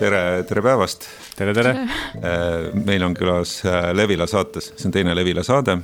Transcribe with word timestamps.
äh, 0.00 0.08
tere, 0.08 0.42
tere 0.48 0.62
päevast. 0.62 1.04
tere, 1.36 1.54
tere. 1.54 1.70
Äh, 1.70 2.74
meil 2.86 3.02
on 3.02 3.14
külas 3.14 3.64
äh, 3.64 3.92
Levila 3.94 4.26
saates, 4.26 4.72
see 4.76 4.88
on 4.88 4.92
teine 4.92 5.14
Levila 5.14 5.42
saade. 5.42 5.78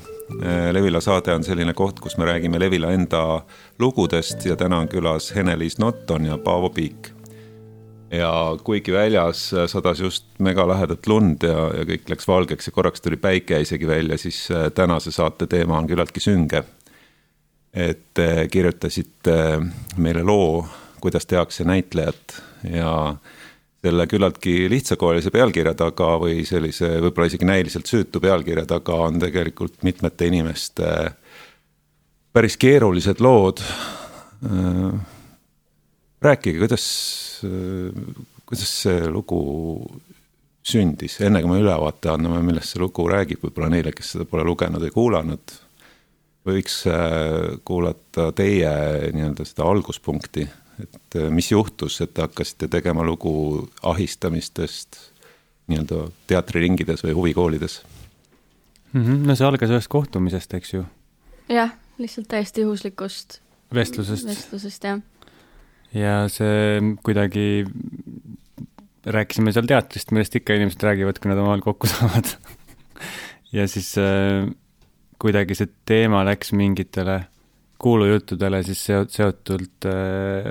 Levila 0.73 1.01
saade 1.01 1.35
on 1.37 1.45
selline 1.47 1.71
koht, 1.75 2.01
kus 2.03 2.17
me 2.19 2.27
räägime 2.27 2.59
Levila 2.59 2.91
enda 2.91 3.43
lugudest 3.79 4.43
ja 4.47 4.57
täna 4.59 4.81
on 4.83 4.89
külas 4.91 5.31
Hene-Liis 5.37 5.79
Notton 5.79 6.27
ja 6.27 6.39
Paavo 6.39 6.71
Piik. 6.71 7.13
ja 8.11 8.57
kuigi 8.65 8.93
väljas 8.93 9.51
sadas 9.67 10.01
just 10.01 10.27
megalähedat 10.39 11.07
lund 11.07 11.43
ja, 11.43 11.71
ja 11.75 11.85
kõik 11.85 12.09
läks 12.09 12.29
valgeks 12.29 12.67
ja 12.67 12.73
korraks 12.73 13.01
tuli 13.01 13.17
päike 13.17 13.61
isegi 13.61 13.87
välja, 13.87 14.19
siis 14.19 14.49
tänase 14.75 15.11
saate 15.11 15.47
teema 15.47 15.79
on 15.79 15.87
küllaltki 15.87 16.21
sünge. 16.21 16.63
et 17.75 18.19
kirjutasite 18.51 19.61
meile 19.97 20.23
loo 20.23 20.67
kuidas 21.01 21.27
tehakse 21.27 21.65
näitlejat 21.65 22.43
ja 22.71 23.17
selle 23.87 24.07
küllaltki 24.11 24.67
lihtsakoelise 24.71 25.31
pealkirja 25.35 25.75
taga 25.79 26.17
või 26.23 26.43
sellise 26.49 26.97
võib-olla 27.05 27.31
isegi 27.31 27.47
näiliselt 27.49 27.91
süütu 27.91 28.23
pealkirja 28.23 28.67
taga 28.69 28.99
on 29.07 29.21
tegelikult 29.23 29.85
mitmete 29.87 30.27
inimeste 30.31 30.91
päris 32.37 32.59
keerulised 32.61 33.23
lood. 33.25 33.63
rääkige, 36.23 36.59
kuidas, 36.59 36.87
kuidas 38.47 38.73
see 38.83 39.07
lugu 39.09 39.41
sündis, 40.67 41.21
enne 41.23 41.41
kui 41.41 41.53
me 41.55 41.63
ülevaate 41.63 42.11
anname, 42.11 42.43
millest 42.45 42.75
see 42.75 42.83
lugu 42.83 43.07
räägib, 43.09 43.45
võib-olla 43.47 43.71
neile, 43.73 43.95
kes 43.95 44.17
seda 44.17 44.27
pole 44.29 44.45
lugenud 44.45 44.83
või 44.83 44.93
kuulanud, 44.93 45.57
võiks 46.47 46.83
kuulata 47.65 48.33
teie 48.37 48.73
nii-öelda 49.15 49.47
seda 49.47 49.69
alguspunkti 49.71 50.49
et 50.83 51.17
äh, 51.17 51.29
mis 51.31 51.51
juhtus, 51.51 52.01
et 52.05 52.15
te 52.15 52.25
hakkasite 52.25 52.69
tegema 52.73 53.05
lugu 53.07 53.67
ahistamistest 53.83 54.99
nii-öelda 55.71 56.07
teatriringides 56.31 57.03
või 57.07 57.15
huvikoolides 57.17 57.81
mm? 58.93 59.03
-hmm. 59.03 59.27
no 59.27 59.37
see 59.37 59.49
algas 59.49 59.73
ühest 59.73 59.91
kohtumisest, 59.93 60.55
eks 60.55 60.75
ju? 60.75 60.85
jah, 61.49 61.75
lihtsalt 61.99 62.29
täiesti 62.29 62.67
juhuslikust 62.67 63.41
vestlusest. 63.75 64.29
vestlusest, 64.29 64.85
jah. 64.85 65.01
ja 65.95 66.19
see 66.33 66.81
kuidagi, 67.03 67.67
rääkisime 69.07 69.53
seal 69.53 69.67
teatrist, 69.67 70.13
millest 70.13 70.37
ikka 70.37 70.55
inimesed 70.59 70.83
räägivad, 70.83 71.19
kui 71.19 71.33
nad 71.33 71.41
omavahel 71.43 71.65
kokku 71.65 71.91
saavad 71.95 72.37
ja 73.53 73.67
siis 73.69 73.95
äh, 73.99 74.47
kuidagi 75.23 75.57
see 75.59 75.71
teema 75.89 76.25
läks 76.27 76.53
mingitele 76.53 77.25
kuulujuttudele 77.79 78.63
siis 78.63 78.85
seot-, 78.89 79.13
seotult 79.13 79.89
äh, 79.89 80.51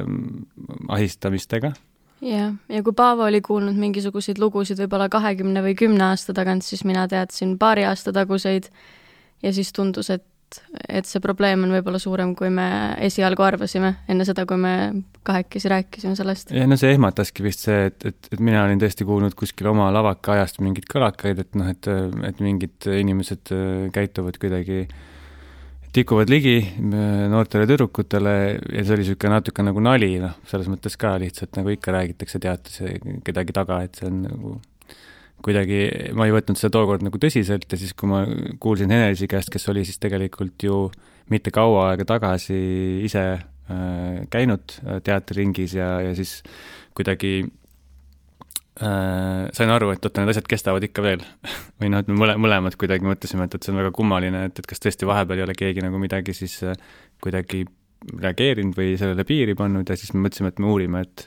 ahistamistega. 0.87 1.71
jah, 2.21 2.53
ja 2.69 2.83
kui 2.83 2.93
Paavo 2.95 3.25
oli 3.25 3.41
kuulnud 3.45 3.77
mingisuguseid 3.79 4.39
lugusid 4.41 4.79
võib-olla 4.83 5.09
kahekümne 5.11 5.63
või 5.65 5.75
kümne 5.77 6.11
aasta 6.11 6.33
tagant, 6.33 6.65
siis 6.65 6.85
mina 6.85 7.07
teadsin 7.11 7.57
paari 7.61 7.85
aasta 7.85 8.13
taguseid 8.15 8.69
ja 9.43 9.53
siis 9.53 9.73
tundus, 9.73 10.09
et 10.09 10.25
et 10.87 11.07
see 11.09 11.19
probleem 11.19 11.63
on 11.65 11.71
võib-olla 11.73 11.99
suurem, 11.99 12.29
kui 12.37 12.51
me 12.53 12.65
esialgu 13.03 13.43
arvasime, 13.43 13.89
enne 14.07 14.27
seda, 14.29 14.45
kui 14.47 14.59
me 14.61 14.75
kahekesi 15.25 15.71
rääkisime 15.73 16.13
sellest. 16.15 16.53
ja 16.55 16.67
no 16.69 16.77
see 16.79 16.93
ehmataski 16.93 17.43
vist 17.43 17.65
see, 17.65 17.89
et, 17.89 18.05
et, 18.05 18.29
et 18.31 18.39
mina 18.39 18.61
olin 18.63 18.79
tõesti 18.79 19.07
kuulnud 19.09 19.35
kuskil 19.35 19.67
oma 19.73 19.89
lavaka 19.91 20.37
ajast 20.37 20.61
mingeid 20.63 20.85
kõlakaid, 20.93 21.41
et 21.41 21.59
noh, 21.59 21.73
et, 21.73 21.89
et 22.29 22.45
mingid 22.45 22.87
inimesed 23.01 23.51
äh, 23.57 23.89
käituvad 23.97 24.37
kuidagi 24.39 24.85
äh, 24.85 24.95
tikuvad 25.95 26.31
ligi 26.31 26.59
äh, 26.59 27.25
noortele 27.31 27.67
tüdrukutele 27.69 28.35
ja 28.51 28.83
see 28.83 28.95
oli 28.95 29.05
niisugune 29.05 29.37
natuke 29.37 29.63
nagu 29.65 29.83
nali, 29.83 30.15
noh, 30.21 30.35
selles 30.49 30.69
mõttes 30.71 30.97
ka 30.99 31.15
lihtsalt 31.21 31.55
nagu 31.59 31.71
ikka 31.73 31.93
räägitakse 31.95 32.41
teatris 32.43 32.81
kedagi 33.25 33.55
taga, 33.55 33.81
et 33.85 33.99
see 33.99 34.09
on 34.09 34.23
nagu 34.27 34.55
kuidagi, 35.45 35.81
ma 36.17 36.25
ei 36.25 36.33
võtnud 36.33 36.57
seda 36.59 36.73
tookord 36.73 37.03
nagu 37.05 37.19
tõsiselt 37.21 37.67
ja 37.69 37.79
siis, 37.79 37.93
kui 37.97 38.09
ma 38.09 38.23
kuulsin 38.61 38.91
Henelisi 38.91 39.29
käest, 39.29 39.51
kes 39.53 39.67
oli 39.71 39.85
siis 39.85 39.99
tegelikult 40.01 40.65
ju 40.65 40.87
mitte 41.31 41.53
kaua 41.53 41.91
aega 41.91 42.07
tagasi 42.15 42.57
ise 43.05 43.25
äh, 43.35 44.23
käinud 44.33 44.79
äh, 44.81 44.99
teatriringis 45.05 45.77
ja, 45.77 45.99
ja 46.05 46.15
siis 46.17 46.39
kuidagi 46.97 47.45
äh, 48.81 49.45
sain 49.55 49.71
aru, 49.73 49.91
et 49.95 50.05
oota, 50.05 50.21
need 50.21 50.33
asjad 50.33 50.49
kestavad 50.49 50.83
ikka 50.87 51.05
veel 51.05 51.23
või 51.81 51.91
noh, 51.93 52.03
et 52.03 52.11
me 52.11 52.19
mõle-, 52.19 52.37
mõlemad 52.41 52.77
kuidagi 52.79 53.07
mõtlesime, 53.07 53.47
et, 53.47 53.57
et 53.57 53.65
see 53.65 53.73
on 53.73 53.81
väga 53.83 53.93
kummaline, 53.95 54.45
et, 54.49 54.61
et 54.61 54.69
kas 54.69 54.83
tõesti 54.83 55.09
vahepeal 55.09 55.41
ei 55.41 55.47
ole 55.47 55.57
keegi 55.57 55.85
nagu 55.85 56.01
midagi 56.01 56.35
siis 56.37 56.57
äh, 56.65 56.77
kuidagi 57.23 57.65
reageerinud 58.21 58.75
või 58.77 58.93
sellele 58.99 59.25
piiri 59.25 59.55
pannud 59.57 59.89
ja 59.89 59.97
siis 59.97 60.13
me 60.13 60.25
mõtlesime, 60.25 60.51
et 60.53 60.61
me 60.61 60.69
uurime, 60.69 61.05
et 61.07 61.25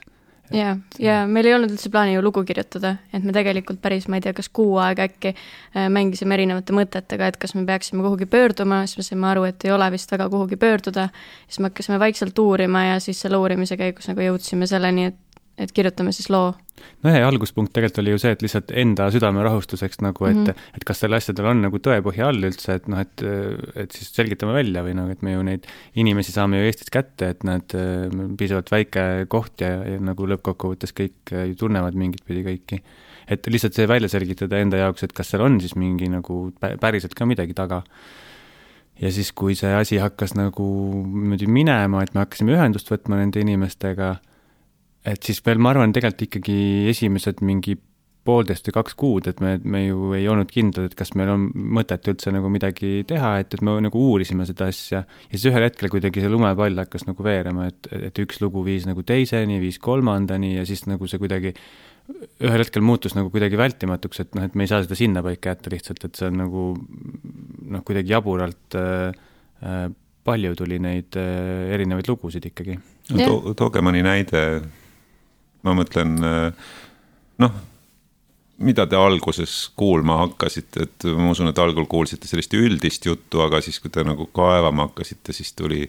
ja, 0.53 0.73
ja 1.01 1.19
meil 1.29 1.47
ei 1.49 1.53
olnud 1.55 1.73
üldse 1.73 1.91
plaani 1.93 2.15
ju 2.15 2.23
lugu 2.23 2.43
kirjutada, 2.47 2.95
et 3.13 3.25
me 3.25 3.33
tegelikult 3.35 3.81
päris, 3.83 4.07
ma 4.09 4.19
ei 4.19 4.25
tea, 4.25 4.33
kas 4.37 4.49
kuu 4.53 4.77
aega 4.81 5.05
äkki 5.09 5.33
äh, 5.33 5.87
mängisime 5.93 6.35
erinevate 6.37 6.75
mõtetega, 6.75 7.29
et 7.29 7.39
kas 7.41 7.55
me 7.57 7.65
peaksime 7.67 8.03
kuhugi 8.05 8.29
pöörduma, 8.29 8.81
siis 8.89 9.01
me 9.01 9.07
saime 9.07 9.29
aru, 9.33 9.45
et 9.49 9.65
ei 9.67 9.73
ole 9.75 9.89
vist 9.93 10.11
väga 10.11 10.29
kuhugi 10.31 10.59
pöörduda. 10.59 11.09
siis 11.47 11.59
me 11.59 11.69
hakkasime 11.69 11.99
vaikselt 12.01 12.39
uurima 12.39 12.85
ja 12.85 12.99
siis 13.03 13.21
selle 13.21 13.37
uurimise 13.37 13.77
käigus 13.77 14.09
nagu 14.09 14.25
jõudsime 14.25 14.67
selleni, 14.69 15.09
et 15.11 15.19
et 15.59 15.71
kirjutame 15.75 16.13
siis 16.15 16.29
loo. 16.31 16.53
no 17.03 17.11
ja 17.11 17.27
alguspunkt 17.27 17.73
tegelikult 17.75 18.01
oli 18.03 18.13
ju 18.13 18.21
see, 18.21 18.31
et 18.35 18.43
lihtsalt 18.43 18.71
enda 18.83 19.09
südame 19.13 19.43
rahustuseks 19.43 19.99
nagu, 20.05 20.25
et 20.29 20.37
mm, 20.37 20.45
-hmm. 20.47 20.69
et 20.79 20.85
kas 20.87 21.01
sellel 21.03 21.19
asjadel 21.19 21.49
on 21.51 21.63
nagu 21.65 21.81
tõepõhja 21.87 22.29
all 22.31 22.49
üldse, 22.49 22.77
et 22.79 22.87
noh, 22.91 23.01
et, 23.03 23.23
et 23.83 23.97
siis 23.97 24.13
selgitame 24.15 24.55
välja 24.55 24.83
või 24.85 24.95
noh, 24.97 25.09
et 25.11 25.21
me 25.25 25.35
ju 25.35 25.43
neid 25.43 25.67
inimesi 25.99 26.35
saame 26.35 26.61
ju 26.61 26.69
Eestis 26.69 26.93
kätte, 26.93 27.33
et 27.35 27.43
nad, 27.47 27.75
piisavalt 28.39 28.71
väike 28.71 29.05
koht 29.27 29.65
ja, 29.65 29.73
ja 29.83 29.99
nagu 29.99 30.29
lõppkokkuvõttes 30.33 30.95
kõik 30.95 31.35
ju 31.35 31.59
tunnevad 31.59 31.99
mingit 31.99 32.23
pidi 32.25 32.45
kõiki. 32.47 32.81
et 33.29 33.45
lihtsalt 33.45 33.75
see 33.75 33.87
välja 33.87 34.09
selgitada 34.09 34.57
enda 34.57 34.77
jaoks, 34.77 35.03
et 35.03 35.13
kas 35.13 35.29
seal 35.29 35.43
on 35.45 35.59
siis 35.61 35.75
mingi 35.75 36.09
nagu 36.09 36.49
päriselt 36.79 37.13
ka 37.13 37.25
midagi 37.29 37.53
taga 37.53 37.83
ja 38.99 39.11
siis, 39.11 39.31
kui 39.31 39.55
see 39.55 39.71
asi 39.75 39.99
hakkas 40.01 40.33
nagu 40.37 40.65
niimoodi 41.03 41.47
minema, 41.47 42.03
et 42.03 42.15
me 42.15 42.23
hakkasime 42.23 42.55
ühendust 42.55 42.89
võtma 42.91 43.19
nende 43.19 43.41
inimestega 43.43 44.15
et 45.07 45.23
siis 45.23 45.39
veel, 45.45 45.61
ma 45.61 45.73
arvan, 45.73 45.93
tegelikult 45.95 46.27
ikkagi 46.27 46.57
esimesed 46.91 47.43
mingi 47.45 47.77
poolteist 48.27 48.67
või 48.67 48.75
kaks 48.75 48.95
kuud, 48.99 49.27
et 49.31 49.39
me, 49.43 49.53
me 49.63 49.83
ju 49.85 50.11
ei 50.17 50.27
olnud 50.29 50.49
kindlad, 50.51 50.89
et 50.89 50.95
kas 50.97 51.13
meil 51.17 51.31
on 51.33 51.47
mõtet 51.77 52.05
üldse 52.11 52.33
nagu 52.35 52.49
midagi 52.51 53.03
teha, 53.09 53.37
et, 53.41 53.53
et 53.55 53.63
me 53.65 53.77
nagu 53.85 54.01
uurisime 54.11 54.45
seda 54.47 54.67
asja. 54.69 55.03
ja 55.07 55.35
siis 55.35 55.47
ühel 55.49 55.65
hetkel 55.65 55.91
kuidagi 55.93 56.23
see 56.23 56.31
lumepall 56.31 56.83
hakkas 56.83 57.07
nagu 57.07 57.25
veerema, 57.25 57.69
et, 57.71 57.89
et 58.09 58.21
üks 58.21 58.41
lugu 58.43 58.65
viis 58.67 58.85
nagu 58.89 59.05
teiseni, 59.07 59.61
viis 59.63 59.79
kolmandani 59.81 60.57
ja 60.57 60.67
siis 60.67 60.85
nagu 60.89 61.07
see 61.09 61.21
kuidagi 61.21 61.55
ühel 62.41 62.63
hetkel 62.63 62.83
muutus 62.85 63.15
nagu 63.17 63.31
kuidagi 63.33 63.57
vältimatuks, 63.59 64.23
et 64.23 64.37
noh, 64.37 64.45
et 64.49 64.57
me 64.57 64.65
ei 64.65 64.71
saa 64.71 64.83
seda 64.83 64.97
sinnapaika 64.97 65.53
jätta 65.53 65.73
lihtsalt, 65.73 66.05
et 66.07 66.19
see 66.19 66.29
on 66.29 66.39
nagu 66.41 66.65
noh, 66.75 67.85
kuidagi 67.87 68.13
jaburalt 68.13 68.77
äh, 68.79 69.15
äh, 69.63 69.87
palju 70.27 70.55
tuli 70.59 70.79
neid 70.83 71.17
äh, 71.19 71.69
erinevaid 71.75 72.09
lugusid 72.09 72.49
ikkagi 72.49 72.75
no, 72.77 73.17
to,. 73.21 73.55
tooge 73.63 73.83
mõni 73.85 74.03
näide 74.05 74.43
ma 75.63 75.75
mõtlen 75.77 76.15
noh, 77.39 77.57
mida 78.59 78.85
te 78.89 78.99
alguses 78.99 79.69
kuulma 79.79 80.19
hakkasite, 80.23 80.85
et 80.87 81.07
ma 81.15 81.31
usun, 81.33 81.51
et 81.51 81.59
algul 81.61 81.87
kuulsite 81.89 82.27
sellist 82.27 82.53
üldist 82.57 83.05
juttu, 83.07 83.43
aga 83.45 83.61
siis, 83.63 83.79
kui 83.79 83.91
te 83.93 84.03
nagu 84.07 84.27
kaevama 84.35 84.89
hakkasite, 84.89 85.35
siis 85.35 85.53
tuli 85.57 85.85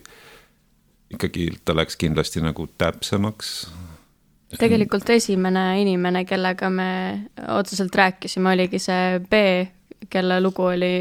ikkagi, 1.11 1.49
ta 1.65 1.75
läks 1.75 1.99
kindlasti 2.01 2.43
nagu 2.45 2.69
täpsemaks. 2.79 3.55
tegelikult 4.59 5.11
esimene 5.11 5.81
inimene, 5.83 6.25
kellega 6.25 6.71
me 6.71 6.91
otseselt 7.49 7.95
rääkisime, 7.95 8.55
oligi 8.55 8.79
see 8.83 9.19
B, 9.31 9.43
kelle 10.11 10.41
lugu 10.41 10.71
oli 10.71 10.95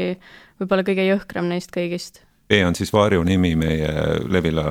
võib-olla 0.60 0.84
kõige 0.86 1.06
jõhkram 1.06 1.48
neist 1.50 1.72
kõigist 1.74 2.20
B 2.50 2.58
on 2.66 2.74
siis 2.74 2.90
varjunimi 2.92 3.54
meie 3.56 3.90
Levila, 4.28 4.64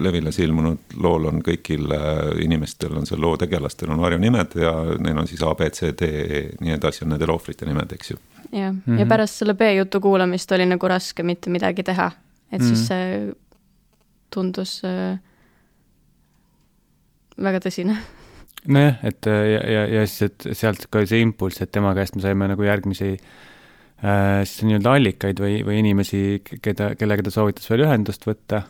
Levilas 0.00 0.38
ilmunud 0.40 0.94
lool 1.04 1.28
on 1.28 1.42
kõigil 1.44 1.90
äh, 1.92 2.30
inimestel 2.44 2.94
on 2.96 3.04
seal 3.08 3.20
loo 3.20 3.36
tegelastel 3.40 3.92
on 3.92 4.00
varjunimed 4.00 4.56
ja 4.56 4.72
neil 5.04 5.20
on 5.20 5.28
siis 5.28 5.42
A, 5.44 5.52
B, 5.58 5.68
C, 5.76 5.92
D, 5.98 6.08
E 6.08 6.42
nii 6.64 6.76
edasi 6.78 7.04
on 7.04 7.12
nende 7.12 7.28
ohvrite 7.32 7.68
nimed, 7.68 7.92
eks 7.92 8.14
ju. 8.14 8.18
jah 8.50 8.72
mm, 8.72 8.80
-hmm. 8.86 8.98
ja 8.98 9.04
mhm. 9.04 9.08
pärast 9.08 9.42
selle 9.42 9.54
B 9.54 9.70
jutu 9.76 10.00
kuulamist 10.00 10.52
oli 10.52 10.66
nagu 10.66 10.88
raske 10.88 11.22
mitte 11.22 11.50
midagi 11.50 11.82
teha, 11.82 12.10
et 12.52 12.60
mm 12.60 12.66
-hmm. 12.66 12.68
siis 12.68 12.80
mhm. 12.80 12.86
see 12.86 13.32
tundus 14.30 14.82
äh, 14.84 15.18
väga 17.36 17.58
tõsine 17.58 17.96
nojah, 18.66 18.96
et 19.02 19.26
ja, 19.26 19.70
ja, 19.70 19.86
ja 19.86 20.06
siis, 20.06 20.22
et 20.22 20.56
sealt 20.56 20.86
ka 20.90 21.06
see 21.06 21.20
impulss, 21.20 21.60
et 21.60 21.70
tema 21.70 21.94
käest 21.94 22.16
me 22.16 22.22
saime 22.22 22.48
nagu 22.48 22.62
järgmisi 22.62 23.12
äh, 23.12 23.18
Äh, 24.04 24.42
siis 24.44 24.66
nii-öelda 24.66 24.96
allikaid 24.98 25.38
või, 25.40 25.60
või 25.64 25.78
inimesi, 25.80 26.42
keda, 26.44 26.90
kellega 26.98 27.24
ta 27.24 27.32
soovitas 27.32 27.70
veel 27.70 27.86
ühendust 27.86 28.26
võtta. 28.28 28.64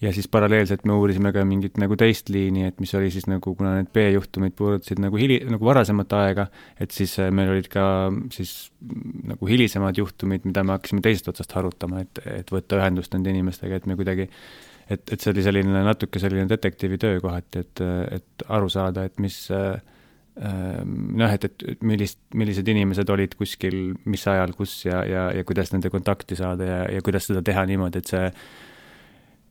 Ja 0.00 0.12
siis 0.16 0.28
paralleelselt 0.32 0.86
me 0.88 0.94
uurisime 0.96 1.32
ka 1.34 1.44
mingit 1.44 1.76
nagu 1.80 1.96
teist 2.00 2.30
liini, 2.32 2.64
et 2.70 2.80
mis 2.80 2.92
oli 2.96 3.10
siis 3.12 3.26
nagu, 3.28 3.54
kuna 3.56 3.74
need 3.78 3.90
B-juhtumid 3.94 4.56
puudutasid 4.56 5.02
nagu 5.02 5.20
hili-, 5.20 5.42
nagu 5.50 5.66
varasemat 5.68 6.16
aega, 6.20 6.46
et 6.80 6.94
siis 6.94 7.18
äh, 7.20 7.28
meil 7.34 7.52
olid 7.52 7.68
ka 7.72 7.84
siis 8.32 8.54
nagu 8.80 9.50
hilisemad 9.50 10.00
juhtumid, 10.00 10.48
mida 10.48 10.64
me 10.64 10.76
hakkasime 10.78 11.04
teisest 11.04 11.28
otsast 11.34 11.52
harutama, 11.58 12.04
et, 12.06 12.22
et 12.40 12.52
võtta 12.52 12.80
ühendust 12.80 13.14
nende 13.16 13.32
inimestega, 13.34 13.80
et 13.80 13.88
me 13.90 13.98
kuidagi 14.00 14.28
et, 14.90 15.04
et 15.04 15.20
see 15.20 15.34
oli 15.34 15.44
selline 15.46 15.84
natuke 15.86 16.22
selline 16.22 16.48
detektiivi 16.50 16.98
töö 17.00 17.20
kohati, 17.22 17.64
et, 17.66 17.84
et 18.18 18.48
aru 18.50 18.72
saada, 18.72 19.04
et 19.06 19.20
mis 19.22 19.36
noh, 20.40 21.28
et, 21.28 21.44
et 21.44 21.84
millist, 21.84 22.20
millised 22.38 22.68
inimesed 22.72 23.10
olid 23.12 23.34
kuskil, 23.36 23.76
mis 24.08 24.24
ajal, 24.30 24.54
kus 24.56 24.78
ja, 24.86 25.02
ja, 25.04 25.28
ja 25.36 25.44
kuidas 25.44 25.74
nende 25.74 25.90
kontakti 25.92 26.38
saada 26.38 26.68
ja, 26.68 26.80
ja 26.96 27.04
kuidas 27.04 27.28
seda 27.28 27.42
teha 27.44 27.66
niimoodi, 27.68 28.00
et 28.00 28.12
see, 28.14 28.30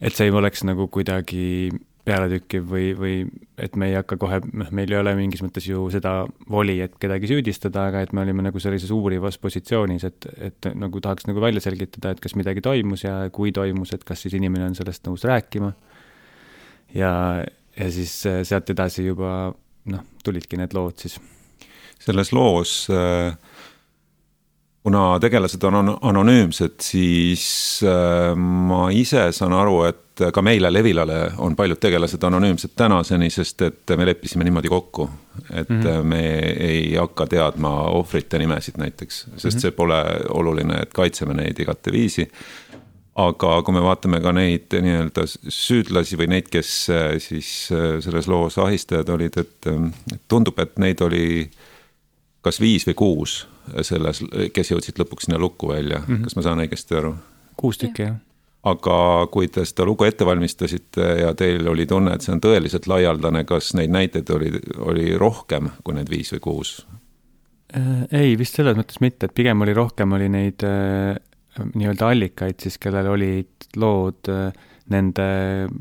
et 0.01 0.15
see 0.15 0.29
ei 0.29 0.35
oleks 0.35 0.63
nagu 0.67 0.87
kuidagi 0.91 1.71
pealetükkiv 2.09 2.65
või, 2.65 2.85
või 2.97 3.15
et 3.61 3.75
me 3.77 3.89
ei 3.91 3.97
hakka 3.97 4.17
kohe, 4.21 4.39
noh, 4.57 4.69
meil 4.75 4.91
ei 4.91 4.97
ole 4.97 5.13
mingis 5.17 5.43
mõttes 5.45 5.67
ju 5.67 5.83
seda 5.93 6.13
voli, 6.49 6.79
et 6.81 6.95
kedagi 7.01 7.29
süüdistada, 7.29 7.89
aga 7.91 8.03
et 8.05 8.13
me 8.15 8.23
olime 8.23 8.45
nagu 8.45 8.61
sellises 8.63 8.91
uurivas 8.95 9.37
positsioonis, 9.41 10.07
et, 10.07 10.29
et 10.49 10.69
nagu 10.79 11.01
tahaks 11.03 11.27
nagu 11.29 11.43
välja 11.43 11.61
selgitada, 11.63 12.15
et 12.15 12.23
kas 12.23 12.37
midagi 12.39 12.63
toimus 12.65 13.03
ja 13.05 13.19
kui 13.35 13.53
toimus, 13.55 13.93
et 13.93 14.05
kas 14.07 14.25
siis 14.25 14.37
inimene 14.39 14.71
on 14.71 14.77
sellest 14.79 15.05
nõus 15.09 15.27
rääkima. 15.27 15.73
ja, 16.95 17.11
ja 17.77 17.91
siis 17.93 18.15
äh, 18.29 18.41
sealt 18.47 18.71
edasi 18.73 19.05
juba 19.05 19.51
noh, 19.91 20.07
tulidki 20.23 20.57
need 20.57 20.73
lood 20.73 20.97
siis. 21.03 21.19
selles 21.99 22.33
loos 22.33 22.87
äh 22.89 23.35
kuna 24.89 25.19
tegelased 25.21 25.63
on 25.63 25.97
anonüümsed, 26.01 26.79
siis 26.81 27.43
äh, 27.85 28.33
ma 28.35 28.87
ise 28.89 29.27
saan 29.35 29.53
aru, 29.53 29.83
et 29.85 30.23
ka 30.33 30.41
meile 30.43 30.71
Levilale 30.73 31.19
on 31.45 31.53
paljud 31.55 31.77
tegelased 31.79 32.23
anonüümsed 32.25 32.73
tänaseni, 32.75 33.29
sest 33.29 33.61
et 33.67 33.93
me 33.99 34.07
leppisime 34.09 34.47
niimoodi 34.47 34.71
kokku. 34.71 35.09
et 35.53 35.69
mm 35.69 35.81
-hmm. 35.81 36.03
me 36.03 36.39
ei 36.39 36.95
hakka 36.95 37.27
teadma 37.27 37.69
ohvrite 37.95 38.39
nimesid 38.39 38.77
näiteks, 38.77 39.19
sest 39.37 39.43
mm 39.43 39.57
-hmm. 39.57 39.61
see 39.61 39.71
pole 39.71 40.03
oluline, 40.29 40.81
et 40.81 40.93
kaitseme 40.93 41.33
neid 41.33 41.59
igateviisi. 41.59 42.27
aga 43.15 43.61
kui 43.61 43.73
me 43.73 43.81
vaatame 43.81 44.19
ka 44.19 44.31
neid 44.31 44.73
nii-öelda 44.81 45.23
süüdlasi 45.47 46.17
või 46.17 46.27
neid, 46.27 46.49
kes 46.49 46.89
äh, 46.89 47.17
siis 47.17 47.69
äh, 47.71 48.01
selles 48.01 48.27
loos 48.27 48.57
ahistajad 48.57 49.09
olid, 49.09 49.37
et 49.37 49.65
tundub, 50.27 50.59
et 50.59 50.77
neid 50.77 51.01
oli 51.01 51.49
kas 52.41 52.61
viis 52.61 52.87
või 52.87 52.93
kuus 52.93 53.47
selles, 53.81 54.23
kes 54.53 54.71
jõudsid 54.73 54.99
lõpuks 55.01 55.27
sinna 55.27 55.39
lukku 55.41 55.69
välja 55.71 55.99
mm, 55.99 56.07
-hmm. 56.07 56.23
kas 56.27 56.35
ma 56.35 56.45
saan 56.45 56.63
õigesti 56.63 56.97
aru? 56.99 57.13
kuus 57.59 57.77
tükki, 57.77 58.07
jah. 58.07 58.15
aga 58.63 59.27
kui 59.31 59.47
te 59.47 59.65
seda 59.65 59.85
lugu 59.87 60.07
ette 60.07 60.25
valmistasite 60.25 61.09
ja 61.21 61.33
teil 61.35 61.67
oli 61.67 61.85
tunne, 61.85 62.13
et 62.15 62.25
see 62.25 62.33
on 62.35 62.41
tõeliselt 62.43 62.87
laialdane, 62.87 63.43
kas 63.49 63.73
neid 63.73 63.91
näiteid 63.91 64.29
oli, 64.35 64.53
oli 64.77 65.11
rohkem 65.17 65.69
kui 65.83 65.97
need 65.97 66.09
viis 66.09 66.31
või 66.35 66.39
kuus? 66.39 66.79
Äh, 67.77 68.05
ei, 68.11 68.37
vist 68.37 68.55
selles 68.57 68.77
mõttes 68.77 69.01
mitte, 69.03 69.27
et 69.27 69.35
pigem 69.35 69.61
oli 69.61 69.75
rohkem, 69.77 70.13
oli 70.17 70.29
neid 70.29 70.63
äh, 70.65 71.17
nii-öelda 71.75 72.13
allikaid 72.13 72.59
siis, 72.63 72.79
kellel 72.81 73.11
olid 73.11 73.69
lood 73.77 74.31
äh, 74.31 74.49
nende, 74.89 75.25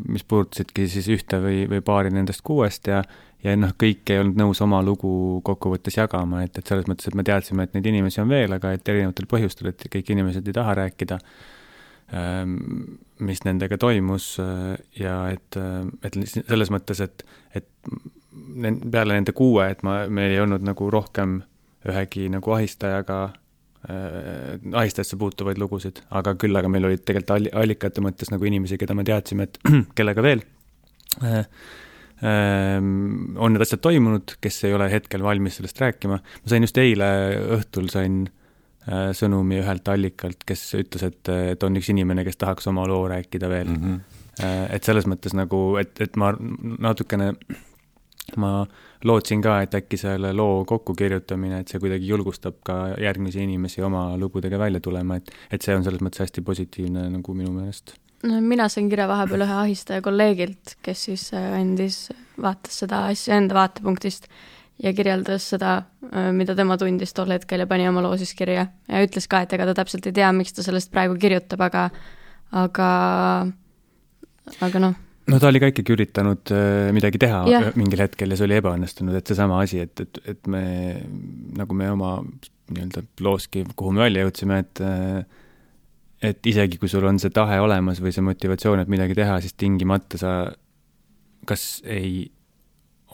mis 0.08 0.24
puudutasidki 0.28 0.88
siis 0.90 1.08
ühte 1.12 1.40
või, 1.42 1.62
või 1.70 1.80
paari 1.84 2.12
nendest 2.12 2.44
kuuest 2.44 2.90
ja 2.90 3.02
ja 3.44 3.54
noh, 3.58 3.74
kõik 3.78 4.10
ei 4.12 4.20
olnud 4.22 4.38
nõus 4.40 4.60
oma 4.64 4.80
lugu 4.84 5.10
kokkuvõttes 5.46 5.98
jagama, 6.00 6.42
et, 6.46 6.58
et 6.58 6.66
selles 6.66 6.88
mõttes, 6.90 7.08
et 7.08 7.18
me 7.18 7.24
teadsime, 7.26 7.66
et 7.66 7.76
neid 7.76 7.86
inimesi 7.90 8.22
on 8.22 8.30
veel, 8.32 8.54
aga 8.56 8.74
et 8.74 8.90
erinevatel 8.90 9.28
põhjustel, 9.30 9.70
et 9.70 9.86
kõik 9.92 10.12
inimesed 10.14 10.48
ei 10.48 10.56
taha 10.56 10.74
rääkida, 10.80 11.18
ähm, 12.18 12.56
mis 13.22 13.44
nendega 13.46 13.78
toimus 13.80 14.34
äh, 14.42 14.74
ja 14.98 15.20
et, 15.34 15.58
äh, 15.60 15.84
et 16.02 16.18
selles 16.34 16.72
mõttes, 16.74 17.02
et, 17.04 17.26
et 17.54 17.68
peale 18.90 19.14
nende 19.14 19.34
kuue, 19.36 19.70
et 19.70 19.84
ma, 19.86 20.00
meil 20.10 20.34
ei 20.34 20.42
olnud 20.42 20.66
nagu 20.66 20.90
rohkem 20.92 21.40
ühegi 21.88 22.26
nagu 22.32 22.54
ahistajaga 22.58 23.18
äh, 23.88 24.58
ahistajasse 24.72 25.18
puutuvaid 25.20 25.62
lugusid, 25.62 26.02
aga 26.10 26.34
küll, 26.40 26.58
aga 26.58 26.70
meil 26.72 26.90
olid 26.90 27.06
tegelikult 27.06 27.52
allikate 27.54 28.02
mõttes 28.04 28.34
nagu 28.34 28.50
inimesi, 28.50 28.80
keda 28.80 28.98
me 28.98 29.06
teadsime, 29.06 29.46
et 29.46 29.60
kellega 29.98 30.26
veel 30.26 30.42
äh, 31.22 31.44
on 32.22 33.52
need 33.54 33.62
asjad 33.62 33.82
toimunud, 33.84 34.34
kes 34.42 34.64
ei 34.66 34.74
ole 34.74 34.88
hetkel 34.90 35.22
valmis 35.22 35.60
sellest 35.60 35.78
rääkima. 35.80 36.18
ma 36.18 36.50
sain 36.50 36.66
just 36.66 36.78
eile 36.82 37.08
õhtul 37.58 37.86
sain 37.92 38.24
äh, 38.88 39.10
sõnumi 39.14 39.60
ühelt 39.62 39.88
allikalt, 39.88 40.42
kes 40.46 40.64
ütles, 40.80 41.04
et, 41.06 41.30
et 41.54 41.62
on 41.62 41.78
üks 41.78 41.92
inimene, 41.94 42.24
kes 42.26 42.40
tahaks 42.40 42.66
oma 42.72 42.88
loo 42.90 43.06
rääkida 43.10 43.50
veel 43.50 43.70
mm. 43.70 43.84
-hmm. 43.84 44.66
et 44.74 44.84
selles 44.84 45.06
mõttes 45.06 45.34
nagu, 45.38 45.76
et, 45.78 45.94
et 46.00 46.16
ma 46.16 46.32
natukene, 46.88 47.32
ma 48.36 48.66
lootsin 49.04 49.42
ka, 49.42 49.60
et 49.62 49.78
äkki 49.78 49.96
selle 49.96 50.32
loo 50.34 50.64
kokkukirjutamine, 50.66 51.62
et 51.62 51.70
see 51.70 51.78
kuidagi 51.78 52.10
julgustab 52.10 52.58
ka 52.66 52.80
järgmisi 52.98 53.42
inimesi 53.46 53.82
oma 53.82 54.10
lugudega 54.18 54.58
välja 54.58 54.80
tulema, 54.80 55.16
et, 55.16 55.30
et 55.52 55.62
see 55.62 55.76
on 55.76 55.86
selles 55.86 56.02
mõttes 56.02 56.26
hästi 56.26 56.42
positiivne 56.42 57.08
nagu 57.14 57.34
minu 57.34 57.54
meelest 57.54 57.94
no 58.26 58.40
mina 58.42 58.68
sain 58.72 58.88
kirja 58.90 59.08
vahepeal 59.10 59.44
ühe 59.46 59.56
ahistaja 59.62 60.02
kolleegilt, 60.04 60.76
kes 60.84 61.04
siis 61.10 61.28
äh, 61.36 61.50
andis, 61.60 62.06
vaatas 62.40 62.80
seda 62.82 63.04
asja 63.12 63.38
enda 63.38 63.56
vaatepunktist 63.58 64.28
ja 64.82 64.92
kirjeldas 64.94 65.48
seda, 65.54 65.74
äh, 66.10 66.30
mida 66.34 66.56
tema 66.58 66.78
tundis 66.80 67.14
tol 67.16 67.30
hetkel 67.34 67.64
ja 67.64 67.68
pani 67.70 67.88
oma 67.90 68.02
loo 68.04 68.16
siis 68.20 68.34
kirja 68.38 68.68
ja 68.68 69.02
ütles 69.04 69.28
ka, 69.30 69.42
et 69.44 69.54
ega 69.54 69.68
ta 69.70 69.76
täpselt 69.80 70.06
ei 70.10 70.16
tea, 70.20 70.30
miks 70.34 70.56
ta 70.56 70.66
sellest 70.66 70.92
praegu 70.94 71.18
kirjutab, 71.20 71.62
aga, 71.68 71.88
aga, 72.64 72.90
aga 74.66 74.84
noh 74.86 74.98
no 75.28 75.38
ta 75.38 75.50
oli 75.50 75.60
ka 75.62 75.70
ikkagi 75.72 75.94
üritanud 75.94 76.54
äh, 76.56 76.90
midagi 76.96 77.20
teha 77.22 77.42
ja. 77.50 77.64
mingil 77.78 78.02
hetkel 78.02 78.32
ja 78.32 78.38
see 78.38 78.48
oli 78.48 78.58
ebaõnnestunud, 78.58 79.18
et 79.18 79.30
seesama 79.30 79.62
asi, 79.64 79.82
et, 79.84 80.06
et, 80.06 80.22
et 80.34 80.50
me 80.50 80.62
nagu 81.58 81.76
me 81.76 81.90
oma 81.92 82.16
nii-öelda 82.68 83.04
looski, 83.24 83.64
kuhu 83.76 83.94
me 83.96 84.04
välja 84.06 84.26
jõudsime, 84.26 84.58
et 84.64 84.82
et 86.22 86.46
isegi, 86.50 86.78
kui 86.80 86.90
sul 86.90 87.06
on 87.06 87.20
see 87.22 87.30
tahe 87.34 87.60
olemas 87.62 88.02
või 88.02 88.14
see 88.14 88.24
motivatsioon, 88.26 88.82
et 88.82 88.90
midagi 88.90 89.14
teha, 89.18 89.38
siis 89.42 89.54
tingimata 89.58 90.18
sa 90.20 90.32
kas 91.48 91.80
ei 91.86 92.26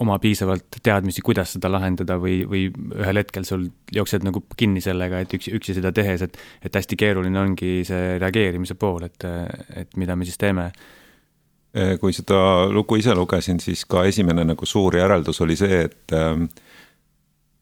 oma 0.03 0.17
piisavalt 0.19 0.81
teadmisi, 0.83 1.23
kuidas 1.23 1.53
seda 1.55 1.71
lahendada 1.71 2.17
või, 2.19 2.41
või 2.51 2.65
ühel 2.73 3.21
hetkel 3.21 3.47
sul 3.47 3.69
jooksed 3.95 4.25
nagu 4.27 4.43
kinni 4.59 4.83
sellega, 4.83 5.21
et 5.23 5.37
üksi, 5.37 5.53
üksi 5.55 5.77
seda 5.77 5.93
tehes, 5.95 6.25
et, 6.27 6.39
et 6.67 6.75
hästi 6.75 6.99
keeruline 6.99 7.39
ongi 7.39 7.77
see 7.87 8.17
reageerimise 8.19 8.75
pool, 8.81 9.07
et, 9.07 9.27
et 9.77 9.95
mida 10.01 10.17
me 10.19 10.27
siis 10.27 10.41
teeme. 10.41 10.71
kui 12.01 12.13
seda 12.15 12.67
lugu 12.71 12.97
ise 12.99 13.15
lugesin, 13.15 13.61
siis 13.61 13.85
ka 13.87 14.05
esimene 14.07 14.45
nagu 14.47 14.67
suur 14.67 14.95
järeldus 14.95 15.41
oli 15.47 15.57
see, 15.59 15.85
et 15.87 16.15
äh, 16.15 16.35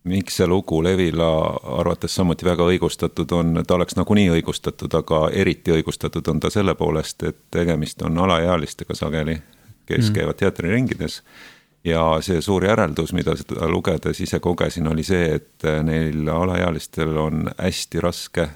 miks 0.04 0.36
see 0.36 0.46
lugu 0.46 0.82
Levila 0.84 1.30
arvates 1.78 2.14
samuti 2.14 2.46
väga 2.46 2.66
õigustatud 2.66 3.32
on, 3.36 3.62
ta 3.66 3.74
oleks 3.74 3.96
nagunii 3.96 4.28
õigustatud, 4.36 4.94
aga 4.98 5.24
eriti 5.30 5.74
õigustatud 5.74 6.28
on 6.28 6.40
ta 6.42 6.50
selle 6.50 6.74
poolest, 6.74 7.22
et 7.22 7.38
tegemist 7.50 8.02
on 8.02 8.18
alaealistega 8.18 8.96
sageli, 8.98 9.36
kes 9.86 10.08
mm. 10.08 10.14
käivad 10.16 10.40
teatriringides. 10.42 11.22
ja 11.84 12.02
see 12.22 12.40
suur 12.40 12.64
järeldus, 12.64 13.12
mida 13.12 13.36
seda 13.36 13.68
lugedes 13.68 14.20
ise 14.20 14.40
kogesin, 14.40 14.86
oli 14.88 15.02
see, 15.02 15.34
et 15.38 15.66
neil 15.82 16.28
alaealistel 16.28 17.16
on 17.18 17.50
hästi 17.58 18.00
raske 18.00 18.48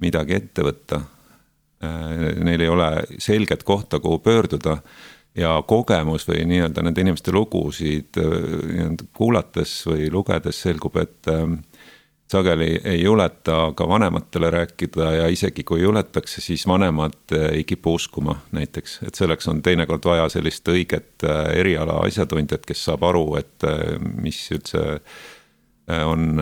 midagi 0.00 0.34
ette 0.34 0.64
võtta. 0.64 1.00
Neil 2.44 2.60
ei 2.60 2.68
ole 2.68 2.88
selget 3.18 3.62
kohta, 3.64 4.00
kuhu 4.00 4.18
pöörduda 4.18 4.76
ja 5.36 5.62
kogemus 5.66 6.26
või 6.28 6.44
nii-öelda 6.50 6.82
nende 6.84 7.04
inimeste 7.04 7.32
lugusid 7.34 8.18
äh, 8.18 8.94
kuulates 9.16 9.80
või 9.86 10.10
lugedes 10.12 10.62
selgub, 10.64 10.96
et 11.00 11.30
ähm, 11.30 11.60
sageli 12.30 12.72
ei 12.84 13.02
juleta 13.02 13.72
ka 13.76 13.88
vanematele 13.88 14.50
rääkida 14.50 15.12
ja 15.12 15.28
isegi 15.30 15.64
kui 15.66 15.82
juletakse, 15.82 16.42
siis 16.42 16.66
vanemad 16.66 17.36
äh, 17.36 17.50
ei 17.60 17.64
kipu 17.64 17.94
uskuma 17.94 18.40
näiteks, 18.52 19.00
et 19.06 19.14
selleks 19.14 19.48
on 19.48 19.62
teinekord 19.62 20.04
vaja 20.04 20.28
sellist 20.28 20.68
õiget 20.68 21.26
äh, 21.26 21.44
eriala 21.62 22.00
asjatundjat, 22.06 22.66
kes 22.66 22.84
saab 22.90 23.06
aru, 23.10 23.26
et 23.40 23.68
mis 24.00 24.40
üldse 24.54 25.00
on, 26.06 26.40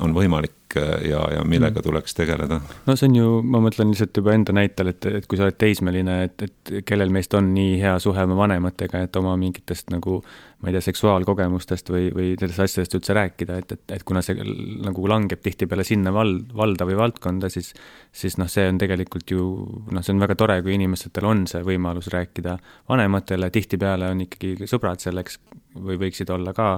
on 0.00 0.14
võimalik 0.16 0.56
ja, 0.74 1.20
ja 1.34 1.44
millega 1.44 1.80
mm. 1.80 1.82
tuleks 1.82 2.14
tegeleda? 2.14 2.60
no 2.86 2.96
see 2.96 3.08
on 3.10 3.16
ju, 3.18 3.30
ma 3.42 3.60
mõtlen 3.62 3.90
lihtsalt 3.92 4.20
juba 4.20 4.34
enda 4.36 4.54
näitel, 4.56 4.92
et, 4.92 5.06
et 5.20 5.26
kui 5.30 5.38
sa 5.38 5.46
oled 5.46 5.58
teismeline, 5.60 6.16
et, 6.28 6.46
et 6.46 6.72
kellel 6.86 7.12
meist 7.14 7.34
on 7.38 7.52
nii 7.54 7.78
hea 7.82 7.96
suhe 8.02 8.24
oma 8.26 8.38
vanematega, 8.38 9.04
et 9.06 9.18
oma 9.20 9.36
mingitest 9.40 9.90
nagu 9.94 10.20
ma 10.60 10.68
ei 10.68 10.76
tea, 10.76 10.84
seksuaalkogemustest 10.90 11.90
või, 11.92 12.10
või 12.14 12.32
nendest 12.34 12.60
asjadest 12.60 12.98
üldse 12.98 13.16
rääkida, 13.16 13.60
et, 13.62 13.76
et, 13.76 13.84
et 13.96 14.04
kuna 14.06 14.22
see 14.24 14.36
nagu 14.84 15.06
langeb 15.08 15.40
tihtipeale 15.44 15.86
sinna 15.88 16.12
val-, 16.14 16.42
valda 16.56 16.86
või 16.88 16.98
valdkonda, 17.00 17.50
siis 17.52 17.72
siis 18.12 18.36
noh, 18.40 18.50
see 18.50 18.66
on 18.68 18.78
tegelikult 18.80 19.30
ju 19.30 19.46
noh, 19.94 20.04
see 20.04 20.14
on 20.14 20.22
väga 20.22 20.36
tore, 20.38 20.58
kui 20.66 20.74
inimestel 20.76 21.26
on 21.30 21.46
see 21.50 21.62
võimalus 21.66 22.10
rääkida 22.12 22.58
vanematele, 22.90 23.50
tihtipeale 23.54 24.10
on 24.12 24.26
ikkagi 24.26 24.68
sõbrad 24.70 25.02
selleks 25.02 25.40
või 25.78 25.96
võiksid 26.00 26.30
olla 26.34 26.52
ka 26.56 26.74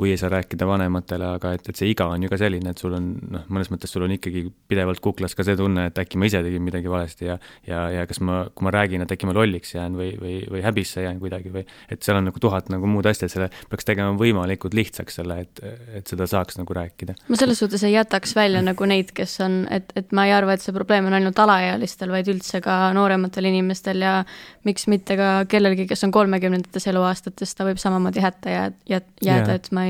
kui 0.00 0.14
ei 0.14 0.16
saa 0.16 0.30
rääkida 0.32 0.64
vanematele, 0.64 1.26
aga 1.36 1.52
et, 1.56 1.66
et 1.68 1.76
see 1.76 1.90
iga 1.92 2.06
on 2.08 2.22
ju 2.24 2.30
ka 2.32 2.38
selline, 2.40 2.72
et 2.72 2.80
sul 2.80 2.94
on 2.96 3.10
noh, 3.34 3.42
mõnes 3.52 3.68
mõttes 3.68 3.92
sul 3.92 4.06
on 4.06 4.14
ikkagi 4.14 4.46
pidevalt 4.70 5.02
kuklas 5.04 5.34
ka 5.36 5.44
see 5.44 5.58
tunne, 5.58 5.90
et 5.90 5.98
äkki 6.00 6.16
ma 6.16 6.28
ise 6.30 6.40
tegin 6.46 6.64
midagi 6.64 6.88
valesti 6.88 7.28
ja 7.28 7.36
ja, 7.68 7.82
ja 7.92 8.06
kas 8.08 8.22
ma, 8.24 8.38
kui 8.54 8.64
ma 8.64 8.72
räägin, 8.72 9.04
et 9.04 9.12
äkki 9.12 9.28
ma 9.28 9.34
lolliks 9.36 9.74
jään 9.74 9.98
või, 9.98 10.14
või, 10.20 10.38
või 10.48 10.62
häbisse 10.64 11.04
jään 11.04 11.20
kuidagi 11.20 11.52
või 11.52 11.66
et 11.92 12.00
seal 12.06 12.16
on 12.16 12.30
nagu 12.30 12.40
tuhat 12.40 12.70
nagu 12.72 12.88
muud 12.88 13.08
asja, 13.10 13.28
et 13.28 13.34
selle 13.34 13.50
peaks 13.68 13.88
tegema 13.88 14.14
võimalikult 14.16 14.76
lihtsaks 14.78 15.20
selle, 15.20 15.36
et, 15.44 15.60
et 16.00 16.14
seda 16.14 16.28
saaks 16.30 16.56
nagu 16.62 16.76
rääkida. 16.80 17.18
ma 17.28 17.40
selles 17.42 17.60
suhtes 17.60 17.84
ei 17.84 17.92
jätaks 17.92 18.32
välja 18.38 18.64
nagu 18.64 18.88
neid, 18.88 19.12
kes 19.16 19.36
on, 19.44 19.60
et, 19.74 19.92
et 20.00 20.16
ma 20.16 20.24
ei 20.30 20.34
arva, 20.36 20.56
et 20.56 20.64
see 20.64 20.76
probleem 20.76 21.10
on 21.10 21.18
ainult 21.18 21.44
alaealistel, 21.44 22.14
vaid 22.14 22.32
üldse 22.32 22.62
ka 22.64 22.78
noorematel 22.96 23.50
inimestel 23.52 24.00
ja 24.06 24.16
miks 24.64 24.88
mitte 24.88 25.18
ka 25.20 25.30
kellelgi, 25.50 25.84
kes 25.92 26.08
on 26.08 26.16
kolmekümnendates 26.16 26.88
eluaastates, 26.88 27.52
ta 27.52 27.68
võib 27.68 27.80
samamoodi 27.82 28.24
hätta 28.24 28.56
jääda, 28.56 28.82
jääda 28.88 29.28
yeah., 29.28 29.54
et 29.60 29.72
ma 29.76 29.84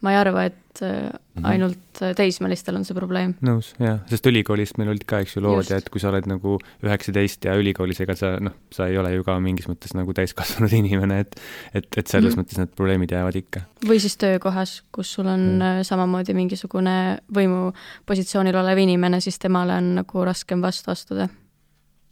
ma 0.00 0.14
ei 0.14 0.16
arva, 0.16 0.46
et 0.48 0.80
äh, 0.84 1.10
mhm. 1.36 1.46
ainult 1.50 2.00
teismelistel 2.16 2.78
on 2.78 2.86
see 2.88 2.96
probleem. 2.96 3.34
nõus, 3.44 3.72
jah, 3.82 3.98
sest 4.08 4.26
ülikoolist 4.30 4.78
meil 4.80 4.92
olid 4.94 5.04
ka, 5.08 5.20
eks 5.24 5.36
ju, 5.36 5.42
lood 5.44 5.68
ja 5.68 5.80
et 5.80 5.90
kui 5.92 6.00
sa 6.00 6.08
oled 6.12 6.28
nagu 6.30 6.56
üheksateist 6.86 7.44
ja 7.44 7.56
ülikoolis, 7.60 8.00
ega 8.04 8.16
sa 8.16 8.32
noh, 8.42 8.54
sa 8.72 8.88
ei 8.88 8.96
ole 9.00 9.12
ju 9.16 9.26
ka 9.26 9.36
mingis 9.44 9.68
mõttes 9.68 9.92
nagu 9.96 10.14
täiskasvanud 10.16 10.72
inimene, 10.80 11.20
et 11.26 11.36
et, 11.74 11.84
et 11.84 12.06
selles 12.06 12.32
mm 12.32 12.38
-hmm. 12.38 12.40
mõttes 12.40 12.62
need 12.62 12.72
probleemid 12.76 13.12
jäävad 13.12 13.36
ikka. 13.42 13.66
või 13.86 14.00
siis 14.00 14.16
töökohas, 14.16 14.80
kus 14.92 15.12
sul 15.12 15.26
on 15.26 15.44
mm. 15.58 15.84
samamoodi 15.84 16.34
mingisugune 16.34 16.96
võimupositsioonil 17.34 18.56
olev 18.56 18.78
inimene, 18.78 19.20
siis 19.20 19.38
temale 19.38 19.76
on 19.76 19.94
nagu 20.00 20.24
raskem 20.24 20.62
vastu 20.62 20.90
astuda 20.90 21.28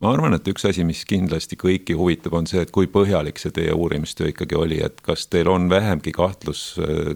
ma 0.03 0.13
arvan, 0.15 0.37
et 0.37 0.49
üks 0.51 0.67
asi, 0.69 0.85
mis 0.87 1.03
kindlasti 1.09 1.59
kõiki 1.59 1.97
huvitab, 1.99 2.37
on 2.39 2.47
see, 2.51 2.63
et 2.63 2.73
kui 2.75 2.89
põhjalik 2.91 3.41
see 3.41 3.55
teie 3.55 3.75
uurimistöö 3.75 4.31
ikkagi 4.33 4.59
oli, 4.59 4.81
et 4.85 5.01
kas 5.05 5.27
teil 5.31 5.51
on 5.51 5.67
vähemgi 5.71 6.13
kahtlus, 6.15 6.63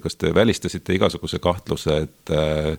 kas 0.02 0.18
te 0.18 0.32
välistasite 0.34 0.96
igasuguse 0.96 1.38
kahtluse, 1.42 1.98
et 2.06 2.34
äh, 2.34 2.72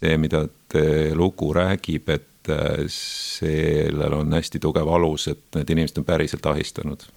see, 0.00 0.18
mida 0.20 0.44
teie 0.72 1.14
lugu 1.16 1.50
räägib, 1.56 2.12
et 2.12 2.52
äh, 2.52 2.84
sellel 2.92 4.18
on 4.20 4.36
hästi 4.36 4.60
tugev 4.62 4.90
alus, 4.98 5.30
et 5.32 5.46
need 5.56 5.72
inimesed 5.76 6.02
on 6.02 6.08
päriselt 6.08 6.52
ahistanud? 6.52 7.08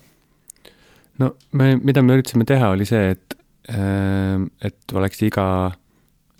no 1.19 1.35
me, 1.51 1.75
mida 1.83 2.01
me 2.01 2.15
üritasime 2.15 2.47
teha, 2.47 2.71
oli 2.73 2.87
see, 2.87 3.11
et, 3.11 3.35
äh, 3.75 4.39
et 4.63 4.95
oleks 4.95 5.19
iga 5.27 5.45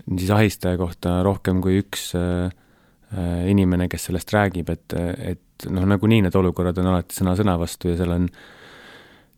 siis 0.08 0.32
ahistaja 0.34 0.80
kohta 0.80 1.20
rohkem 1.28 1.60
kui 1.62 1.84
üks 1.84 2.14
inimene, 3.12 3.90
kes 3.92 4.06
sellest 4.08 4.32
räägib, 4.32 4.70
et, 4.72 4.94
et 4.96 5.42
et 5.66 5.74
noh, 5.74 5.86
nagunii 5.90 6.24
need 6.26 6.36
olukorrad 6.38 6.80
on 6.82 6.92
alati 6.94 7.18
sõna 7.18 7.36
sõna 7.38 7.56
vastu 7.60 7.92
ja 7.92 7.98
seal 8.00 8.14
on 8.16 8.28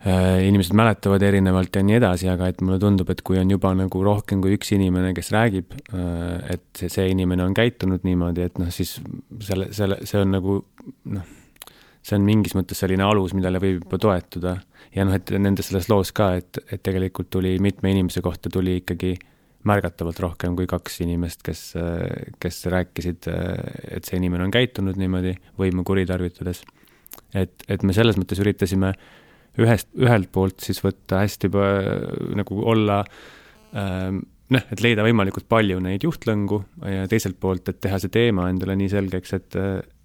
äh, 0.06 0.44
inimesed 0.48 0.76
mäletavad 0.78 1.24
erinevalt 1.26 1.76
ja 1.76 1.84
nii 1.86 1.98
edasi, 2.00 2.30
aga 2.32 2.50
et 2.52 2.64
mulle 2.64 2.80
tundub, 2.82 3.10
et 3.14 3.24
kui 3.26 3.40
on 3.42 3.52
juba 3.52 3.74
nagu 3.78 4.04
rohkem 4.06 4.44
kui 4.44 4.56
üks 4.58 4.74
inimene, 4.78 5.14
kes 5.18 5.34
räägib 5.36 5.76
äh,, 5.94 6.58
et 6.58 6.66
see, 6.80 6.92
see 6.94 7.08
inimene 7.14 7.46
on 7.46 7.56
käitunud 7.58 8.06
niimoodi, 8.08 8.48
et 8.50 8.62
noh, 8.62 8.72
siis 8.74 8.98
selle, 9.44 9.72
selle, 9.76 10.02
see 10.08 10.22
on 10.22 10.36
nagu 10.38 10.60
noh, 11.18 11.34
see 12.04 12.18
on 12.20 12.26
mingis 12.28 12.56
mõttes 12.58 12.82
selline 12.84 13.06
alus, 13.08 13.36
millele 13.36 13.62
võib 13.64 13.84
juba 13.86 14.00
toetuda. 14.08 14.58
ja 14.96 15.08
noh, 15.08 15.16
et 15.18 15.36
nende 15.40 15.66
selles 15.66 15.88
loos 15.92 16.12
ka, 16.16 16.34
et, 16.40 16.60
et 16.70 16.84
tegelikult 16.84 17.32
tuli 17.32 17.56
mitme 17.64 17.94
inimese 17.96 18.24
kohta 18.24 18.52
tuli 18.52 18.82
ikkagi 18.82 19.16
äh, 19.16 19.33
märgatavalt 19.68 20.20
rohkem 20.24 20.58
kui 20.58 20.68
kaks 20.70 21.02
inimest, 21.06 21.44
kes, 21.46 21.62
kes 22.44 22.64
rääkisid, 22.74 23.30
et 23.96 24.08
see 24.08 24.20
inimene 24.20 24.48
on 24.48 24.54
käitunud 24.54 25.00
niimoodi 25.00 25.36
võimu 25.60 25.86
kuritarvitades. 25.88 26.64
et, 27.34 27.64
et 27.68 27.84
me 27.84 27.94
selles 27.96 28.18
mõttes 28.20 28.42
üritasime 28.44 28.94
ühest, 29.62 29.90
ühelt 30.00 30.32
poolt 30.34 30.66
siis 30.66 30.82
võtta 30.84 31.22
hästi 31.24 31.50
nagu 32.40 32.60
olla 32.74 33.04
ähm, 33.78 34.24
noh, 34.54 34.66
et 34.72 34.84
leida 34.84 35.06
võimalikult 35.06 35.48
palju 35.50 35.80
neid 35.84 36.06
juhtlõngu 36.06 36.60
ja 36.90 37.08
teiselt 37.12 37.40
poolt, 37.42 37.70
et 37.70 37.80
teha 37.84 38.00
see 38.02 38.14
teema 38.14 38.50
endale 38.52 38.76
nii 38.80 38.92
selgeks, 38.92 39.36
et, 39.38 39.58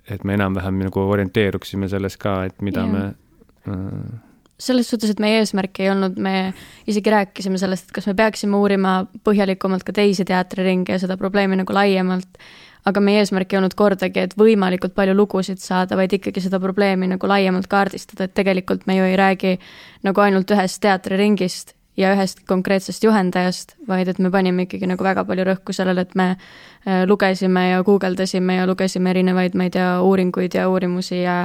et 0.08 0.24
me 0.28 0.36
enam-vähem 0.38 0.84
nagu 0.86 1.04
orienteeruksime 1.16 1.90
selles 1.90 2.18
ka, 2.20 2.40
et 2.48 2.62
mida 2.64 2.84
yeah. 2.84 2.94
me 2.94 3.74
äh, 3.74 4.27
selles 4.58 4.88
suhtes, 4.90 5.12
et 5.12 5.20
meie 5.22 5.38
eesmärk 5.42 5.78
ei 5.82 5.90
olnud, 5.92 6.16
me 6.18 6.52
isegi 6.90 7.12
rääkisime 7.14 7.60
sellest, 7.60 7.88
et 7.88 7.94
kas 7.98 8.08
me 8.10 8.16
peaksime 8.18 8.58
uurima 8.58 9.00
põhjalikumalt 9.26 9.86
ka 9.86 9.94
teisi 9.94 10.26
teatriringe 10.26 10.96
ja 10.96 11.02
seda 11.02 11.16
probleemi 11.20 11.60
nagu 11.60 11.74
laiemalt, 11.74 12.40
aga 12.88 13.02
meie 13.04 13.22
eesmärk 13.22 13.52
ei 13.52 13.60
olnud 13.60 13.76
kordagi, 13.78 14.26
et 14.26 14.34
võimalikult 14.38 14.96
palju 14.98 15.14
lugusid 15.14 15.62
saada, 15.62 15.96
vaid 15.98 16.14
ikkagi 16.18 16.42
seda 16.42 16.60
probleemi 16.62 17.10
nagu 17.10 17.30
laiemalt 17.30 17.68
kaardistada, 17.70 18.26
et 18.26 18.34
tegelikult 18.34 18.86
me 18.90 18.98
ju 18.98 19.06
ei 19.06 19.18
räägi 19.18 19.58
nagu 20.06 20.24
ainult 20.24 20.50
ühest 20.54 20.82
teatriringist 20.82 21.74
ja 21.98 22.12
ühest 22.14 22.42
konkreetsest 22.50 23.04
juhendajast, 23.04 23.76
vaid 23.86 24.10
et 24.10 24.18
me 24.22 24.30
panime 24.34 24.66
ikkagi 24.66 24.90
nagu 24.90 25.06
väga 25.06 25.26
palju 25.28 25.46
rõhku 25.52 25.74
sellele, 25.74 26.06
et 26.06 26.18
me 26.18 26.32
äh, 26.34 27.04
lugesime 27.06 27.68
ja 27.70 27.86
guugeldasime 27.86 28.58
ja 28.58 28.66
lugesime 28.66 29.14
erinevaid, 29.14 29.54
ma 29.58 29.70
ei 29.70 29.74
tea, 29.78 29.96
uuringuid 30.02 30.58
ja 30.58 30.66
uurimusi 30.70 31.22
ja 31.22 31.44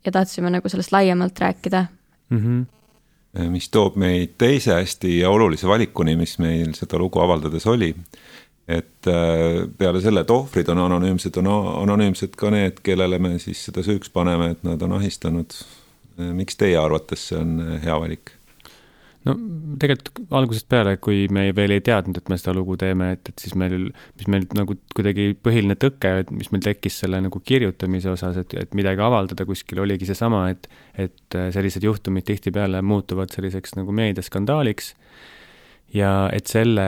ja 0.00 0.12
tahtsime 0.12 0.48
nagu 0.48 0.68
sellest 0.72 0.94
laiemalt 0.94 1.36
rääkida 1.38 1.84
mm. 2.30 2.38
-hmm. 2.38 3.50
mis 3.50 3.68
toob 3.68 3.96
meid 3.96 4.36
teise 4.38 4.74
hästi 4.74 5.24
olulise 5.26 5.68
valikuni, 5.68 6.16
mis 6.16 6.38
meil 6.38 6.74
seda 6.74 6.98
lugu 6.98 7.20
avaldades 7.20 7.66
oli. 7.66 7.94
et 8.68 9.06
äh, 9.06 9.66
peale 9.78 10.00
selle, 10.00 10.20
et 10.20 10.30
ohvrid 10.30 10.68
on 10.68 10.78
anonüümsed, 10.78 11.36
on 11.36 11.46
anonüümsed 11.82 12.36
ka 12.38 12.50
need, 12.50 12.78
kellele 12.82 13.18
me 13.18 13.38
siis 13.38 13.64
seda 13.64 13.82
süüks 13.82 14.10
paneme, 14.10 14.50
et 14.50 14.64
nad 14.64 14.82
on 14.82 14.92
ahistanud. 14.92 15.54
miks 16.32 16.56
teie 16.56 16.76
arvates 16.76 17.28
see 17.28 17.38
on 17.38 17.78
hea 17.82 18.00
valik? 18.00 18.30
No 19.28 19.34
tegelikult 19.80 20.20
algusest 20.36 20.68
peale, 20.70 20.94
kui 21.02 21.26
me 21.32 21.48
veel 21.56 21.74
ei 21.76 21.82
teadnud, 21.84 22.20
et 22.20 22.30
me 22.32 22.38
seda 22.40 22.54
lugu 22.56 22.76
teeme, 22.80 23.12
et, 23.16 23.32
et 23.32 23.42
siis 23.44 23.56
meil, 23.58 23.90
mis 24.20 24.30
meil 24.32 24.46
nagu 24.56 24.76
kuidagi 24.96 25.30
põhiline 25.44 25.76
tõke, 25.80 26.12
et 26.22 26.30
mis 26.34 26.48
meil 26.54 26.64
tekkis 26.64 27.02
selle 27.02 27.20
nagu 27.24 27.42
kirjutamise 27.44 28.12
osas, 28.14 28.38
et, 28.40 28.56
et 28.62 28.78
midagi 28.78 29.04
avaldada 29.04 29.46
kuskil, 29.48 29.82
oligi 29.84 30.08
seesama, 30.08 30.46
et, 30.54 30.70
et 31.00 31.40
sellised 31.56 31.84
juhtumid 31.84 32.28
tihtipeale 32.28 32.80
muutuvad 32.84 33.32
selliseks 33.34 33.76
nagu 33.80 33.92
meediaskandaaliks. 33.96 34.94
Ja 35.96 36.30
et 36.32 36.46
selle 36.46 36.86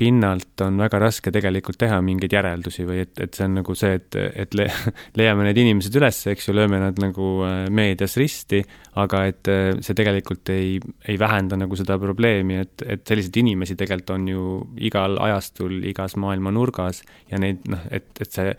pinnalt 0.00 0.62
on 0.64 0.80
väga 0.80 1.00
raske 1.02 1.32
tegelikult 1.34 1.78
teha 1.80 1.98
mingeid 2.04 2.32
järeldusi 2.32 2.86
või 2.88 3.02
et, 3.04 3.12
et 3.20 3.36
see 3.36 3.46
on 3.46 3.58
nagu 3.60 3.76
see, 3.76 3.98
et, 3.98 4.18
et 4.44 4.56
le, 4.56 4.66
leiame 5.20 5.44
need 5.46 5.60
inimesed 5.60 6.00
üles, 6.00 6.22
eks 6.32 6.48
ju, 6.48 6.56
lööme 6.56 6.80
nad 6.82 6.98
nagu 7.02 7.30
äh, 7.46 7.62
meedias 7.74 8.16
risti, 8.20 8.62
aga 9.00 9.22
et 9.28 9.52
äh, 9.52 9.70
see 9.84 9.96
tegelikult 9.98 10.52
ei, 10.54 10.78
ei 11.08 11.20
vähenda 11.20 11.58
nagu 11.60 11.78
seda 11.78 11.98
probleemi, 12.00 12.60
et, 12.64 12.86
et 12.86 13.04
selliseid 13.08 13.40
inimesi 13.42 13.76
tegelikult 13.76 14.16
on 14.16 14.28
ju 14.32 14.44
igal 14.90 15.20
ajastul, 15.28 15.80
igas 15.90 16.16
maailma 16.20 16.52
nurgas 16.54 17.04
ja 17.30 17.40
neid 17.42 17.66
noh, 17.70 17.84
et, 17.92 18.10
et 18.20 18.38
see 18.40 18.54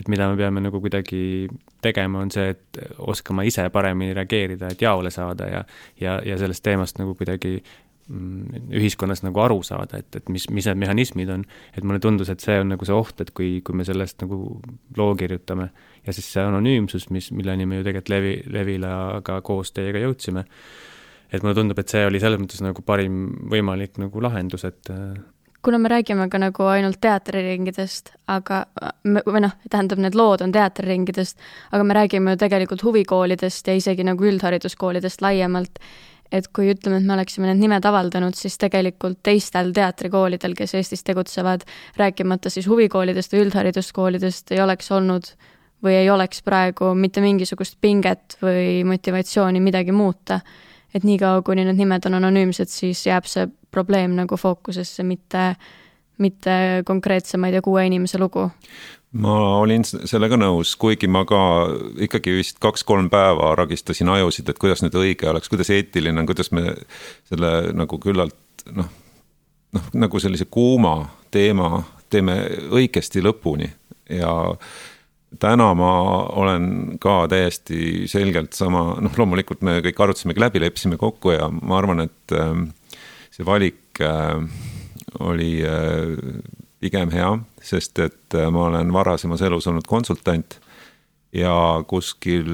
et 0.00 0.08
mida 0.08 0.28
me 0.30 0.36
peame 0.38 0.62
nagu 0.62 0.80
kuidagi 0.80 1.48
tegema, 1.82 2.22
on 2.22 2.30
see, 2.32 2.54
et 2.54 2.80
oskama 3.10 3.44
ise 3.48 3.66
paremini 3.74 4.14
reageerida, 4.16 4.70
et 4.72 4.82
jaole 4.82 5.10
saada 5.12 5.48
ja, 5.50 5.62
ja, 6.00 6.18
ja 6.24 6.38
sellest 6.40 6.64
teemast 6.64 7.00
nagu 7.00 7.14
kuidagi 7.18 7.58
ühiskonnas 8.10 9.22
nagu 9.22 9.40
aru 9.42 9.60
saada, 9.66 10.00
et, 10.00 10.16
et 10.18 10.30
mis, 10.32 10.48
mis 10.50 10.66
need 10.66 10.80
mehhanismid 10.82 11.30
on. 11.30 11.44
et 11.76 11.84
mulle 11.86 12.00
tundus, 12.02 12.30
et 12.32 12.42
see 12.42 12.58
on 12.58 12.72
nagu 12.72 12.86
see 12.86 12.96
oht, 12.96 13.20
et 13.22 13.30
kui, 13.36 13.60
kui 13.66 13.76
me 13.76 13.86
sellest 13.86 14.24
nagu 14.24 14.40
loo 14.98 15.10
kirjutame 15.18 15.70
ja 16.06 16.14
siis 16.16 16.32
see 16.34 16.42
anonüümsus, 16.42 17.10
mis, 17.14 17.30
milleni 17.36 17.68
me 17.70 17.80
ju 17.80 17.86
tegelikult 17.86 18.14
Levi, 18.14 18.36
Levilaga 18.50 19.40
koos 19.46 19.74
teiega 19.76 20.02
jõudsime. 20.02 20.46
et 21.30 21.42
mulle 21.42 21.54
tundub, 21.54 21.78
et 21.78 21.92
see 21.92 22.06
oli 22.06 22.18
selles 22.18 22.40
mõttes 22.42 22.62
nagu 22.64 22.82
parim 22.82 23.28
võimalik 23.52 24.00
nagu 24.02 24.22
lahendus, 24.22 24.66
et 24.66 24.90
kuna 25.62 25.78
me 25.78 25.88
räägime 25.92 26.28
ka 26.28 26.38
nagu 26.40 26.66
ainult 26.72 26.98
teatriringidest, 27.04 28.14
aga 28.32 28.64
või 29.04 29.42
noh, 29.44 29.54
tähendab, 29.70 30.00
need 30.00 30.16
lood 30.16 30.42
on 30.44 30.52
teatriringidest, 30.52 31.38
aga 31.70 31.84
me 31.84 31.94
räägime 31.94 32.34
ju 32.34 32.40
tegelikult 32.40 32.82
huvikoolidest 32.82 33.68
ja 33.68 33.76
isegi 33.76 34.06
nagu 34.08 34.24
üldhariduskoolidest 34.24 35.20
laiemalt 35.22 35.78
et 36.32 36.46
kui 36.54 36.70
ütleme, 36.70 37.00
et 37.00 37.06
me 37.06 37.14
oleksime 37.16 37.48
need 37.50 37.60
nimed 37.64 37.86
avaldanud, 37.86 38.36
siis 38.38 38.56
tegelikult 38.60 39.18
teistel 39.26 39.72
teatrikoolidel, 39.74 40.54
kes 40.58 40.76
Eestis 40.78 41.02
tegutsevad, 41.06 41.64
rääkimata 41.98 42.52
siis 42.52 42.68
huvikoolidest 42.70 43.34
või 43.34 43.46
üldhariduskoolidest, 43.46 44.54
ei 44.54 44.62
oleks 44.62 44.90
olnud 44.94 45.32
või 45.84 45.96
ei 45.96 46.10
oleks 46.12 46.42
praegu 46.46 46.92
mitte 46.94 47.22
mingisugust 47.24 47.78
pinget 47.80 48.36
või 48.42 48.82
motivatsiooni 48.84 49.60
midagi 49.60 49.92
muuta. 49.92 50.40
et 50.94 51.04
niikaua, 51.06 51.42
kuni 51.46 51.62
need 51.64 51.78
nimed 51.78 52.06
on 52.06 52.16
anonüümsed, 52.18 52.66
siis 52.66 53.04
jääb 53.06 53.26
see 53.30 53.46
probleem 53.70 54.16
nagu 54.18 54.34
fookusesse, 54.36 55.04
mitte, 55.06 55.54
mitte 56.18 56.82
konkreetse, 56.84 57.38
ma 57.38 57.46
ei 57.46 57.52
tea, 57.54 57.62
kuue 57.62 57.84
inimese 57.86 58.18
lugu 58.18 58.48
ma 59.12 59.36
olin 59.58 59.82
sellega 59.84 60.38
nõus, 60.38 60.76
kuigi 60.78 61.08
ma 61.10 61.24
ka 61.26 61.40
ikkagi 62.06 62.36
vist 62.36 62.60
kaks-kolm 62.62 63.10
päeva 63.10 63.54
ragistasin 63.58 64.10
ajusid, 64.12 64.50
et 64.50 64.60
kuidas 64.60 64.84
nüüd 64.84 64.94
õige 65.00 65.30
oleks, 65.30 65.50
kuidas 65.50 65.70
eetiline 65.74 66.22
on, 66.22 66.28
kuidas 66.30 66.52
me 66.54 66.76
selle 67.30 67.72
nagu 67.74 67.98
küllalt 68.02 68.66
noh, 68.76 68.90
noh 69.74 69.90
nagu 69.98 70.22
sellise 70.22 70.46
kuuma 70.50 70.94
teema 71.34 71.80
teeme 72.10 72.36
õigesti 72.74 73.22
lõpuni. 73.22 73.68
Ja 74.10 74.32
täna 75.38 75.68
ma 75.78 75.92
olen 76.42 76.98
ka 77.02 77.22
täiesti 77.30 78.08
selgelt 78.10 78.56
sama, 78.58 78.96
noh, 79.02 79.14
loomulikult 79.16 79.62
me 79.66 79.78
kõik 79.84 80.02
arutasimegi 80.02 80.42
läbi, 80.42 80.62
leppisime 80.64 80.98
kokku 81.00 81.36
ja 81.36 81.46
ma 81.50 81.78
arvan, 81.78 82.02
et 82.08 82.34
ähm, 82.34 82.68
see 83.30 83.46
valik 83.46 84.02
äh, 84.02 84.42
oli 85.22 85.52
äh, 85.66 86.18
pigem 86.80 87.12
hea, 87.12 87.30
sest 87.62 87.98
et 88.00 88.36
ma 88.52 88.66
olen 88.70 88.92
varasemas 88.92 89.42
elus 89.44 89.68
olnud 89.68 89.86
konsultant 89.88 90.56
ja 91.36 91.52
kuskil 91.86 92.48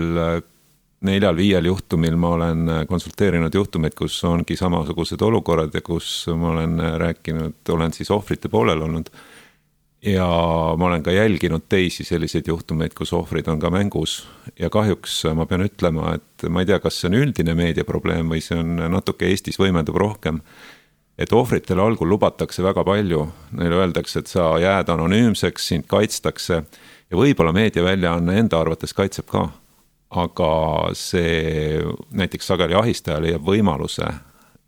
neljal-viiel 1.06 1.68
juhtumil 1.70 2.16
ma 2.18 2.32
olen 2.36 2.72
konsulteerinud 2.88 3.54
juhtumeid, 3.54 3.94
kus 3.96 4.18
ongi 4.24 4.56
samasugused 4.56 5.22
olukorrad 5.22 5.74
ja 5.74 5.82
kus 5.84 6.26
ma 6.36 6.52
olen 6.54 6.78
rääkinud, 7.02 7.60
olen 7.72 7.92
siis 7.92 8.10
ohvrite 8.10 8.48
poolel 8.48 8.82
olnud. 8.82 9.10
ja 10.06 10.26
ma 10.78 10.86
olen 10.86 11.02
ka 11.02 11.10
jälginud 11.10 11.64
teisi 11.68 12.04
selliseid 12.04 12.46
juhtumeid, 12.46 12.92
kus 12.94 13.12
ohvrid 13.12 13.48
on 13.48 13.58
ka 13.58 13.70
mängus 13.70 14.26
ja 14.58 14.70
kahjuks 14.70 15.24
ma 15.34 15.46
pean 15.46 15.64
ütlema, 15.64 16.14
et 16.14 16.48
ma 16.48 16.62
ei 16.62 16.66
tea, 16.66 16.78
kas 16.80 17.00
see 17.00 17.08
on 17.10 17.16
üldine 17.22 17.54
meediaprobleem 17.58 18.28
või 18.30 18.42
see 18.44 18.58
on 18.60 18.76
natuke 18.92 19.26
Eestis 19.26 19.58
võimendub 19.58 19.96
rohkem 19.96 20.42
et 21.18 21.32
ohvritele 21.32 21.82
algul 21.82 22.08
lubatakse 22.08 22.62
väga 22.62 22.84
palju, 22.84 23.26
neile 23.56 23.78
öeldakse, 23.82 24.20
et 24.20 24.32
sa 24.32 24.50
jääd 24.60 24.90
anonüümseks, 24.92 25.68
sind 25.72 25.86
kaitstakse 25.88 26.62
ja 27.10 27.16
võib-olla 27.16 27.54
meediaväljaanne 27.56 28.40
enda 28.42 28.60
arvates 28.60 28.92
kaitseb 28.96 29.30
ka 29.30 29.48
aga 30.14 30.50
see 30.94 31.80
näiteks 32.14 32.52
sageli 32.52 32.76
ahistajale 32.78 33.32
jääb 33.34 33.46
võimaluse 33.46 34.06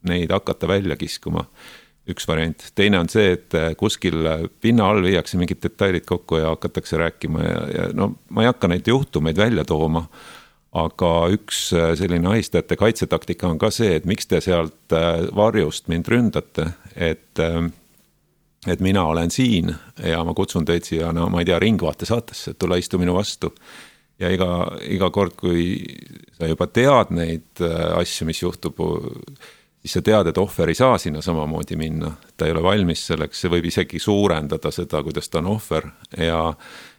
neid 0.09 0.33
hakata 0.33 0.69
välja 0.69 0.97
kiskuma. 0.97 1.47
üks 2.09 2.25
variant, 2.25 2.63
teine 2.73 2.97
on 2.97 3.09
see, 3.13 3.35
et 3.35 3.53
kuskil 3.77 4.23
pinna 4.65 4.87
all 4.89 5.03
viiakse 5.05 5.37
mingid 5.37 5.59
detailid 5.61 6.07
kokku 6.09 6.39
ja 6.41 6.55
hakatakse 6.55 6.97
rääkima 6.97 7.43
ja, 7.43 7.59
ja 7.75 7.89
no 7.93 8.15
ma 8.33 8.43
ei 8.43 8.49
hakka 8.49 8.71
neid 8.73 8.89
juhtumeid 8.89 9.37
välja 9.37 9.65
tooma. 9.69 10.07
Aga 10.77 11.11
üks 11.33 11.69
selline 11.73 12.29
ahistajate 12.29 12.77
kaitsetaktika 12.77 13.49
on 13.49 13.59
ka 13.59 13.71
see, 13.73 13.95
et 13.97 14.05
miks 14.05 14.29
te 14.29 14.41
sealt 14.45 14.93
varjust 15.35 15.89
mind 15.89 16.11
ründate, 16.13 16.67
et 16.95 17.41
et 18.67 18.81
mina 18.81 19.05
olen 19.05 19.31
siin 19.31 19.75
ja 20.05 20.23
ma 20.25 20.35
kutsun 20.35 20.67
teid 20.67 20.87
siia, 20.87 21.13
no 21.15 21.29
ma 21.33 21.43
ei 21.43 21.49
tea, 21.49 21.59
Ringvaate 21.63 22.09
saatesse, 22.09 22.55
tule 22.59 22.79
istu 22.79 22.99
minu 22.99 23.15
vastu. 23.17 23.53
Ja 24.19 24.33
iga, 24.35 24.49
iga 24.83 25.13
kord, 25.15 25.37
kui 25.39 25.79
sa 26.35 26.49
juba 26.51 26.67
tead 26.67 27.13
neid 27.15 27.63
äh, 27.63 27.77
asju, 28.01 28.27
mis 28.27 28.41
juhtub, 28.43 28.81
siis 29.79 29.95
sa 29.95 30.03
tead, 30.03 30.33
et 30.33 30.41
ohver 30.43 30.73
ei 30.73 30.79
saa 30.79 30.97
sinna 30.99 31.23
samamoodi 31.23 31.79
minna, 31.79 32.11
ta 32.37 32.49
ei 32.49 32.55
ole 32.57 32.65
valmis 32.67 33.05
selleks, 33.13 33.45
see 33.45 33.53
võib 33.53 33.69
isegi 33.71 34.03
suurendada 34.03 34.73
seda, 34.75 35.05
kuidas 35.07 35.31
ta 35.31 35.39
on 35.39 35.53
ohver. 35.55 35.87
Ja 36.19 36.41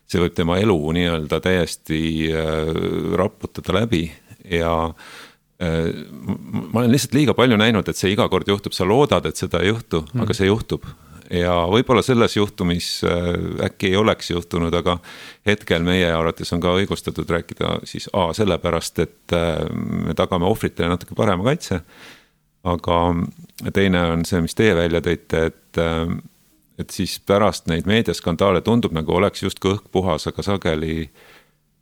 see 0.09 0.21
võib 0.23 0.35
tema 0.37 0.57
elu 0.61 0.77
nii-öelda 0.97 1.39
täiesti 1.43 2.01
äh, 2.33 2.71
raputada 3.19 3.75
läbi 3.77 4.07
ja 4.49 4.71
äh, 4.89 5.91
ma 6.41 6.81
olen 6.81 6.93
lihtsalt 6.93 7.17
liiga 7.17 7.35
palju 7.37 7.59
näinud, 7.61 7.89
et 7.89 7.99
see 7.99 8.15
iga 8.15 8.29
kord 8.31 8.49
juhtub, 8.49 8.73
sa 8.75 8.87
loodad, 8.89 9.29
et 9.29 9.39
seda 9.39 9.61
ei 9.63 9.71
juhtu 9.73 10.03
mm., 10.07 10.25
aga 10.25 10.37
see 10.37 10.49
juhtub 10.49 10.87
ja 11.29 11.53
võib-olla 11.69 12.01
selles 12.05 12.33
juhtumis 12.39 12.89
äh, 13.05 13.27
äkki 13.69 13.91
ei 13.91 13.99
oleks 14.01 14.31
juhtunud, 14.33 14.73
aga 14.73 14.97
hetkel 15.45 15.85
meie 15.85 16.09
arvates 16.09 16.55
on 16.57 16.63
ka 16.63 16.73
õigustatud 16.79 17.29
rääkida 17.29 17.77
siis 17.89 18.09
A 18.13 18.31
sellepärast, 18.33 19.03
et 19.05 19.37
me 19.77 20.17
tagame 20.17 20.49
ohvritele 20.49 20.89
natuke 20.89 21.17
parema 21.17 21.45
kaitse. 21.51 21.83
aga 22.65 22.97
teine 23.73 24.01
on 24.15 24.25
see, 24.25 24.41
mis 24.41 24.57
teie 24.57 24.73
välja 24.75 24.99
tõite, 25.05 25.45
et, 25.51 25.79
et 26.79 26.95
siis 26.95 27.19
pärast 27.19 27.67
neid 27.67 27.87
meediaskandaale 27.89 28.61
tundub 28.65 28.95
nagu 28.95 29.15
oleks 29.19 29.43
justkui 29.43 29.75
õhk 29.75 29.89
puhas, 29.91 30.27
aga 30.31 30.45
sageli 30.45 31.09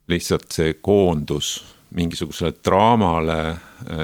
lihtsalt 0.08 0.48
see 0.52 0.74
koondus 0.82 1.58
mingisugusele 1.94 2.52
draamale, 2.64 3.38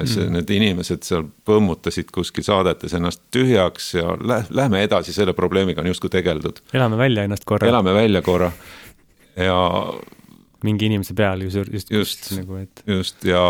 see 0.09 0.23
mm., 0.23 0.31
need 0.33 0.51
inimesed 0.55 1.05
seal 1.05 1.27
põmmutasid 1.45 2.09
kuskil 2.13 2.45
saadetes 2.45 2.95
ennast 2.97 3.21
tühjaks 3.33 3.91
ja 3.99 4.15
lä 4.17 4.39
lähme 4.49 4.81
edasi, 4.87 5.13
selle 5.13 5.35
probleemiga 5.37 5.83
on 5.83 5.91
justkui 5.91 6.09
tegeldud. 6.09 6.63
elame 6.73 6.97
välja 6.97 7.27
ennast 7.27 7.45
korra. 7.45 7.67
elame 7.67 7.93
välja 7.93 8.21
korra 8.25 8.51
ja. 9.37 9.59
mingi 10.63 10.89
inimese 10.89 11.13
peal 11.13 11.45
just, 11.45 11.73
just, 11.73 11.91
just 11.91 12.31
nagu, 12.39 12.57
et. 12.63 12.83
just 12.87 13.25
ja, 13.25 13.45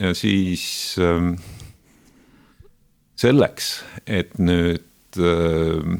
ja 0.00 0.14
siis 0.14 0.96
ähm, 1.00 1.34
selleks, 3.16 3.78
et 4.06 4.36
nüüd 4.36 5.16
äh, 5.16 5.96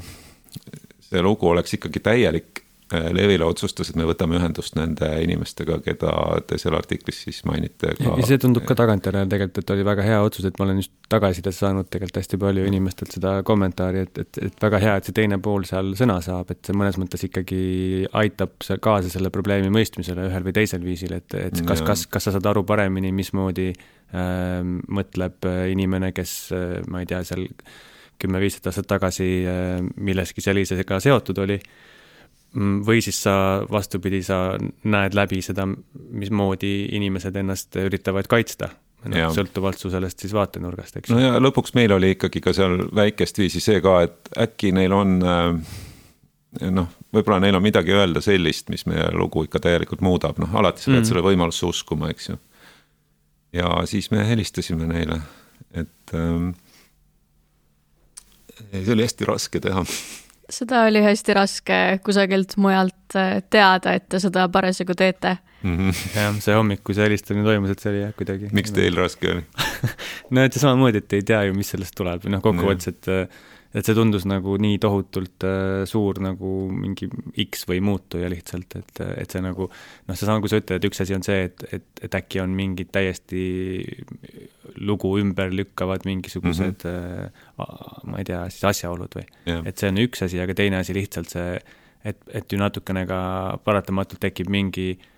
see 1.12 1.23
lugu 1.25 1.52
oleks 1.52 1.76
ikkagi 1.76 2.01
täielik 2.03 2.62
Äh, 2.92 3.14
Levila 3.14 3.46
otsustas, 3.48 3.88
et 3.88 3.96
me 3.96 4.05
võtame 4.05 4.37
ühendust 4.37 4.75
nende 4.77 5.07
inimestega, 5.25 5.79
keda 5.85 6.11
te 6.44 6.59
seal 6.61 6.75
artiklis 6.77 7.22
siis 7.25 7.38
mainite 7.48 7.94
ka. 7.96 8.16
ja 8.20 8.27
see 8.29 8.40
tundub 8.42 8.66
ka 8.68 8.75
tagantjärele 8.77 9.31
tegelikult, 9.31 9.61
et 9.62 9.70
oli 9.72 9.87
väga 9.87 10.05
hea 10.05 10.18
otsus, 10.20 10.44
et 10.44 10.59
ma 10.61 10.66
olen 10.66 10.83
just 10.83 10.92
tagasisidet 11.12 11.57
saanud 11.57 11.88
tegelikult 11.88 12.20
hästi 12.20 12.38
palju 12.42 12.66
inimestelt 12.68 13.16
seda 13.16 13.33
kommentaari, 13.48 14.03
et, 14.05 14.20
et, 14.27 14.40
et 14.48 14.66
väga 14.66 14.81
hea, 14.83 14.96
et 14.98 15.09
see 15.09 15.16
teine 15.16 15.38
pool 15.46 15.64
seal 15.68 15.94
sõna 15.96 16.18
saab, 16.25 16.53
et 16.53 16.61
see 16.68 16.77
mõnes 16.77 16.98
mõttes 17.01 17.25
ikkagi 17.31 17.62
aitab 18.25 18.59
kaasa 18.85 19.12
selle 19.14 19.33
probleemi 19.33 19.72
mõistmisele 19.72 20.27
ühel 20.29 20.44
või 20.44 20.57
teisel 20.59 20.85
viisil, 20.85 21.16
et, 21.16 21.38
et 21.38 21.62
kas, 21.64 21.81
kas, 21.87 22.05
kas 22.12 22.29
sa 22.29 22.35
saad 22.37 22.51
aru 22.53 22.66
paremini, 22.68 23.14
mismoodi 23.16 23.70
äh, 23.72 24.61
mõtleb 25.01 25.48
inimene, 25.72 26.12
kes 26.12 26.37
äh, 26.53 26.77
ma 26.92 27.01
ei 27.01 27.09
tea, 27.09 27.25
seal 27.25 27.48
kümme-viisteist 28.23 28.71
aastat 28.71 28.91
tagasi 28.95 29.31
äh, 29.45 29.81
milleski 29.97 30.45
sellisega 30.45 31.01
seotud 31.03 31.43
oli 31.45 31.59
Mm, 32.53 32.83
või 32.85 33.01
siis 33.01 33.17
sa 33.23 33.35
vastupidi, 33.71 34.21
sa 34.23 34.59
näed 34.85 35.15
läbi 35.17 35.39
seda, 35.41 35.65
mismoodi 36.11 36.73
inimesed 36.99 37.37
ennast 37.41 37.79
üritavad 37.81 38.29
kaitsta. 38.29 38.69
noh, 39.09 39.33
sõltuvalt 39.35 39.81
su 39.81 39.91
sellest 39.91 40.21
siis 40.23 40.35
vaatenurgast, 40.37 40.97
eks. 41.01 41.11
no 41.11 41.19
ja 41.19 41.39
lõpuks 41.41 41.73
meil 41.75 41.91
oli 41.97 42.13
ikkagi 42.15 42.39
ka 42.45 42.53
seal 42.55 42.85
väikest 42.95 43.41
viisi 43.41 43.59
see 43.61 43.81
ka, 43.83 43.97
et 44.05 44.29
äkki 44.45 44.71
neil 44.77 44.93
on 44.95 45.17
äh, 45.27 46.69
noh, 46.71 46.93
võib-olla 47.11 47.41
neil 47.43 47.59
on 47.59 47.65
midagi 47.65 47.97
öelda 47.97 48.23
sellist, 48.23 48.69
mis 48.71 48.87
meie 48.87 49.09
lugu 49.17 49.43
ikka 49.49 49.59
täielikult 49.65 50.05
muudab, 50.07 50.39
noh 50.39 50.55
alati 50.55 50.85
sa 50.85 50.93
pead 50.93 51.01
mm. 51.01 51.09
selle 51.09 51.25
võimalusse 51.25 51.67
uskuma, 51.67 52.13
eks 52.13 52.29
ju. 52.29 52.39
ja 53.59 53.73
siis 53.91 54.13
me 54.13 54.29
helistasime 54.29 54.87
neile, 54.93 55.19
et 55.73 56.15
ähm, 56.15 56.53
see 58.73 58.93
oli 58.95 59.07
hästi 59.07 59.29
raske 59.29 59.62
teha 59.62 59.85
seda 60.53 60.85
oli 60.88 61.03
hästi 61.05 61.37
raske 61.37 61.79
kusagilt 62.05 62.57
mujalt 62.61 63.17
äh, 63.17 63.41
teada, 63.51 63.97
et 63.97 64.09
te 64.11 64.21
seda 64.23 64.49
parasjagu 64.53 64.97
teete 64.99 65.37
mm. 65.62 65.79
-hmm. 65.79 66.03
jah, 66.17 66.37
see 66.45 66.57
hommik, 66.57 66.83
kui 66.85 66.97
see 66.99 67.07
helistamine 67.07 67.47
toimus, 67.47 67.73
et 67.73 67.85
see 67.85 67.93
oli 67.95 68.03
jah, 68.03 68.12
kuidagi. 68.19 68.51
miks 68.53 68.75
teil 68.77 68.99
raske 68.99 69.33
oli 69.33 69.47
no 70.35 70.45
et 70.45 70.61
samamoodi, 70.61 71.05
et 71.05 71.19
ei 71.19 71.27
tea 71.33 71.43
ju, 71.49 71.57
mis 71.57 71.73
sellest 71.75 71.97
tuleb, 71.99 72.29
noh 72.33 72.45
kokkuvõttes, 72.45 72.93
et 72.93 73.12
äh, 73.12 73.43
et 73.73 73.88
see 73.88 73.97
tundus 73.97 74.27
nagu 74.29 74.59
nii 74.61 74.77
tohutult 74.83 75.47
äh, 75.49 75.85
suur 75.88 76.21
nagu 76.21 76.53
mingi 76.69 77.09
X 77.47 77.65
või 77.69 77.81
muutuja 77.85 78.29
lihtsalt, 78.29 78.77
et, 78.77 79.01
et 79.17 79.33
see 79.33 79.41
nagu 79.45 79.69
noh, 79.71 80.17
seesama, 80.17 80.43
kui 80.45 80.53
sa 80.53 80.61
ütled, 80.61 80.77
et 80.77 80.88
üks 80.91 81.01
asi 81.05 81.17
on 81.17 81.25
see, 81.25 81.47
et, 81.49 81.65
et, 81.79 81.87
et 82.05 82.19
äkki 82.21 82.43
on 82.45 82.53
mingid 82.57 82.93
täiesti 82.93 83.47
lugu 84.77 85.15
ümber 85.21 85.53
lükkavad 85.55 86.07
mingisugused 86.09 86.85
mm, 86.85 87.31
-hmm. 87.59 88.11
ma 88.11 88.19
ei 88.19 88.29
tea, 88.29 88.43
siis 88.51 88.65
asjaolud 88.73 89.19
või 89.19 89.25
yeah., 89.47 89.63
et 89.67 89.79
see 89.79 89.93
on 89.93 90.03
üks 90.03 90.25
asi, 90.27 90.41
aga 90.41 90.55
teine 90.55 90.81
asi 90.83 90.95
lihtsalt 90.95 91.33
see, 91.33 91.57
et, 92.05 92.21
et 92.29 92.53
ju 92.53 92.59
natukene 92.59 93.07
ka 93.07 93.23
paratamatult 93.65 94.21
tekib 94.21 94.51
mingi 94.51 94.91
äh, 94.93 95.09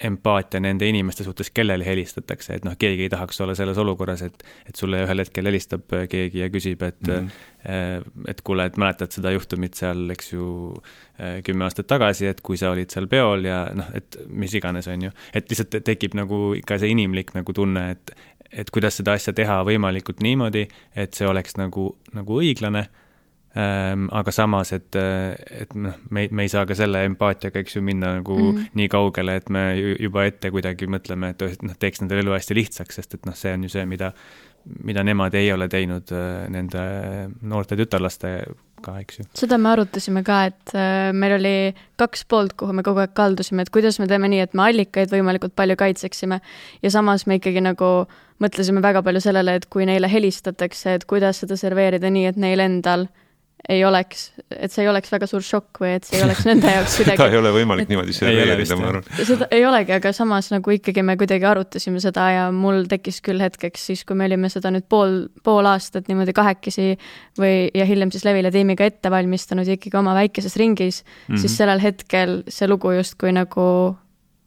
empaatia 0.00 0.60
nende 0.62 0.86
inimeste 0.88 1.24
suhtes, 1.26 1.50
kellele 1.54 1.86
helistatakse, 1.86 2.58
et 2.58 2.66
noh, 2.66 2.76
keegi 2.78 3.06
ei 3.06 3.12
tahaks 3.12 3.40
olla 3.42 3.54
selles 3.58 3.78
olukorras, 3.82 4.22
et, 4.26 4.44
et 4.68 4.78
sulle 4.78 5.00
ühel 5.04 5.22
hetkel 5.22 5.50
helistab 5.50 5.90
keegi 6.10 6.42
ja 6.42 6.48
küsib, 6.52 6.82
et 6.86 7.00
mm, 7.06 7.28
-hmm. 7.64 8.28
et 8.30 8.42
kuule, 8.46 8.68
et 8.70 8.76
mäletad 8.78 9.14
seda 9.14 9.32
juhtumit 9.34 9.74
seal, 9.74 10.04
eks 10.14 10.32
ju, 10.32 10.48
äh, 11.18 11.40
kümme 11.44 11.66
aastat 11.66 11.90
tagasi, 11.90 12.26
et 12.30 12.40
kui 12.40 12.56
sa 12.56 12.70
olid 12.70 12.90
seal 12.94 13.08
peol 13.10 13.44
ja 13.44 13.64
noh, 13.74 13.90
et 13.94 14.20
mis 14.28 14.54
iganes, 14.54 14.88
on 14.88 15.08
ju. 15.08 15.10
et 15.34 15.50
lihtsalt 15.50 15.80
tekib 15.84 16.14
nagu 16.14 16.54
ikka 16.58 16.78
see 16.78 16.94
inimlik 16.94 17.34
nagu 17.34 17.52
tunne, 17.52 17.90
et, 17.96 18.14
et 18.52 18.70
kuidas 18.74 18.98
seda 19.00 19.16
asja 19.18 19.34
teha 19.36 19.60
võimalikult 19.66 20.22
niimoodi, 20.24 20.66
et 20.96 21.14
see 21.16 21.28
oleks 21.28 21.58
nagu, 21.60 21.90
nagu 22.16 22.40
õiglane. 22.40 22.86
Ehm, 23.58 24.06
aga 24.14 24.32
samas, 24.34 24.74
et, 24.76 24.94
et 24.94 25.72
noh, 25.74 25.96
me, 26.14 26.26
me 26.30 26.44
ei 26.44 26.52
saa 26.52 26.66
ka 26.68 26.76
selle 26.78 27.00
empaatiaga, 27.08 27.62
eks 27.64 27.78
ju, 27.78 27.82
minna 27.84 28.12
nagu 28.20 28.36
mm 28.36 28.68
nii 28.78 28.90
kaugele, 28.92 29.38
et 29.40 29.48
me 29.50 29.62
juba 29.78 30.26
ette 30.28 30.52
kuidagi 30.54 30.86
mõtleme, 30.90 31.32
et 31.32 31.64
noh, 31.64 31.74
teeks 31.80 32.02
nendele 32.02 32.22
elu 32.22 32.36
hästi 32.36 32.56
lihtsaks, 32.58 33.00
sest 33.00 33.16
et 33.16 33.26
noh, 33.26 33.34
see 33.34 33.54
on 33.56 33.64
ju 33.66 33.72
see, 33.72 33.84
mida, 33.88 34.12
mida 34.84 35.02
nemad 35.02 35.34
ei 35.34 35.50
ole 35.52 35.66
teinud 35.72 36.12
äh, 36.14 36.44
nende 36.52 36.84
noorte 37.42 37.78
tütarlastega, 38.78 39.00
eks 39.02 39.18
ju. 39.18 39.26
seda 39.34 39.58
me 39.58 39.70
arutasime 39.72 40.22
ka, 40.24 40.38
et 40.50 40.74
äh, 40.74 41.10
meil 41.12 41.36
oli 41.38 41.74
kaks 41.98 42.24
poolt, 42.28 42.54
kuhu 42.58 42.72
me 42.72 42.82
kogu 42.82 43.00
aeg 43.02 43.14
kaldusime, 43.14 43.62
et 43.62 43.70
kuidas 43.70 43.98
me 43.98 44.06
teeme 44.06 44.28
nii, 44.28 44.40
et 44.40 44.54
me 44.54 44.62
allikaid 44.68 45.10
võimalikult 45.12 45.54
palju 45.56 45.76
kaitseksime 45.76 46.40
ja 46.82 46.90
samas 46.90 47.26
me 47.26 47.38
ikkagi 47.38 47.62
nagu 47.64 48.08
mõtlesime 48.42 48.82
väga 48.82 49.02
palju 49.02 49.20
sellele, 49.20 49.58
et 49.58 49.66
kui 49.66 49.86
neile 49.86 50.08
helistatakse, 50.10 50.94
et 50.94 51.04
kuidas 51.04 51.42
seda 51.42 51.56
serveerida 51.56 52.10
nii, 52.10 52.26
et 52.30 52.36
neil 52.36 52.60
endal 52.60 53.08
ei 53.68 53.82
oleks, 53.84 54.30
et 54.48 54.72
see 54.72 54.84
ei 54.84 54.88
oleks 54.88 55.10
väga 55.12 55.26
suur 55.28 55.44
šokk 55.44 55.82
või 55.82 55.90
et 55.98 56.06
see 56.08 56.16
ei 56.16 56.24
oleks 56.24 56.46
nende 56.48 56.70
jaoks 56.72 56.94
kuidagi 57.02 57.20
seda 57.20 57.34
ei 57.34 57.40
ole 57.40 57.52
võimalik 57.52 57.90
niimoodi 57.90 58.14
serveerida, 58.16 58.78
ma 58.80 58.88
arvan. 58.92 59.08
seda 59.28 59.48
ei 59.54 59.66
olegi, 59.68 59.94
aga 59.98 60.12
samas 60.16 60.48
nagu 60.54 60.72
ikkagi 60.72 61.04
me 61.04 61.18
kuidagi 61.20 61.44
arutasime 61.50 62.00
seda 62.02 62.24
ja 62.32 62.46
mul 62.54 62.86
tekkis 62.88 63.20
küll 63.24 63.44
hetkeks 63.44 63.84
siis, 63.90 64.06
kui 64.08 64.16
me 64.18 64.28
olime 64.30 64.48
seda 64.52 64.72
nüüd 64.72 64.88
pool, 64.88 65.20
pool 65.44 65.68
aastat 65.68 66.08
niimoodi 66.08 66.32
kahekesi 66.36 66.88
või, 67.40 67.68
ja 67.76 67.84
hiljem 67.88 68.12
siis 68.14 68.24
Levila 68.28 68.52
tiimiga 68.54 68.88
ette 68.88 69.12
valmistanud 69.12 69.68
ja 69.68 69.76
ikkagi 69.76 70.00
oma 70.00 70.16
väikeses 70.16 70.56
ringis 70.60 71.02
mm, 71.04 71.12
-hmm. 71.34 71.44
siis 71.44 71.60
sellel 71.60 71.84
hetkel 71.84 72.38
see 72.48 72.68
lugu 72.70 72.96
justkui 72.96 73.36
nagu 73.36 73.68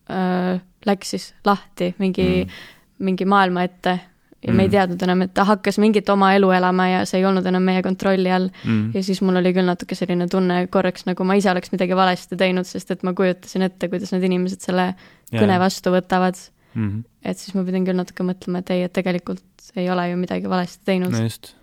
äh, 0.09 0.57
läks 0.89 1.13
siis 1.13 1.33
lahti 1.45 1.93
mingi 2.01 2.25
mm, 2.27 2.49
-hmm. 2.49 3.05
mingi 3.05 3.25
maailma 3.25 3.69
ette 3.69 3.99
ja 4.41 4.53
me 4.53 4.63
ei 4.63 4.67
mm. 4.67 4.73
teadnud 4.73 5.03
enam, 5.05 5.21
et 5.25 5.33
ta 5.37 5.45
hakkas 5.45 5.77
mingit 5.81 6.09
oma 6.09 6.31
elu 6.37 6.49
elama 6.55 6.87
ja 6.89 7.03
see 7.09 7.19
ei 7.21 7.27
olnud 7.29 7.45
enam 7.45 7.65
meie 7.67 7.83
kontrolli 7.85 8.31
all 8.33 8.49
mm.. 8.49 8.95
ja 8.95 9.03
siis 9.05 9.21
mul 9.21 9.37
oli 9.41 9.53
küll 9.53 9.69
natuke 9.69 9.97
selline 9.97 10.27
tunne 10.31 10.63
korraks, 10.73 11.05
nagu 11.09 11.27
ma 11.27 11.37
ise 11.37 11.51
oleks 11.53 11.73
midagi 11.75 11.97
valesti 11.97 12.39
teinud, 12.39 12.67
sest 12.69 12.95
et 12.95 13.05
ma 13.07 13.13
kujutasin 13.17 13.67
ette, 13.67 13.91
kuidas 13.91 14.13
need 14.15 14.25
inimesed 14.31 14.65
selle 14.65 14.91
yeah. 14.91 15.37
kõne 15.37 15.61
vastu 15.61 15.93
võtavad 15.93 16.41
mm. 16.73 16.89
-hmm. 16.89 17.07
et 17.29 17.37
siis 17.37 17.55
ma 17.57 17.65
pidin 17.67 17.85
küll 17.87 18.01
natuke 18.01 18.25
mõtlema, 18.25 18.65
et 18.65 18.73
ei, 18.73 18.85
et 18.89 18.93
tegelikult 18.97 19.73
ei 19.77 19.89
ole 19.93 20.09
ju 20.09 20.21
midagi 20.23 20.49
valesti 20.49 20.85
teinud. 20.89 21.13
no 21.13 21.23
just 21.27 21.53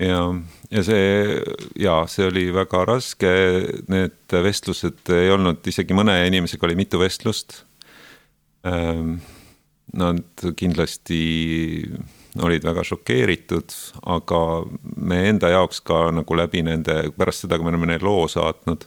ja, 0.00 0.20
ja 0.70 0.84
see 0.84 1.40
ja 1.80 1.96
see 2.10 2.28
oli 2.28 2.46
väga 2.54 2.84
raske, 2.88 3.32
need 3.88 4.38
vestlused 4.44 5.12
ei 5.16 5.32
olnud, 5.32 5.64
isegi 5.66 5.96
mõne 5.96 6.20
inimesega 6.28 6.68
oli 6.68 6.78
mitu 6.84 7.00
vestlust 7.00 7.62
ähm, 8.66 9.20
Nad 9.92 10.44
kindlasti 10.56 11.20
olid 12.38 12.64
väga 12.64 12.84
šokeeritud, 12.86 13.74
aga 14.06 14.40
me 14.96 15.18
enda 15.28 15.50
jaoks 15.50 15.80
ka 15.82 16.04
nagu 16.14 16.36
läbi 16.38 16.62
nende, 16.62 17.02
pärast 17.16 17.44
seda, 17.44 17.58
kui 17.58 17.66
me 17.66 17.72
oleme 17.74 17.90
neile 17.90 18.06
loo 18.06 18.28
saatnud, 18.30 18.86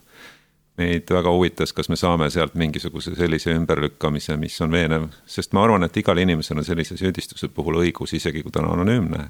meid 0.79 1.11
väga 1.11 1.33
huvitas, 1.33 1.73
kas 1.75 1.89
me 1.91 1.97
saame 1.99 2.29
sealt 2.33 2.55
mingisuguse 2.57 3.13
sellise 3.17 3.53
ümberlükkamise, 3.53 4.37
mis 4.41 4.55
on 4.63 4.73
veenev, 4.73 5.09
sest 5.29 5.53
ma 5.53 5.65
arvan, 5.67 5.85
et 5.85 5.99
igal 6.01 6.23
inimesel 6.23 6.61
on 6.61 6.67
sellise 6.67 6.97
süüdistuse 6.97 7.51
puhul 7.53 7.81
õigus, 7.83 8.15
isegi 8.17 8.41
kui 8.45 8.53
ta 8.53 8.63
on 8.63 8.71
anonüümne, 8.77 9.27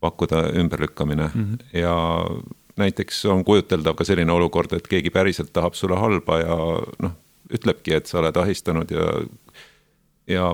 pakkuda 0.00 0.46
ümberlükkamine 0.56 1.30
mm 1.34 1.44
-hmm. 1.44 1.78
ja 1.80 1.96
näiteks 2.80 3.24
on 3.24 3.44
kujuteldav 3.44 3.94
ka 3.98 4.04
selline 4.04 4.32
olukord, 4.32 4.72
et 4.72 4.88
keegi 4.88 5.10
päriselt 5.10 5.52
tahab 5.52 5.74
sulle 5.74 5.98
halba 6.00 6.38
ja 6.40 6.56
noh, 6.98 7.12
ütlebki, 7.50 7.94
et 7.96 8.06
sa 8.06 8.18
oled 8.22 8.36
ahistanud 8.36 8.90
ja 8.90 9.06
ja 10.30 10.46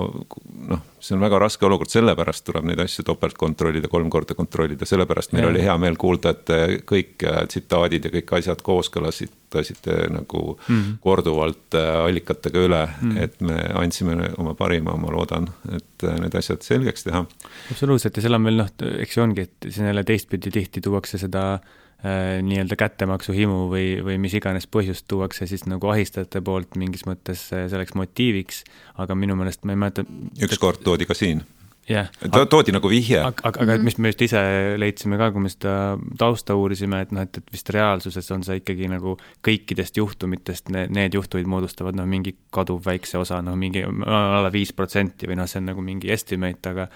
noh, 0.70 0.82
see 1.00 1.14
on 1.16 1.22
väga 1.22 1.38
raske 1.40 1.66
olukord, 1.68 1.90
sellepärast 1.92 2.44
tuleb 2.46 2.66
neid 2.70 2.80
asju 2.82 3.04
topelt 3.06 3.36
kontrollida, 3.38 3.90
kolm 3.92 4.08
korda 4.12 4.36
kontrollida, 4.38 4.88
sellepärast 4.88 5.34
meil 5.36 5.46
ja. 5.46 5.50
oli 5.52 5.62
hea 5.66 5.76
meel 5.82 5.98
kuulda, 6.00 6.32
et 6.34 6.82
kõik 6.88 7.26
äh, 7.26 7.42
tsitaadid 7.50 8.08
ja 8.08 8.12
kõik 8.16 8.34
asjad 8.40 8.62
kooskõlastasite 8.66 9.98
nagu 10.14 10.42
mm 10.56 10.74
-hmm. 10.74 10.98
korduvalt 11.04 11.78
äh, 11.78 11.92
allikatega 12.08 12.66
üle 12.68 12.82
mm, 12.86 13.10
-hmm. 13.10 13.22
et 13.24 13.40
me 13.40 13.56
andsime 13.84 14.32
oma 14.38 14.54
parima, 14.54 14.96
ma 14.96 15.12
loodan, 15.12 15.48
et 15.76 16.04
äh, 16.04 16.20
need 16.20 16.34
asjad 16.34 16.62
selgeks 16.62 17.04
teha. 17.04 17.26
absoluutselt 17.70 18.16
ja 18.16 18.22
seal 18.22 18.34
on 18.34 18.44
veel 18.44 18.62
noh, 18.64 18.70
eks 18.98 19.16
ju 19.16 19.22
ongi, 19.22 19.48
et 19.48 19.70
siin 19.70 19.86
jälle 19.86 20.04
teistpidi 20.04 20.50
tihti 20.50 20.80
tuuakse 20.80 21.18
seda 21.18 21.58
Äh, 21.58 21.72
nii-öelda 22.04 22.76
kättemaksuhimu 22.76 23.66
või, 23.72 23.86
või 24.04 24.18
mis 24.20 24.34
iganes 24.36 24.68
põhjust 24.68 25.06
tuuakse 25.08 25.48
siis 25.48 25.64
nagu 25.66 25.88
ahistajate 25.88 26.42
poolt 26.44 26.76
mingis 26.76 27.06
mõttes 27.08 27.48
äh, 27.56 27.66
selleks 27.72 27.96
motiiviks, 27.96 28.64
aga 29.00 29.16
minu 29.18 29.36
meelest 29.38 29.64
ma 29.64 29.72
ei 29.72 29.80
mäleta. 29.80 30.04
ükskord 30.44 30.84
toodi 30.84 31.08
ka 31.08 31.16
siin 31.16 31.40
jah 31.88 32.08
yeah.. 32.10 32.46
toodi 32.50 32.74
nagu 32.74 32.90
vihje. 32.90 33.20
aga, 33.22 33.42
aga, 33.48 33.62
aga 33.62 33.76
mis 33.86 33.96
me 34.02 34.10
just 34.10 34.24
ise 34.26 34.40
leidsime 34.80 35.18
ka, 35.20 35.30
kui 35.34 35.44
me 35.44 35.50
seda 35.52 35.74
tausta 36.18 36.56
uurisime, 36.58 37.00
et 37.06 37.12
noh, 37.14 37.26
et, 37.26 37.38
et 37.38 37.52
vist 37.54 37.70
reaalsuses 37.74 38.30
on 38.34 38.42
see 38.46 38.58
ikkagi 38.60 38.90
nagu 38.90 39.14
kõikidest 39.46 40.00
juhtumitest 40.00 40.72
need, 40.74 40.94
need 40.96 41.14
juhtumid 41.16 41.46
moodustavad 41.50 41.98
noh, 41.98 42.08
mingi 42.10 42.34
kaduvväikse 42.54 43.20
osa, 43.22 43.38
noh, 43.46 43.54
mingi 43.58 43.86
alla 43.86 44.50
viis 44.54 44.74
protsenti 44.76 45.30
või 45.30 45.38
noh, 45.38 45.50
see 45.50 45.62
on 45.62 45.70
nagu 45.70 45.86
mingi 45.86 46.10
estimate, 46.12 46.74
aga 46.74 46.90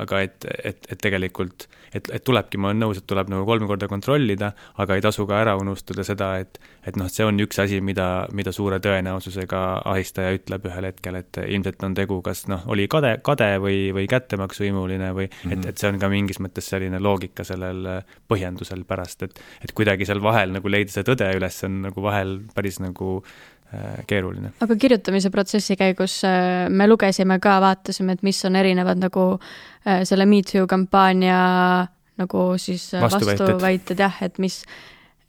aga 0.00 0.20
et, 0.26 0.46
et, 0.64 0.86
et 0.90 1.00
tegelikult, 1.00 1.66
et, 1.94 2.08
et 2.16 2.24
tulebki, 2.24 2.58
ma 2.60 2.70
olen 2.70 2.82
nõus, 2.84 3.00
et 3.00 3.06
tuleb 3.08 3.30
nagu 3.32 3.46
kolm 3.48 3.68
korda 3.70 3.88
kontrollida, 3.90 4.50
aga 4.82 4.96
ei 4.96 5.04
tasu 5.04 5.26
ka 5.30 5.40
ära 5.42 5.54
unustada 5.60 6.04
seda, 6.06 6.32
et, 6.42 6.58
et 6.86 6.98
noh, 7.00 7.08
see 7.12 7.26
on 7.26 7.38
üks 7.44 7.60
asi, 7.62 7.80
mida, 7.84 8.26
mida 8.34 8.52
suure 8.54 8.80
tõenäosusega 8.84 9.62
ahistaja 9.92 10.34
ütleb 10.38 10.68
ühel 10.70 10.88
hetkel, 10.90 11.20
et 11.20 11.40
ilmselt 11.44 11.86
on 11.86 11.96
tegu 11.98 12.20
kas 12.26 12.44
noh, 12.50 12.66
oli 12.72 12.88
kade, 12.90 13.16
kade 13.26 13.50
või, 13.62 13.78
või 13.96 14.08
kättemaksuhimuline 14.10 15.12
või 15.16 15.28
mm 15.28 15.36
-hmm. 15.36 15.52
et, 15.52 15.58
mhm. 15.58 15.68
et 15.72 15.82
see 15.82 15.92
on 15.92 16.02
ka 16.02 16.10
mingis 16.12 16.40
mõttes 16.42 16.70
selline 16.74 17.00
loogika 17.02 17.46
sellel 17.46 17.86
põhjendusel 18.28 18.84
pärast, 18.88 19.22
et, 19.28 19.40
et 19.62 19.72
kuidagi 19.72 20.06
seal 20.08 20.22
vahel 20.22 20.54
nagu 20.56 20.68
leida 20.68 20.92
see 20.92 21.06
tõde 21.06 21.30
üles 21.36 21.62
on 21.64 21.82
nagu 21.88 22.02
vahel 22.02 22.38
päris 22.54 22.80
nagu 22.82 23.22
Äh, 23.24 23.53
keeruline. 24.06 24.52
aga 24.60 24.76
kirjutamise 24.76 25.30
protsessi 25.34 25.76
käigus 25.76 26.20
äh, 26.28 26.68
me 26.70 26.88
lugesime 26.88 27.38
ka, 27.42 27.58
vaatasime, 27.64 28.18
et 28.18 28.22
mis 28.26 28.44
on 28.44 28.56
erinevad 28.60 29.00
nagu 29.02 29.26
äh, 29.34 30.04
selle 30.08 30.26
Me 30.26 30.42
Too 30.46 30.66
kampaania 30.70 31.38
nagu 32.20 32.46
siis 32.62 32.92
vastuväited 33.00 33.98
jah, 33.98 34.20
et 34.22 34.38
mis, 34.38 34.60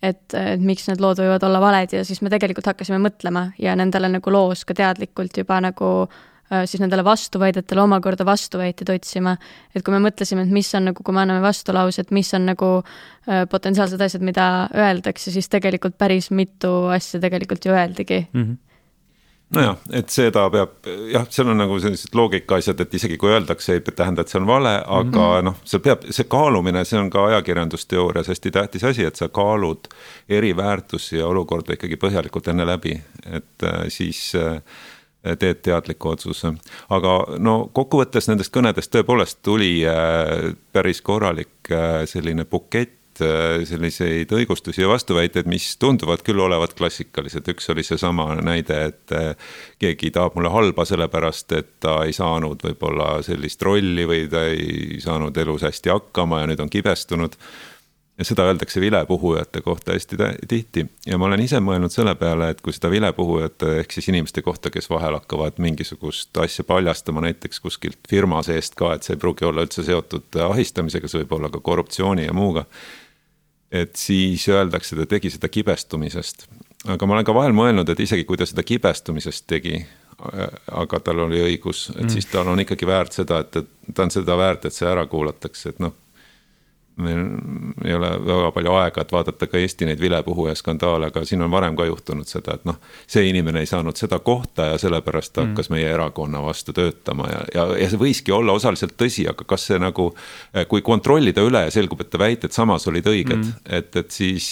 et, 0.03 0.21
et 0.37 0.61
miks 0.61 0.85
need 0.91 1.01
lood 1.01 1.23
võivad 1.23 1.43
olla 1.47 1.61
valed 1.63 1.97
ja 1.97 2.05
siis 2.05 2.21
me 2.21 2.29
tegelikult 2.29 2.69
hakkasime 2.69 3.01
mõtlema 3.01 3.47
ja 3.57 3.73
nendele 3.75 4.11
nagu 4.19 4.33
loos 4.33 4.65
ka 4.65 4.77
teadlikult 4.77 5.41
juba 5.41 5.57
nagu 5.65 5.91
äh, 6.05 6.15
Äh, 6.15 6.34
siis 6.65 6.81
nendele 6.81 7.03
vastuväidetele 7.03 7.81
omakorda 7.81 8.25
vastuväiteid 8.25 8.89
otsima. 8.95 9.37
et 9.75 9.83
kui 9.83 9.93
me 9.93 10.01
mõtlesime, 10.09 10.45
et 10.45 10.51
mis 10.53 10.69
on 10.75 10.91
nagu, 10.91 11.03
kui 11.03 11.13
me 11.13 11.23
anname 11.23 11.41
vastulause, 11.41 12.01
et 12.01 12.11
mis 12.11 12.33
on 12.37 12.45
nagu 12.51 12.69
äh, 12.81 13.47
potentsiaalsed 13.49 14.01
asjad, 14.01 14.21
mida 14.21 14.69
öeldakse, 14.75 15.31
siis 15.31 15.49
tegelikult 15.49 15.97
päris 15.97 16.31
mitu 16.31 16.85
asja 16.93 17.19
tegelikult 17.19 17.65
ju 17.65 17.73
öeldigi 17.73 18.27
mm. 18.31 18.43
-hmm 18.43 18.57
nojah, 19.53 19.77
et 19.93 20.09
seda 20.09 20.45
peab 20.53 20.87
jah, 21.11 21.25
seal 21.29 21.51
on 21.51 21.59
nagu 21.61 21.77
sellised 21.81 22.15
loogika 22.17 22.57
asjad, 22.59 22.79
et 22.81 22.93
isegi 22.97 23.17
kui 23.21 23.31
öeldakse, 23.33 23.77
ei 23.77 23.83
tähenda, 23.85 24.25
et 24.25 24.31
see 24.31 24.39
on 24.39 24.47
vale, 24.47 24.73
aga 24.85 25.05
mm 25.05 25.19
-hmm. 25.19 25.45
noh, 25.49 25.55
see 25.63 25.79
peab, 25.79 26.07
see 26.09 26.27
kaalumine, 26.29 26.85
see 26.85 26.99
on 26.99 27.09
ka 27.09 27.25
ajakirjandusteoorias 27.25 28.27
hästi 28.27 28.51
tähtis 28.51 28.83
asi, 28.83 29.05
et 29.05 29.15
sa 29.15 29.29
kaalud 29.29 29.87
eri 30.29 30.55
väärtusi 30.57 31.17
ja 31.17 31.27
olukorda 31.27 31.73
ikkagi 31.73 31.95
põhjalikult 31.95 32.47
enne 32.47 32.65
läbi, 32.65 33.01
et 33.25 33.63
äh, 33.63 33.85
siis 33.87 34.33
äh, 34.35 34.61
teed 35.39 35.63
teadliku 35.65 36.13
otsuse. 36.13 36.53
aga 36.89 37.15
no 37.41 37.55
kokkuvõttes 37.73 38.29
nendest 38.29 38.53
kõnedest 38.55 38.93
tõepoolest 38.93 39.41
tuli 39.45 39.79
äh, 39.87 40.53
päris 40.73 41.01
korralik 41.05 41.71
äh, 41.71 42.03
selline 42.09 42.45
bukett 42.45 43.21
äh, 43.23 43.63
selliseid 43.67 44.31
õigustusi 44.37 44.83
ja 44.83 44.89
vastuväiteid, 44.91 45.49
mis 45.49 45.71
tunduvad 45.81 46.23
küll 46.25 46.41
olevat 46.45 46.75
klassikalised, 46.77 47.47
üks 47.55 47.69
oli 47.73 47.83
seesama 47.87 48.31
näide, 48.41 48.81
et 48.91 49.15
keegi 49.81 50.11
tahab 50.15 50.37
mulle 50.37 50.53
halba 50.53 50.85
sellepärast, 50.85 51.55
et 51.57 51.71
ta 51.83 52.01
ei 52.05 52.13
saanud 52.13 52.61
võib-olla 52.69 53.19
sellist 53.25 53.61
rolli 53.65 54.07
või 54.09 54.25
ta 54.31 54.45
ei 54.51 54.99
saanud 55.03 55.37
elus 55.37 55.65
hästi 55.65 55.93
hakkama 55.93 56.43
ja 56.43 56.51
nüüd 56.51 56.61
on 56.65 56.71
kibestunud 56.71 57.39
ja 58.17 58.25
seda 58.25 58.45
öeldakse 58.47 58.81
vilepuhujate 58.81 59.61
kohta 59.61 59.91
hästi 59.91 60.17
tihti 60.47 60.85
ja 61.05 61.17
ma 61.17 61.27
olen 61.27 61.41
ise 61.43 61.59
mõelnud 61.59 61.91
selle 61.91 62.15
peale, 62.15 62.49
et 62.53 62.61
kui 62.63 62.73
seda 62.73 62.89
vilepuhujate 62.91 63.79
ehk 63.81 63.95
siis 63.95 64.07
inimeste 64.11 64.41
kohta, 64.45 64.71
kes 64.71 64.87
vahel 64.89 65.17
hakkavad 65.19 65.59
mingisugust 65.63 66.37
asja 66.37 66.63
paljastama 66.63 67.25
näiteks 67.25 67.59
kuskilt 67.59 67.99
firma 68.09 68.41
seest 68.43 68.77
ka, 68.79 68.93
et 68.95 69.03
see 69.03 69.17
ei 69.17 69.21
pruugi 69.21 69.47
olla 69.47 69.65
üldse 69.67 69.83
seotud 69.83 70.39
ahistamisega, 70.47 71.11
see 71.11 71.23
võib 71.23 71.35
olla 71.39 71.51
ka 71.51 71.59
korruptsiooni 71.59 72.29
ja 72.29 72.33
muuga. 72.33 72.65
et 73.71 73.95
siis 73.99 74.47
öeldakse, 74.47 74.95
ta 74.95 75.05
tegi 75.05 75.29
seda 75.33 75.49
kibestumisest, 75.51 76.47
aga 76.87 77.05
ma 77.05 77.17
olen 77.17 77.25
ka 77.27 77.33
vahel 77.35 77.55
mõelnud, 77.57 77.89
et 77.91 77.99
isegi 77.99 78.23
kui 78.23 78.37
ta 78.37 78.45
seda 78.47 78.63
kibestumisest 78.63 79.47
tegi, 79.47 79.81
aga 80.71 80.99
tal 81.03 81.25
oli 81.25 81.41
õigus, 81.43 81.89
et 81.97 82.05
mm. 82.05 82.13
siis 82.13 82.29
tal 82.31 82.47
on 82.47 82.61
ikkagi 82.63 82.87
väärt 82.87 83.17
seda, 83.17 83.41
et 83.43 83.57
ta 83.91 84.05
on 84.05 84.13
seda 84.13 84.37
väärt, 84.39 84.69
et 84.69 84.73
see 84.73 84.87
ära 84.87 85.03
kuulatakse, 85.11 85.73
et 85.73 85.83
noh 85.83 85.97
meil 86.97 87.19
ei 87.83 87.93
ole 87.93 88.09
väga 88.23 88.51
palju 88.55 88.71
aega, 88.79 89.03
et 89.03 89.11
vaadata 89.11 89.47
ka 89.51 89.59
Eesti 89.59 89.87
neid 89.89 89.99
vilepuhuja 89.99 90.53
skandaale, 90.55 91.09
aga 91.11 91.25
siin 91.27 91.43
on 91.43 91.51
varem 91.51 91.75
ka 91.75 91.87
juhtunud 91.89 92.27
seda, 92.29 92.55
et 92.55 92.63
noh, 92.67 92.77
see 93.11 93.25
inimene 93.29 93.63
ei 93.63 93.69
saanud 93.69 93.97
seda 93.99 94.21
kohta 94.23 94.69
ja 94.71 94.77
sellepärast 94.79 95.33
ta 95.35 95.43
mm. 95.43 95.51
hakkas 95.51 95.69
meie 95.73 95.89
erakonna 95.91 96.39
vastu 96.45 96.73
töötama 96.75 97.27
ja, 97.31 97.41
ja, 97.55 97.65
ja 97.81 97.89
see 97.91 97.99
võiski 97.99 98.31
olla 98.35 98.55
osaliselt 98.55 98.95
tõsi, 98.99 99.25
aga 99.27 99.47
kas 99.47 99.67
see 99.71 99.79
nagu, 99.81 100.07
kui 100.71 100.83
kontrollida 100.85 101.43
üle 101.43 101.65
ja 101.67 101.73
selgub, 101.73 102.05
et 102.05 102.11
ta 102.13 102.21
väited 102.21 102.55
samas 102.55 102.87
olid 102.91 103.11
õiged 103.11 103.41
mm., 103.41 103.67
et, 103.75 103.91
et 103.99 104.15
siis, 104.15 104.47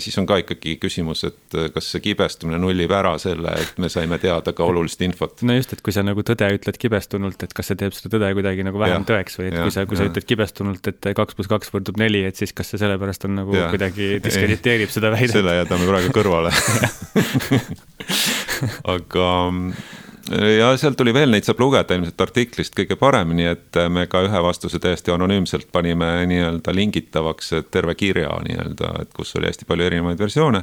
siis 0.00 0.18
on 0.20 0.28
ka 0.28 0.40
ikkagi 0.42 0.78
küsimus, 0.80 1.26
et 1.28 1.58
kas 1.74 1.92
see 1.92 2.04
kibestumine 2.08 2.60
nullib 2.62 2.92
ära 2.96 3.14
selle, 3.20 3.52
et 3.60 3.76
me 3.82 3.92
saime 3.92 4.16
teada 4.22 4.56
ka 4.56 4.64
olulist 4.64 5.04
infot. 5.04 5.44
no 5.44 5.58
just, 5.58 5.76
et 5.76 5.84
kui 5.84 5.92
sa 5.92 6.06
nagu 6.06 6.24
tõde 6.24 6.48
ütled 6.56 6.80
kibestunult, 6.80 7.44
et 7.44 7.52
kas 7.52 7.68
see 7.68 7.80
teeb 7.84 7.92
seda 7.96 8.16
tõde 8.16 8.32
kuidagi 8.38 8.64
nagu 8.64 8.80
vähem 8.80 9.04
ja, 9.04 9.08
tõeks 9.12 9.40
või 9.40 9.50
et 9.50 9.58
ja, 9.58 9.66
kui 9.66 9.76
sa, 9.76 9.86
kui 9.88 9.98
ja. 9.98 10.02
sa 10.02 10.10
ütled 10.10 10.28
kibestunult, 10.32 10.88
et 10.88 11.12
kaks 11.20 11.36
pluss 11.36 11.52
kaks 11.52 11.72
võrdub 11.74 11.81
neli, 12.00 12.22
et 12.28 12.38
siis 12.38 12.52
kas 12.56 12.72
see 12.72 12.80
sellepärast 12.80 13.26
on 13.28 13.36
nagu 13.40 13.56
ja, 13.56 13.68
kuidagi 13.72 14.14
diskrediteerib 14.24 14.92
seda 14.92 15.10
väidet? 15.14 15.34
selle 15.34 15.56
jätame 15.58 15.88
praegu 15.88 16.14
kõrvale 16.14 16.52
aga 18.94 19.28
ja 20.56 20.70
sealt 20.78 20.96
tuli 20.96 21.14
veel, 21.14 21.32
neid 21.34 21.46
saab 21.46 21.60
lugeda 21.62 21.96
ilmselt 21.96 22.20
artiklist 22.24 22.76
kõige 22.78 22.96
paremini, 23.00 23.46
et 23.50 23.78
me 23.92 24.06
ka 24.10 24.22
ühe 24.26 24.42
vastuse 24.44 24.80
täiesti 24.82 25.12
anonüümselt 25.14 25.70
panime 25.74 26.14
nii-öelda 26.30 26.74
lingitavaks 26.76 27.54
terve 27.74 27.96
kirja 27.98 28.30
nii-öelda, 28.46 28.94
et 29.02 29.12
kus 29.16 29.34
oli 29.38 29.50
hästi 29.50 29.68
palju 29.68 29.88
erinevaid 29.88 30.22
versioone. 30.22 30.62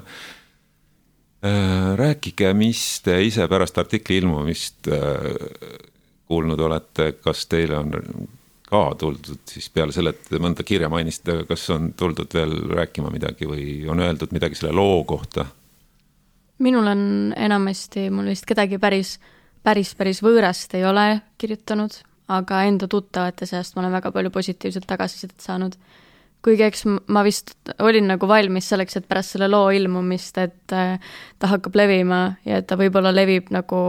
Rääkige, 2.00 2.52
mis 2.58 2.82
te 3.04 3.16
ise 3.24 3.46
pärast 3.48 3.78
artikli 3.80 4.18
ilmumist 4.20 4.90
kuulnud 6.30 6.60
olete, 6.60 7.14
kas 7.24 7.46
teile 7.50 7.80
on 7.80 7.94
ka 8.70 8.84
tuldud 9.00 9.42
siis 9.50 9.70
peale 9.74 9.96
selle, 9.96 10.14
et 10.14 10.38
mõnda 10.42 10.64
kirja 10.64 10.90
mainisite, 10.92 11.44
kas 11.50 11.70
on 11.74 11.94
tuldud 11.98 12.34
veel 12.34 12.54
rääkima 12.70 13.10
midagi 13.14 13.50
või 13.50 13.66
on 13.90 14.04
öeldud 14.06 14.36
midagi 14.36 14.60
selle 14.60 14.76
loo 14.76 15.04
kohta? 15.10 15.46
minul 16.60 16.88
on 16.92 17.02
enamasti, 17.40 18.10
mul 18.12 18.34
vist 18.34 18.46
kedagi 18.46 18.78
päris 18.78 19.18
päris, 19.64 19.94
päris 19.98 20.22
võõrast 20.24 20.74
ei 20.78 20.86
ole 20.88 21.22
kirjutanud, 21.42 21.94
aga 22.32 22.64
enda 22.70 22.88
tuttavate 22.90 23.48
seast 23.50 23.76
ma 23.76 23.84
olen 23.84 23.98
väga 23.98 24.12
palju 24.16 24.32
positiivset 24.34 24.88
tagasisidet 24.88 25.40
saanud. 25.44 25.76
kuigi 26.42 26.64
eks 26.64 26.86
ma 26.88 27.24
vist 27.24 27.52
olin 27.84 28.06
nagu 28.08 28.28
valmis 28.28 28.70
selleks, 28.72 28.96
et 28.96 29.08
pärast 29.08 29.36
selle 29.36 29.50
loo 29.52 29.70
ilmumist, 29.76 30.38
et 30.38 30.74
äh, 30.74 31.00
ta 31.40 31.48
hakkab 31.52 31.76
levima 31.76 32.38
ja 32.46 32.62
et 32.62 32.68
ta 32.68 32.78
võib-olla 32.80 33.12
levib 33.12 33.50
nagu, 33.52 33.80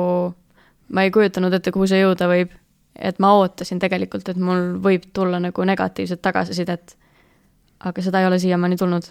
ma 0.89 1.05
ei 1.07 1.13
kujutanud 1.15 1.55
ette, 1.55 1.71
kuhu 1.71 1.87
see 1.87 2.03
jõuda 2.03 2.27
võib. 2.31 2.57
Et 2.99 3.19
ma 3.23 3.33
ootasin 3.39 3.79
tegelikult, 3.83 4.29
et 4.29 4.41
mul 4.41 4.77
võib 4.83 5.07
tulla 5.17 5.41
nagu 5.43 5.65
negatiivset 5.65 6.23
tagasisidet. 6.23 6.97
aga 7.81 8.03
seda 8.03 8.21
ei 8.21 8.27
ole 8.27 8.39
siiamaani 8.39 8.77
tulnud 8.77 9.07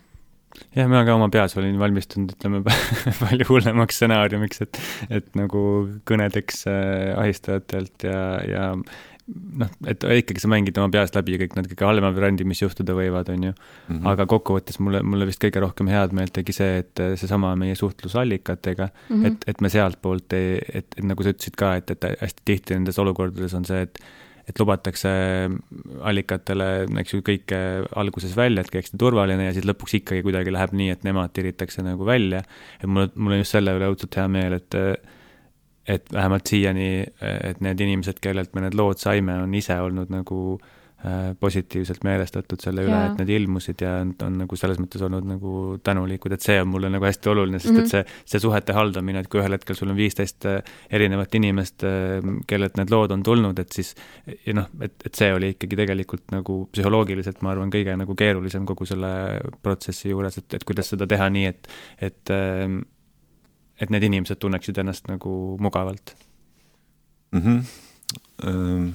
jah, 0.75 0.87
mina 0.87 1.03
ka 1.05 1.15
oma 1.15 1.29
peas 1.33 1.55
olin 1.59 1.77
valmistunud, 1.79 2.33
ütleme 2.35 2.61
palju 3.23 3.47
hullemaks 3.49 3.99
stsenaariumiks, 3.99 4.63
et, 4.65 4.81
et 5.19 5.29
nagu 5.37 5.61
kõnedeks 6.09 6.65
äh, 6.69 7.13
ahistajatelt 7.19 8.07
ja, 8.07 8.21
ja 8.49 8.65
noh, 9.61 9.71
et 9.89 10.05
ikkagi 10.19 10.43
sa 10.43 10.49
mängid 10.51 10.77
oma 10.81 10.91
peast 10.93 11.17
läbi 11.17 11.37
kõik 11.41 11.55
need 11.57 11.69
kõige 11.71 11.87
halvemad 11.87 12.15
variandid, 12.17 12.47
mis 12.49 12.61
juhtuda 12.63 12.95
võivad, 12.97 13.31
on 13.33 13.49
ju 13.49 13.51
mm. 13.53 13.89
-hmm. 13.89 14.07
aga 14.13 14.25
kokkuvõttes 14.29 14.79
mulle, 14.83 15.03
mulle 15.03 15.27
vist 15.29 15.41
kõige 15.43 15.63
rohkem 15.63 15.91
head 15.91 16.15
meelt 16.15 16.33
tegi 16.35 16.55
see, 16.55 16.79
et 16.83 17.03
seesama 17.21 17.55
meie 17.59 17.75
suhtlusallikatega 17.79 18.89
mm, 18.89 19.15
-hmm. 19.15 19.27
et, 19.27 19.45
et 19.53 19.61
me 19.61 19.69
sealtpoolt 19.73 20.33
ei, 20.37 20.57
et, 20.73 20.87
et 20.97 21.05
nagu 21.05 21.23
sa 21.23 21.35
ütlesid 21.35 21.59
ka, 21.59 21.75
et, 21.81 21.91
et 21.91 22.09
hästi 22.23 22.45
tihti 22.45 22.77
nendes 22.77 22.99
olukordades 22.99 23.53
on 23.57 23.65
see, 23.65 23.85
et 23.87 24.01
et 24.49 24.57
lubatakse 24.57 25.09
allikatele, 26.09 26.67
eks 27.03 27.13
ju, 27.13 27.21
kõike 27.25 27.59
alguses 28.01 28.33
välja, 28.37 28.63
et 28.63 28.71
kõik 28.71 28.87
hästi 28.87 28.97
turvaline 28.97 29.45
ja 29.45 29.53
siis 29.53 29.67
lõpuks 29.69 29.93
ikkagi 29.99 30.23
kuidagi 30.25 30.53
läheb 30.55 30.73
nii, 30.73 30.89
et 30.95 31.05
nemad 31.05 31.33
tiritakse 31.35 31.85
nagu 31.85 32.07
välja. 32.07 32.41
et 32.79 32.89
mul, 32.89 33.11
mul 33.13 33.37
on 33.37 33.43
just 33.43 33.53
selle 33.53 33.75
üle 33.77 33.91
õudselt 33.91 34.17
hea 34.17 34.27
meel, 34.31 34.57
et 34.57 34.79
et 35.89 36.11
vähemalt 36.13 36.49
siiani, 36.49 36.89
et 37.21 37.61
need 37.65 37.79
inimesed, 37.85 38.19
kellelt 38.21 38.53
me 38.55 38.67
need 38.67 38.77
lood 38.77 39.01
saime, 39.01 39.39
on 39.43 39.53
ise 39.57 39.77
olnud 39.81 40.11
nagu 40.13 40.41
äh, 40.59 41.31
positiivselt 41.39 42.03
meelestatud 42.03 42.61
selle 42.61 42.83
üle, 42.85 42.97
et 43.07 43.21
need 43.21 43.31
ilmusid 43.37 43.81
ja 43.81 43.95
on, 44.03 44.11
on 44.25 44.37
nagu 44.41 44.59
selles 44.59 44.81
mõttes 44.81 45.01
olnud 45.05 45.25
nagu 45.29 45.53
tänulikud, 45.85 46.35
et 46.35 46.45
see 46.45 46.59
on 46.61 46.69
mulle 46.69 46.91
nagu 46.91 47.07
hästi 47.07 47.31
oluline, 47.31 47.61
sest 47.61 47.71
mm 47.71 47.79
-hmm. 47.79 47.87
et 47.87 47.93
mhm. 47.93 48.11
see, 48.19 48.33
see 48.33 48.43
suhete 48.43 48.75
haldamine, 48.75 49.23
et 49.23 49.31
kui 49.31 49.41
ühel 49.41 49.55
hetkel 49.55 49.79
sul 49.79 49.93
on 49.93 49.97
viisteist 49.97 50.45
äh, 50.49 50.59
erinevat 50.91 51.35
inimest, 51.39 51.87
äh, 51.87 52.19
kellelt 52.47 52.77
need 52.77 52.93
lood 52.93 53.15
on 53.15 53.23
tulnud, 53.23 53.59
et 53.59 53.71
siis 53.71 53.95
ja 54.45 54.53
noh, 54.59 54.69
et, 54.81 54.93
et 55.05 55.15
see 55.15 55.33
oli 55.33 55.53
ikkagi 55.55 55.79
tegelikult 55.79 56.35
nagu 56.35 56.61
psühholoogiliselt, 56.73 57.41
ma 57.41 57.55
arvan, 57.55 57.71
kõige 57.73 57.97
nagu 57.97 58.15
keerulisem 58.15 58.65
kogu 58.65 58.85
selle 58.85 59.11
protsessi 59.63 60.09
juures, 60.09 60.37
et, 60.37 60.53
et 60.53 60.63
kuidas 60.63 60.89
seda 60.93 61.07
teha 61.07 61.29
nii, 61.29 61.45
et, 61.45 61.75
et 62.01 62.37
et 63.79 63.89
need 63.89 64.03
inimesed 64.03 64.39
tunneksid 64.39 64.77
ennast 64.77 65.07
nagu 65.07 65.57
mugavalt 65.59 66.15
mm. 67.31 67.41
-hmm. 67.41 68.93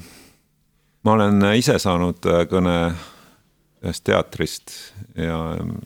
Ma 1.05 1.13
olen 1.13 1.43
ise 1.55 1.79
saanud 1.79 2.27
äh, 2.27 2.47
kõne 2.49 2.95
ühest 3.85 4.05
teatrist 4.05 4.73
ja 5.17 5.37
ähm, 5.59 5.77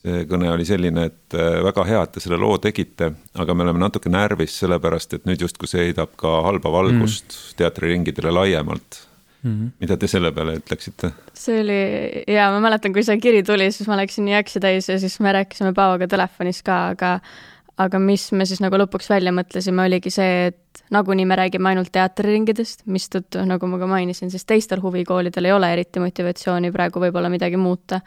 see 0.00 0.24
kõne 0.30 0.48
oli 0.52 0.64
selline, 0.68 1.08
et 1.10 1.36
äh, 1.36 1.58
väga 1.64 1.84
hea, 1.88 2.02
et 2.06 2.14
te 2.14 2.22
selle 2.22 2.38
loo 2.40 2.56
tegite, 2.62 3.10
aga 3.34 3.54
me 3.54 3.66
oleme 3.66 3.82
natuke 3.82 4.12
närvis, 4.12 4.56
sellepärast 4.62 5.18
et 5.18 5.28
nüüd 5.28 5.42
justkui 5.44 5.68
see 5.70 5.88
heidab 5.88 6.14
ka 6.20 6.40
halba 6.46 6.72
valgust 6.72 7.34
mm. 7.34 7.56
teatriringidele 7.60 8.32
laiemalt 8.32 9.02
mm. 9.42 9.50
-hmm. 9.50 9.70
mida 9.80 9.96
te 9.96 10.08
selle 10.08 10.32
peale 10.32 10.56
ütleksite? 10.62 11.12
see 11.34 11.60
oli, 11.60 11.80
jaa, 12.28 12.50
ma 12.54 12.60
mäletan, 12.64 12.94
kui 12.96 13.04
see 13.04 13.18
kiri 13.20 13.42
tuli, 13.42 13.70
siis 13.72 13.88
ma 13.90 13.98
läksin 14.00 14.24
nii 14.28 14.38
äksi 14.40 14.60
täis 14.60 14.88
ja 14.88 14.98
siis 14.98 15.20
me 15.20 15.32
rääkisime 15.32 15.74
Paavoga 15.74 16.08
telefonis 16.08 16.62
ka, 16.62 16.80
aga 16.94 17.18
aga 17.80 18.00
mis 18.02 18.26
me 18.36 18.46
siis 18.48 18.60
nagu 18.62 18.78
lõpuks 18.80 19.08
välja 19.10 19.32
mõtlesime, 19.34 19.86
oligi 19.88 20.12
see, 20.12 20.50
et 20.50 20.82
nagunii 20.94 21.26
me 21.28 21.38
räägime 21.38 21.72
ainult 21.72 21.92
teatriringidest, 21.94 22.84
mistõttu, 22.90 23.42
nagu 23.48 23.70
ma 23.70 23.80
ka 23.80 23.88
mainisin, 23.90 24.32
siis 24.32 24.46
teistel 24.48 24.82
huvikoolidel 24.84 25.48
ei 25.48 25.54
ole 25.56 25.72
eriti 25.74 26.02
motivatsiooni 26.02 26.72
praegu 26.74 27.02
võib-olla 27.02 27.32
midagi 27.32 27.60
muuta. 27.60 28.00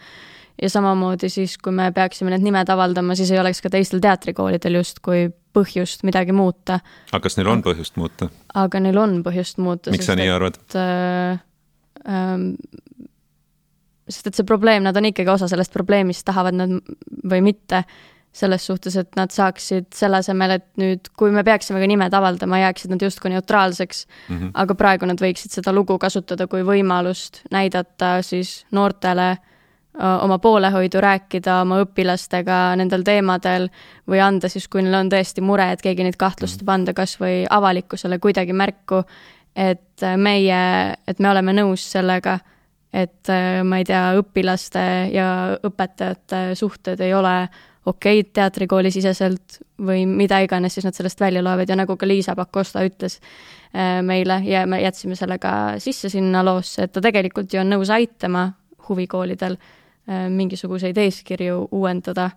ja 0.61 0.69
samamoodi 0.69 1.29
siis, 1.33 1.57
kui 1.57 1.73
me 1.73 1.89
peaksime 1.91 2.29
need 2.29 2.43
nimed 2.45 2.69
avaldama, 2.69 3.15
siis 3.17 3.31
ei 3.33 3.39
oleks 3.41 3.61
ka 3.61 3.71
teistel 3.73 4.03
teatrikoolidel 4.03 4.77
justkui 4.77 5.31
põhjust 5.53 6.05
midagi 6.05 6.35
muuta. 6.35 6.79
aga 7.11 7.23
kas 7.23 7.37
neil 7.37 7.49
on 7.49 7.63
põhjust 7.65 7.97
muuta? 7.97 8.29
aga 8.53 8.79
neil 8.79 8.97
on 8.97 9.21
põhjust 9.25 9.57
muuta. 9.57 9.91
miks 9.91 10.09
sa 10.09 10.17
nii 10.19 10.29
arvad 10.29 10.61
äh,? 10.77 11.41
Äh, 12.03 12.39
sest 14.09 14.27
et 14.27 14.35
see 14.35 14.45
probleem, 14.45 14.83
nad 14.83 14.97
on 14.99 15.05
ikkagi 15.07 15.31
osa 15.31 15.47
sellest 15.47 15.71
probleemist, 15.73 16.25
tahavad 16.27 16.57
nad 16.57 16.73
või 17.23 17.39
mitte 17.45 17.85
selles 18.33 18.65
suhtes, 18.65 18.95
et 18.97 19.15
nad 19.15 19.31
saaksid 19.31 19.91
selle 19.93 20.17
asemel, 20.23 20.55
et 20.57 20.65
nüüd, 20.81 21.11
kui 21.17 21.31
me 21.33 21.43
peaksime 21.45 21.81
ka 21.81 21.87
nimed 21.89 22.13
avaldama, 22.17 22.63
jääksid 22.63 22.93
nad 22.95 23.05
justkui 23.05 23.29
neutraalseks 23.29 24.05
mm, 24.07 24.37
-hmm. 24.37 24.51
aga 24.63 24.75
praegu 24.75 25.05
nad 25.05 25.21
võiksid 25.21 25.53
seda 25.53 25.73
lugu 25.73 25.99
kasutada 26.01 26.47
kui 26.47 26.65
võimalust 26.65 27.43
näidata 27.53 28.21
siis 28.25 28.65
noortele 28.71 29.35
oma 30.21 30.39
poolehoidu, 30.39 31.01
rääkida 31.01 31.59
oma 31.61 31.77
õpilastega 31.83 32.75
nendel 32.79 33.03
teemadel 33.05 33.67
või 34.09 34.21
anda 34.25 34.49
siis, 34.49 34.67
kui 34.67 34.81
neil 34.81 34.95
on 34.97 35.11
tõesti 35.11 35.41
mure, 35.41 35.67
et 35.71 35.81
keegi 35.81 36.03
neid 36.03 36.17
kahtlustab, 36.17 36.65
mhm. 36.65 36.73
anda 36.73 36.93
kas 36.93 37.19
või 37.21 37.43
avalikkusele 37.49 38.17
kuidagi 38.19 38.53
märku, 38.53 39.03
et 39.55 40.01
meie, 40.17 40.63
et 41.07 41.19
me 41.19 41.29
oleme 41.29 41.53
nõus 41.53 41.85
sellega, 41.91 42.39
et 42.93 43.29
ma 43.63 43.77
ei 43.77 43.85
tea, 43.85 44.15
õpilaste 44.17 44.81
ja 45.13 45.27
õpetajate 45.63 46.55
suhted 46.57 47.01
ei 47.01 47.13
ole 47.13 47.49
okeid 47.85 48.31
teatrikooli 48.33 48.91
siseselt 48.91 49.59
või 49.83 50.05
mida 50.07 50.39
iganes 50.43 50.77
siis 50.77 50.85
nad 50.87 50.95
sellest 50.95 51.19
välja 51.19 51.43
loevad 51.43 51.69
ja 51.69 51.77
nagu 51.79 51.97
ka 51.99 52.07
Liisa 52.07 52.35
Pakosta 52.35 52.83
ütles 52.87 53.19
äh, 53.19 53.99
meile 54.05 54.39
ja 54.47 54.65
me 54.69 54.81
jätsime 54.83 55.17
selle 55.19 55.39
ka 55.43 55.79
sisse 55.83 56.11
sinna 56.11 56.43
loosse, 56.45 56.87
et 56.87 56.93
ta 56.95 57.03
tegelikult 57.03 57.53
ju 57.53 57.61
on 57.63 57.73
nõus 57.75 57.91
aitama 57.93 58.47
huvikoolidel 58.87 59.57
äh, 59.57 60.29
mingisuguseid 60.29 60.97
eeskirju 60.97 61.67
uuendada. 61.71 62.31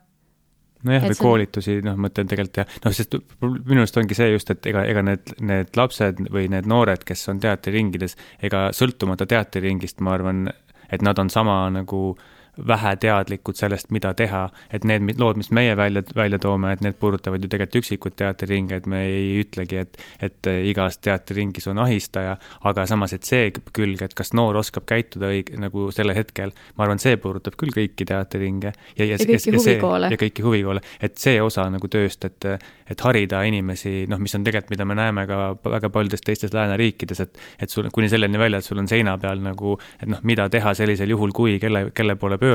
Nojah, 0.87 1.06
või 1.09 1.18
koolitusi, 1.18 1.80
noh, 1.82 1.96
ma 1.98 2.11
ütlen 2.11 2.28
tegelikult 2.30 2.61
jah, 2.61 2.78
noh, 2.85 2.94
sest 2.94 3.16
minu 3.40 3.80
arust 3.80 3.96
ongi 3.98 4.18
see 4.18 4.28
just, 4.35 4.50
et 4.52 4.66
ega, 4.70 4.85
ega 4.87 5.02
need, 5.02 5.32
need 5.40 5.78
lapsed 5.78 6.20
või 6.30 6.50
need 6.52 6.68
noored, 6.68 7.02
kes 7.06 7.24
on 7.32 7.40
teatriringides, 7.42 8.14
ega 8.44 8.68
sõltumata 8.76 9.26
teatriringist, 9.30 10.02
ma 10.04 10.14
arvan, 10.18 10.44
et 10.92 11.02
nad 11.02 11.18
on 11.18 11.32
sama 11.32 11.56
nagu 11.74 12.02
äh, 12.12 12.36
väheteadlikud 12.66 13.56
sellest, 13.56 13.90
mida 13.90 14.12
teha, 14.16 14.46
et 14.72 14.84
need 14.88 15.20
lood, 15.20 15.36
mis 15.40 15.50
meie 15.54 15.76
välja, 15.76 16.02
välja 16.16 16.38
toome, 16.42 16.72
et 16.72 16.82
need 16.84 16.96
puudutavad 17.00 17.42
ju 17.42 17.50
tegelikult 17.52 17.82
üksikuid 17.82 18.16
teatriringe, 18.16 18.80
et 18.80 18.86
me 18.90 19.02
ei 19.08 19.26
ütlegi, 19.42 19.82
et, 19.82 19.98
et 20.22 20.50
igas 20.70 20.98
teatriringis 21.04 21.68
on 21.72 21.80
ahistaja, 21.84 22.36
aga 22.68 22.86
samas, 22.88 23.12
et 23.16 23.28
see 23.28 23.50
külg, 23.76 24.02
et 24.02 24.14
kas 24.16 24.32
noor 24.36 24.56
oskab 24.62 24.86
käituda 24.88 25.30
õige, 25.34 25.58
nagu 25.60 25.90
sellel 25.94 26.16
hetkel, 26.16 26.54
ma 26.76 26.86
arvan, 26.86 27.02
see 27.02 27.18
puudutab 27.20 27.58
küll 27.60 27.74
kõiki 27.76 28.08
teatriringe. 28.08 28.72
ja, 28.96 29.04
ja, 29.04 29.16
ja 29.16 29.20
kõiki 29.20 29.52
ja, 29.52 29.58
huvikoole. 29.60 30.10
ja 30.14 30.20
kõiki 30.20 30.46
huvikoole, 30.46 30.84
et 31.00 31.20
see 31.20 31.36
osa 31.42 31.68
nagu 31.72 31.90
tööst, 31.92 32.24
et, 32.24 32.48
et 32.88 33.06
harida 33.08 33.42
inimesi, 33.48 34.06
noh, 34.08 34.20
mis 34.22 34.34
on 34.38 34.46
tegelikult, 34.46 34.72
mida 34.76 34.88
me 34.88 34.96
näeme 34.98 35.26
ka 35.28 35.42
väga 35.76 35.92
paljudes 35.92 36.24
teistes 36.24 36.56
lääneriikides, 36.56 37.20
et, 37.26 37.38
et 37.60 37.72
sul 37.72 37.90
kuni 37.92 38.08
selleni 38.12 38.40
välja, 38.40 38.62
et 38.62 38.68
sul 38.68 38.80
on 38.80 38.88
seina 38.88 39.16
peal 39.20 39.44
nagu, 39.44 39.76
et 40.00 40.08
noh, 40.10 40.24
mida 40.26 40.48
teha 40.52 40.72
sellisel 40.78 41.12
juhul, 41.12 41.36
kui 41.36 41.58
kelle, 41.62 41.90
kelle 41.94 42.16
poole 42.16 42.38
pöörduda. 42.38 42.45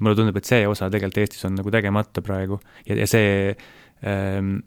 Mulle 0.00 0.18
tundub, 0.18 0.36
et 0.40 0.48
see 0.48 0.66
osa 0.68 0.90
tegelikult 0.90 1.22
Eestis 1.22 1.46
on 1.48 1.56
nagu 1.58 1.72
tegemata 1.74 2.24
praegu. 2.24 2.60
Ja, 2.86 2.98
ja 2.98 3.06
see 3.10 3.54
ähm, 4.06 4.58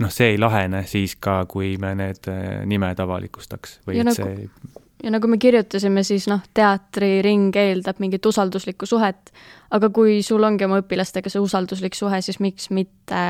noh, 0.00 0.14
see 0.14 0.34
ei 0.34 0.40
lahene 0.40 0.84
siis 0.90 1.16
ka, 1.22 1.42
kui 1.50 1.74
me 1.82 1.94
need 1.98 2.30
äh, 2.30 2.62
nimed 2.68 3.00
avalikustaks 3.04 3.80
või 3.88 3.98
ja 3.98 4.06
et 4.06 4.10
nagu, 4.12 4.30
see 4.30 4.80
ja 5.04 5.12
nagu 5.12 5.28
me 5.28 5.38
kirjutasime, 5.40 6.04
siis 6.06 6.26
noh, 6.30 6.42
teatriring 6.56 7.54
eeldab 7.60 8.00
mingit 8.02 8.24
usalduslikku 8.26 8.88
suhet, 8.88 9.34
aga 9.74 9.90
kui 9.94 10.22
sul 10.24 10.44
ongi 10.46 10.64
oma 10.66 10.80
õpilastega 10.80 11.32
see 11.32 11.42
usalduslik 11.44 11.96
suhe, 11.98 12.20
siis 12.24 12.40
miks 12.40 12.70
mitte 12.74 13.20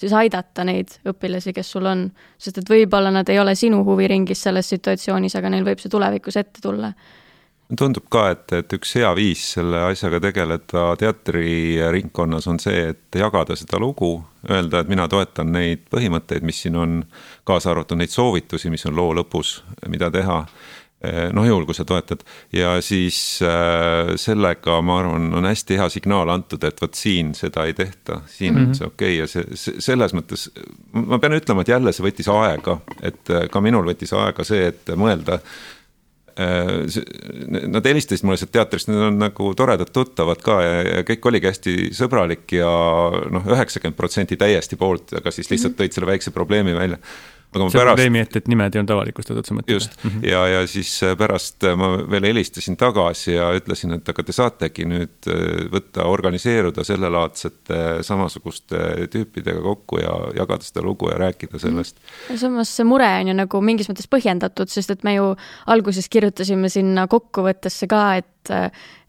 siis 0.00 0.14
aidata 0.16 0.64
neid 0.64 0.94
õpilasi, 1.08 1.52
kes 1.56 1.72
sul 1.74 1.88
on, 1.90 2.06
sest 2.40 2.62
et 2.62 2.70
võib-olla 2.70 3.12
nad 3.12 3.28
ei 3.28 3.40
ole 3.40 3.54
sinu 3.58 3.82
huviringis 3.84 4.46
selles 4.46 4.70
situatsioonis, 4.72 5.36
aga 5.36 5.52
neil 5.52 5.66
võib 5.66 5.82
see 5.82 5.92
tulevikus 5.92 6.40
ette 6.40 6.62
tulla 6.64 6.92
tundub 7.78 8.08
ka, 8.10 8.24
et, 8.34 8.52
et 8.56 8.72
üks 8.76 8.96
hea 8.98 9.10
viis 9.16 9.44
selle 9.54 9.84
asjaga 9.90 10.20
tegeleda 10.22 10.84
teatriringkonnas 11.00 12.48
on 12.50 12.58
see, 12.62 12.90
et 12.94 13.20
jagada 13.20 13.56
seda 13.58 13.78
lugu, 13.82 14.16
öelda, 14.48 14.82
et 14.82 14.90
mina 14.90 15.06
toetan 15.10 15.52
neid 15.54 15.86
põhimõtteid, 15.92 16.46
mis 16.46 16.64
siin 16.64 16.78
on, 16.80 17.00
kaasa 17.46 17.74
arvatud 17.74 18.00
neid 18.00 18.12
soovitusi, 18.14 18.72
mis 18.72 18.86
on 18.90 18.98
loo 18.98 19.14
lõpus, 19.20 19.60
mida 19.88 20.10
teha 20.14 20.44
noh, 21.32 21.46
juhul 21.48 21.64
kui 21.64 21.72
sa 21.72 21.86
toetad 21.88 22.20
ja 22.52 22.74
siis 22.84 23.40
äh, 23.40 24.10
sellega 24.20 24.74
ma 24.84 24.98
arvan, 25.00 25.30
on 25.38 25.48
hästi 25.48 25.78
hea 25.80 25.86
signaal 25.88 26.28
antud, 26.28 26.64
et 26.68 26.82
vot 26.82 26.92
siin 26.92 27.32
seda 27.38 27.64
ei 27.64 27.72
tehta, 27.74 28.20
siin 28.28 28.52
mm 28.54 28.60
-hmm. 28.60 28.68
on 28.68 28.74
see 28.74 28.86
okei 28.86 29.14
okay. 29.14 29.18
ja 29.18 29.26
see, 29.26 29.56
see 29.56 29.80
selles 29.80 30.12
mõttes. 30.12 30.50
ma 30.92 31.18
pean 31.18 31.38
ütlema, 31.38 31.64
et 31.64 31.72
jälle 31.72 31.92
see 31.92 32.04
võttis 32.04 32.28
aega, 32.28 32.78
et 33.02 33.32
ka 33.50 33.60
minul 33.60 33.88
võttis 33.88 34.12
aega 34.12 34.44
see, 34.44 34.66
et 34.66 34.92
mõelda 34.96 35.40
Äh, 35.40 35.79
nad 36.36 37.86
helistasid 37.86 38.26
mulle 38.26 38.38
sealt 38.40 38.52
teatrist, 38.54 38.90
need 38.90 39.02
on 39.08 39.18
nagu 39.20 39.50
toredad 39.58 39.90
tuttavad 39.94 40.40
ka 40.44 40.60
ja, 40.64 40.78
ja 40.86 41.02
kõik 41.08 41.28
oligi 41.30 41.50
hästi 41.50 41.74
sõbralik 41.96 42.56
ja 42.56 42.70
noh, 43.34 43.50
üheksakümmend 43.50 43.98
protsenti 43.98 44.38
täiesti 44.40 44.78
poolt, 44.80 45.14
aga 45.20 45.34
siis 45.34 45.50
lihtsalt 45.50 45.74
mhm. 45.74 45.82
tõid 45.82 45.98
selle 45.98 46.10
väikse 46.12 46.34
probleemi 46.34 46.76
välja 46.76 47.00
aga 47.50 47.64
ma 47.64 47.70
see 47.72 47.80
pärast. 47.80 47.90
probleemi, 47.90 48.22
et, 48.24 48.36
et 48.38 48.48
nimed 48.50 48.74
ei 48.74 48.80
olnud 48.80 48.92
avalikustatud, 48.94 49.46
sa 49.46 49.56
mõtled? 49.56 49.74
just 49.74 49.96
mm, 49.96 50.10
-hmm. 50.10 50.26
ja, 50.30 50.42
ja 50.48 50.60
siis 50.70 50.92
äh, 51.02 51.16
pärast 51.18 51.64
äh, 51.66 51.76
ma 51.78 51.90
veel 52.10 52.28
helistasin 52.30 52.76
tagasi 52.80 53.34
ja 53.34 53.50
ütlesin, 53.56 53.96
et 53.96 54.08
aga 54.12 54.24
te 54.26 54.34
saategi 54.36 54.86
nüüd 54.90 55.30
äh, 55.30 55.64
võtta, 55.72 56.06
organiseeruda 56.10 56.84
sellelaadsete 56.86 57.80
samasuguste 58.06 59.08
tüüpidega 59.10 59.62
kokku 59.62 59.98
ja 60.02 60.14
jagada 60.36 60.66
seda 60.66 60.84
lugu 60.86 61.10
ja 61.10 61.18
rääkida 61.18 61.56
mhm. 61.56 61.64
sellest 61.66 61.98
mm. 61.98 62.34
-hmm. 62.34 62.40
samas 62.44 62.76
see 62.76 62.84
mure 62.84 63.10
on 63.20 63.32
ju 63.32 63.34
nagu 63.34 63.60
mingis 63.60 63.90
mõttes 63.90 64.10
põhjendatud, 64.10 64.70
sest 64.70 64.90
et 64.90 65.04
me 65.04 65.14
ju 65.14 65.34
alguses 65.66 66.08
kirjutasime 66.08 66.68
sinna 66.68 67.06
kokkuvõttesse 67.10 67.90
ka, 67.90 68.14
et 68.22 68.54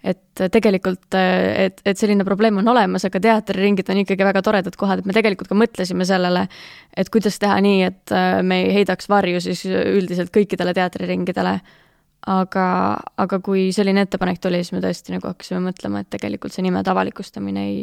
et 0.03 0.41
tegelikult, 0.53 1.13
et, 1.13 1.81
et 1.85 1.99
selline 1.99 2.25
probleem 2.25 2.57
on 2.57 2.71
olemas, 2.73 3.05
aga 3.05 3.19
teatriringid 3.21 3.89
on 3.93 4.01
ikkagi 4.01 4.25
väga 4.25 4.41
toredad 4.45 4.77
kohad, 4.79 5.01
et 5.01 5.09
me 5.09 5.13
tegelikult 5.13 5.51
ka 5.51 5.57
mõtlesime 5.57 6.07
sellele, 6.09 6.47
et 6.97 7.11
kuidas 7.13 7.37
teha 7.41 7.59
nii, 7.61 7.83
et 7.85 8.15
äh, 8.15 8.39
me 8.45 8.63
ei 8.63 8.73
heidaks 8.79 9.09
varju 9.11 9.43
siis 9.45 9.63
üldiselt 9.69 10.33
kõikidele 10.33 10.73
teatriringidele. 10.77 11.59
aga, 12.31 12.63
aga 13.17 13.39
kui 13.41 13.71
selline 13.73 14.03
ettepanek 14.05 14.37
tuli, 14.41 14.59
siis 14.61 14.75
me 14.75 14.81
tõesti 14.81 15.13
nagu 15.15 15.25
hakkasime 15.25 15.61
mõtlema, 15.69 16.03
et 16.03 16.09
tegelikult 16.13 16.53
see 16.53 16.61
nimede 16.61 16.91
avalikustamine 16.91 17.63
ei 17.69 17.79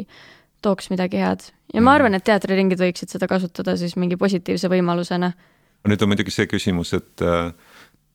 tooks 0.63 0.91
midagi 0.91 1.19
head. 1.23 1.41
ja 1.75 1.81
ma 1.81 1.91
mm. 1.91 1.95
arvan, 1.95 2.15
et 2.15 2.27
teatriringid 2.27 2.83
võiksid 2.83 3.15
seda 3.15 3.27
kasutada 3.31 3.77
siis 3.77 3.97
mingi 3.97 4.17
positiivse 4.17 4.71
võimalusena. 4.71 5.33
nüüd 5.89 6.03
on 6.03 6.11
muidugi 6.13 6.35
see 6.35 6.47
küsimus, 6.51 6.95
et 6.95 7.23
äh, 7.23 7.53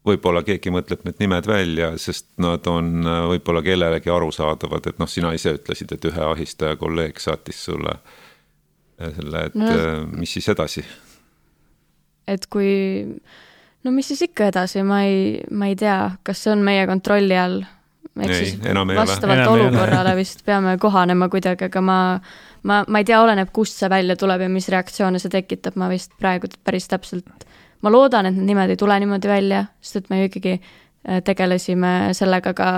võib-olla 0.07 0.43
keegi 0.43 0.71
mõtleb 0.73 1.05
need 1.07 1.21
nimed 1.23 1.47
välja, 1.47 1.93
sest 2.01 2.27
nad 2.43 2.67
on 2.71 3.07
äh, 3.07 3.21
võib-olla 3.33 3.63
kellelegi 3.65 4.11
arusaadavad, 4.11 4.91
et 4.91 4.99
noh, 4.99 5.09
sina 5.09 5.31
ise 5.35 5.55
ütlesid, 5.57 5.95
et 5.95 6.07
ühe 6.09 6.27
ahistaja 6.27 6.77
kolleeg 6.79 7.21
saatis 7.23 7.63
sulle 7.69 7.95
äh, 7.95 9.13
selle, 9.15 9.47
et 9.47 9.57
no, 9.59 9.69
äh, 9.71 10.01
mis 10.11 10.35
siis 10.35 10.49
edasi? 10.51 10.83
et 12.27 12.47
kui, 12.51 12.73
no 13.83 13.93
mis 13.95 14.11
siis 14.11 14.25
ikka 14.27 14.49
edasi, 14.51 14.83
ma 14.87 15.03
ei, 15.07 15.39
ma 15.51 15.71
ei 15.71 15.79
tea, 15.79 15.97
kas 16.23 16.43
see 16.43 16.53
on 16.55 16.63
meie 16.65 16.85
kontrolli 16.89 17.39
all. 17.39 17.63
ehk 18.19 18.35
siis 18.35 18.57
vastavalt 18.59 19.47
olukorrale 19.55 20.17
vist 20.19 20.43
peame 20.45 20.75
kohanema 20.79 21.29
kuidagi, 21.31 21.71
aga 21.71 21.81
ma, 21.83 21.99
ma, 22.67 22.83
ma 22.87 22.99
ei 22.99 23.07
tea, 23.07 23.23
oleneb, 23.23 23.55
kust 23.55 23.79
see 23.79 23.91
välja 23.91 24.19
tuleb 24.19 24.43
ja 24.45 24.51
mis 24.51 24.67
reaktsioone 24.71 25.23
see 25.23 25.31
tekitab, 25.31 25.79
ma 25.79 25.87
vist 25.91 26.11
praegu 26.19 26.51
päris 26.63 26.91
täpselt 26.91 27.47
ma 27.83 27.91
loodan, 27.91 28.29
et 28.29 28.37
need 28.37 28.53
nimed 28.53 28.73
ei 28.73 28.79
tule 28.79 28.97
niimoodi 29.03 29.31
välja, 29.31 29.65
sest 29.83 30.01
et 30.01 30.09
me 30.11 30.21
ju 30.21 30.29
ikkagi 30.29 30.53
äh, 30.55 31.19
tegelesime 31.27 32.13
sellega 32.17 32.55
ka, 32.57 32.69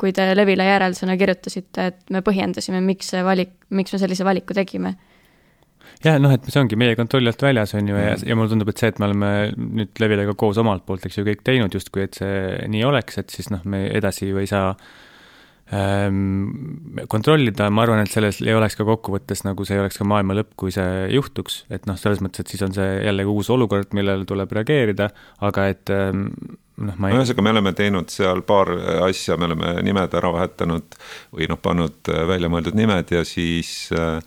kui 0.00 0.12
te 0.16 0.30
Levile 0.36 0.68
järeldusena 0.68 1.16
kirjutasite, 1.20 1.88
et 1.92 2.14
me 2.14 2.22
põhjendasime, 2.26 2.82
miks 2.84 3.12
see 3.14 3.24
valik, 3.26 3.56
miks 3.74 3.94
me 3.94 4.02
sellise 4.02 4.26
valiku 4.26 4.56
tegime. 4.56 4.94
Jah, 6.04 6.18
noh, 6.20 6.32
et 6.34 6.44
see 6.50 6.60
ongi 6.60 6.76
meie 6.76 6.96
kontrolli 6.98 7.30
alt 7.30 7.40
väljas, 7.40 7.72
on 7.78 7.88
ju, 7.88 7.96
ja, 7.96 8.18
ja 8.20 8.36
mulle 8.36 8.52
tundub, 8.52 8.68
et 8.72 8.80
see, 8.80 8.90
et 8.92 9.00
me 9.00 9.08
oleme 9.08 9.30
nüüd 9.56 10.02
Levilega 10.02 10.34
koos 10.36 10.58
omalt 10.60 10.84
poolt, 10.84 11.06
eks 11.06 11.20
ju, 11.20 11.24
kõik 11.28 11.44
teinud 11.46 11.72
justkui, 11.72 12.04
et 12.04 12.20
see 12.20 12.68
nii 12.68 12.84
oleks, 12.88 13.20
et 13.22 13.32
siis 13.32 13.48
noh, 13.54 13.64
me 13.68 13.86
edasi 13.94 14.28
ju 14.28 14.42
ei 14.42 14.50
saa 14.50 14.74
Ehm, 14.74 15.03
kontrollida, 17.10 17.68
ma 17.72 17.84
arvan, 17.84 18.02
et 18.04 18.12
selles 18.12 18.40
ei 18.44 18.54
oleks 18.54 18.76
ka 18.78 18.86
kokkuvõttes 18.88 19.44
nagu 19.46 19.64
see 19.66 19.78
ei 19.78 19.82
oleks 19.82 19.98
ka 20.00 20.06
maailma 20.08 20.36
lõpp, 20.38 20.52
kui 20.60 20.74
see 20.74 21.06
juhtuks, 21.14 21.64
et 21.74 21.88
noh, 21.90 21.98
selles 22.00 22.22
mõttes, 22.24 22.44
et 22.44 22.52
siis 22.52 22.62
on 22.66 22.74
see 22.76 22.90
jällegi 23.06 23.32
uus 23.32 23.50
olukord, 23.54 23.94
millele 23.96 24.28
tuleb 24.28 24.52
reageerida, 24.54 25.10
aga 25.44 25.66
et 25.72 25.90
ehm, 25.94 26.28
noh, 26.76 26.96
ma 26.98 27.10
ei. 27.10 27.18
ühesõnaga, 27.18 27.44
me 27.46 27.52
oleme 27.54 27.74
teinud 27.76 28.10
seal 28.12 28.42
paar 28.46 28.70
asja, 29.06 29.36
me 29.40 29.48
oleme 29.50 29.76
nimed 29.86 30.16
ära 30.18 30.32
vahetanud 30.34 30.98
või 31.34 31.48
noh, 31.50 31.60
pannud 31.62 32.12
väljamõeldud 32.30 32.78
nimed 32.78 33.12
ja 33.14 33.22
siis 33.28 33.92
äh, 33.94 34.18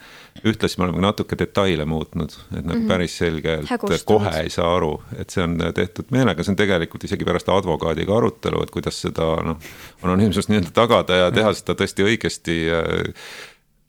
ühtlasi 0.46 0.80
me 0.80 0.88
oleme 0.88 1.02
natuke 1.02 1.38
detaile 1.40 1.86
muutnud, 1.90 2.34
et 2.52 2.66
nagu 2.66 2.80
mm 2.80 2.84
-hmm. 2.84 2.88
päris 2.88 3.18
selgelt 3.18 4.06
kohe 4.06 4.34
ei 4.42 4.50
saa 4.50 4.76
aru, 4.76 5.02
et 5.18 5.30
see 5.30 5.44
on 5.44 5.58
tehtud 5.74 6.12
meelega, 6.12 6.44
see 6.44 6.52
on 6.54 6.60
tegelikult 6.60 7.04
isegi 7.04 7.26
pärast 7.26 7.50
advokaadiga 7.50 8.18
arutelu, 8.18 8.64
et 8.64 8.72
kuidas 8.72 9.02
seda 9.02 9.32
noh, 9.44 9.58
anonüümsust 10.04 10.50
nii-öelda 10.50 10.74
tagada 10.74 11.16
ja 11.24 11.32
teha 11.32 11.54
seda 11.54 11.74
tõesti 11.74 12.06
õigesti. 12.06 12.58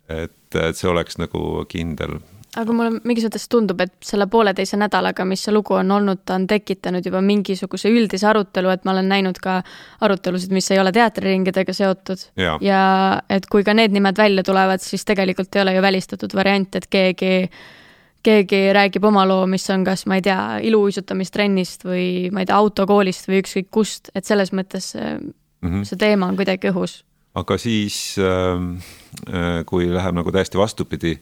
et, 0.09 0.55
et 0.55 0.77
see 0.77 0.89
oleks 0.89 1.19
nagu 1.19 1.65
kindel 1.69 2.19
aga 2.59 2.75
mulle 2.75 3.01
mingis 3.07 3.27
mõttes 3.29 3.47
tundub, 3.51 3.81
et 3.85 3.95
selle 4.05 4.27
pooleteise 4.31 4.79
nädalaga, 4.81 5.25
mis 5.29 5.45
see 5.47 5.55
lugu 5.55 5.77
on 5.79 5.91
olnud, 5.95 6.25
ta 6.27 6.37
on 6.39 6.47
tekitanud 6.51 7.07
juba 7.07 7.23
mingisuguse 7.25 7.91
üldise 7.93 8.27
arutelu, 8.31 8.73
et 8.75 8.85
ma 8.85 8.95
olen 8.97 9.09
näinud 9.13 9.39
ka 9.43 9.61
arutelusid, 10.05 10.53
mis 10.55 10.71
ei 10.75 10.81
ole 10.83 10.93
teatriringidega 10.93 11.75
seotud. 11.77 12.29
ja 12.61 12.83
et 13.31 13.47
kui 13.47 13.65
ka 13.65 13.75
need 13.75 13.95
nimed 13.95 14.19
välja 14.19 14.43
tulevad, 14.43 14.83
siis 14.83 15.05
tegelikult 15.09 15.55
ei 15.57 15.63
ole 15.63 15.75
ju 15.79 15.83
välistatud 15.83 16.35
variant, 16.35 16.75
et 16.77 16.87
keegi 16.91 17.49
keegi 18.29 18.61
räägib 18.75 19.05
oma 19.09 19.25
loo, 19.29 19.47
mis 19.47 19.65
on 19.71 19.85
kas, 19.87 20.05
ma 20.11 20.19
ei 20.19 20.25
tea, 20.27 20.41
iluuisutamistrennist 20.69 21.87
või 21.87 22.07
ma 22.35 22.43
ei 22.43 22.49
tea, 22.49 22.59
autokoolist 22.59 23.29
või 23.31 23.43
ükskõik 23.43 23.69
kust, 23.75 24.11
et 24.15 24.27
selles 24.29 24.53
mõttes 24.53 24.95
mm 24.99 25.31
-hmm. 25.63 25.85
see 25.85 26.01
teema 26.01 26.27
on 26.27 26.37
kuidagi 26.37 26.73
õhus. 26.73 27.03
aga 27.35 27.59
siis, 27.59 28.17
ähm, 28.19 28.81
äh, 29.29 29.65
kui 29.67 29.87
läheb 29.95 30.15
nagu 30.15 30.33
täiesti 30.33 30.59
vastupidi 30.59 31.19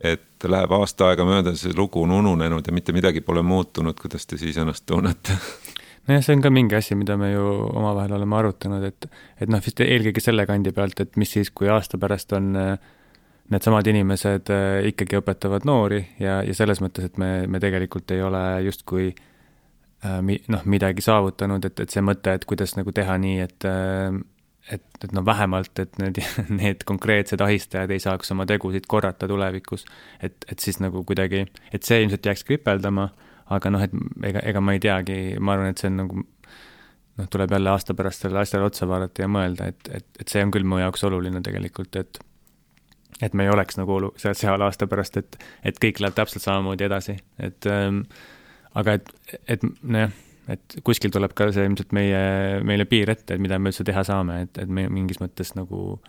et 0.00 0.48
läheb 0.48 0.72
aasta 0.72 1.10
aega 1.10 1.26
mööda, 1.28 1.52
see 1.58 1.74
lugu 1.76 2.04
on 2.04 2.14
ununenud 2.16 2.66
ja 2.66 2.72
mitte 2.72 2.94
midagi 2.96 3.20
pole 3.24 3.42
muutunud, 3.44 3.98
kuidas 4.00 4.26
te 4.26 4.38
siis 4.40 4.56
ennast 4.60 4.86
tunnete? 4.88 5.36
nojah, 6.08 6.22
see 6.24 6.36
on 6.36 6.44
ka 6.44 6.52
mingi 6.52 6.78
asi, 6.78 6.96
mida 6.98 7.16
me 7.20 7.32
ju 7.32 7.44
omavahel 7.68 8.16
oleme 8.16 8.38
arutanud, 8.38 8.86
et, 8.88 9.10
et 9.40 9.52
noh, 9.52 9.60
vist 9.64 9.82
eelkõige 9.84 10.22
selle 10.24 10.46
kandi 10.48 10.72
pealt, 10.76 11.04
et 11.04 11.20
mis 11.20 11.36
siis, 11.36 11.52
kui 11.54 11.68
aasta 11.70 12.00
pärast 12.00 12.32
on 12.36 12.54
äh, 12.58 12.72
needsamad 13.52 13.86
inimesed 13.92 14.52
äh, 14.54 14.88
ikkagi 14.90 15.20
õpetavad 15.20 15.68
noori 15.68 16.00
ja, 16.22 16.40
ja 16.46 16.56
selles 16.56 16.80
mõttes, 16.82 17.10
et 17.10 17.20
me, 17.20 17.46
me 17.50 17.60
tegelikult 17.62 18.10
ei 18.16 18.24
ole 18.24 18.42
justkui 18.66 19.10
äh, 19.12 20.18
noh, 20.24 20.64
midagi 20.64 21.04
saavutanud, 21.04 21.68
et, 21.68 21.84
et 21.84 21.92
see 21.92 22.04
mõte, 22.04 22.34
et 22.34 22.48
kuidas 22.48 22.76
nagu 22.80 22.96
teha 22.96 23.20
nii, 23.20 23.40
et 23.46 23.70
et, 24.74 24.84
et 25.04 25.12
noh, 25.16 25.24
vähemalt, 25.26 25.78
et 25.82 25.98
need, 26.02 26.20
need 26.60 26.84
konkreetsed 26.88 27.42
ahistajad 27.44 27.90
ei 27.90 28.02
saaks 28.02 28.32
oma 28.34 28.46
tegusid 28.48 28.86
korrata 28.90 29.28
tulevikus. 29.28 29.84
et, 30.22 30.36
et 30.50 30.58
siis 30.58 30.80
nagu 30.80 31.04
kuidagi, 31.04 31.46
et 31.72 31.86
see 31.86 32.02
ilmselt 32.04 32.26
jääks 32.26 32.46
kripeldama, 32.48 33.10
aga 33.50 33.72
noh, 33.74 33.82
et 33.82 33.94
ega, 34.30 34.44
ega 34.52 34.62
ma 34.64 34.76
ei 34.76 34.82
teagi, 34.82 35.20
ma 35.40 35.56
arvan, 35.56 35.74
et 35.74 35.82
see 35.82 35.90
on 35.90 36.00
nagu 36.04 36.24
noh, 37.20 37.28
tuleb 37.30 37.52
jälle 37.56 37.70
aasta 37.70 37.94
pärast 37.98 38.24
sellele 38.24 38.44
asjale 38.44 38.68
otsa 38.70 38.88
vaadata 38.88 39.24
ja 39.24 39.30
mõelda, 39.30 39.70
et, 39.74 39.92
et, 40.00 40.10
et 40.22 40.32
see 40.32 40.42
on 40.44 40.52
küll 40.54 40.66
mu 40.68 40.80
jaoks 40.80 41.04
oluline 41.10 41.42
tegelikult, 41.44 42.00
et 42.00 42.22
et 43.20 43.34
me 43.36 43.44
ei 43.44 43.50
oleks 43.52 43.76
nagu 43.76 43.92
olu-, 43.92 44.14
seal, 44.16 44.32
seal 44.38 44.62
aasta 44.64 44.86
pärast, 44.88 45.18
et, 45.20 45.36
et 45.66 45.76
kõik 45.82 45.98
läheb 46.00 46.14
täpselt 46.16 46.40
samamoodi 46.40 46.86
edasi, 46.86 47.18
et 47.42 47.66
ähm, 47.68 48.04
aga 48.80 48.96
et, 48.96 49.10
et 49.44 49.66
nojah 49.82 50.14
et 50.48 50.80
kuskil 50.86 51.12
tuleb 51.14 51.34
ka 51.36 51.50
see 51.54 51.66
ilmselt 51.68 51.92
meie, 51.96 52.22
meile 52.66 52.86
piir 52.88 53.12
ette, 53.12 53.34
et 53.34 53.42
mida 53.42 53.58
me 53.58 53.72
üldse 53.72 53.86
teha 53.86 54.04
saame, 54.06 54.42
et, 54.46 54.60
et 54.62 54.70
me 54.70 54.86
mingis 54.92 55.20
mõttes 55.22 55.54
nagu 55.58 56.00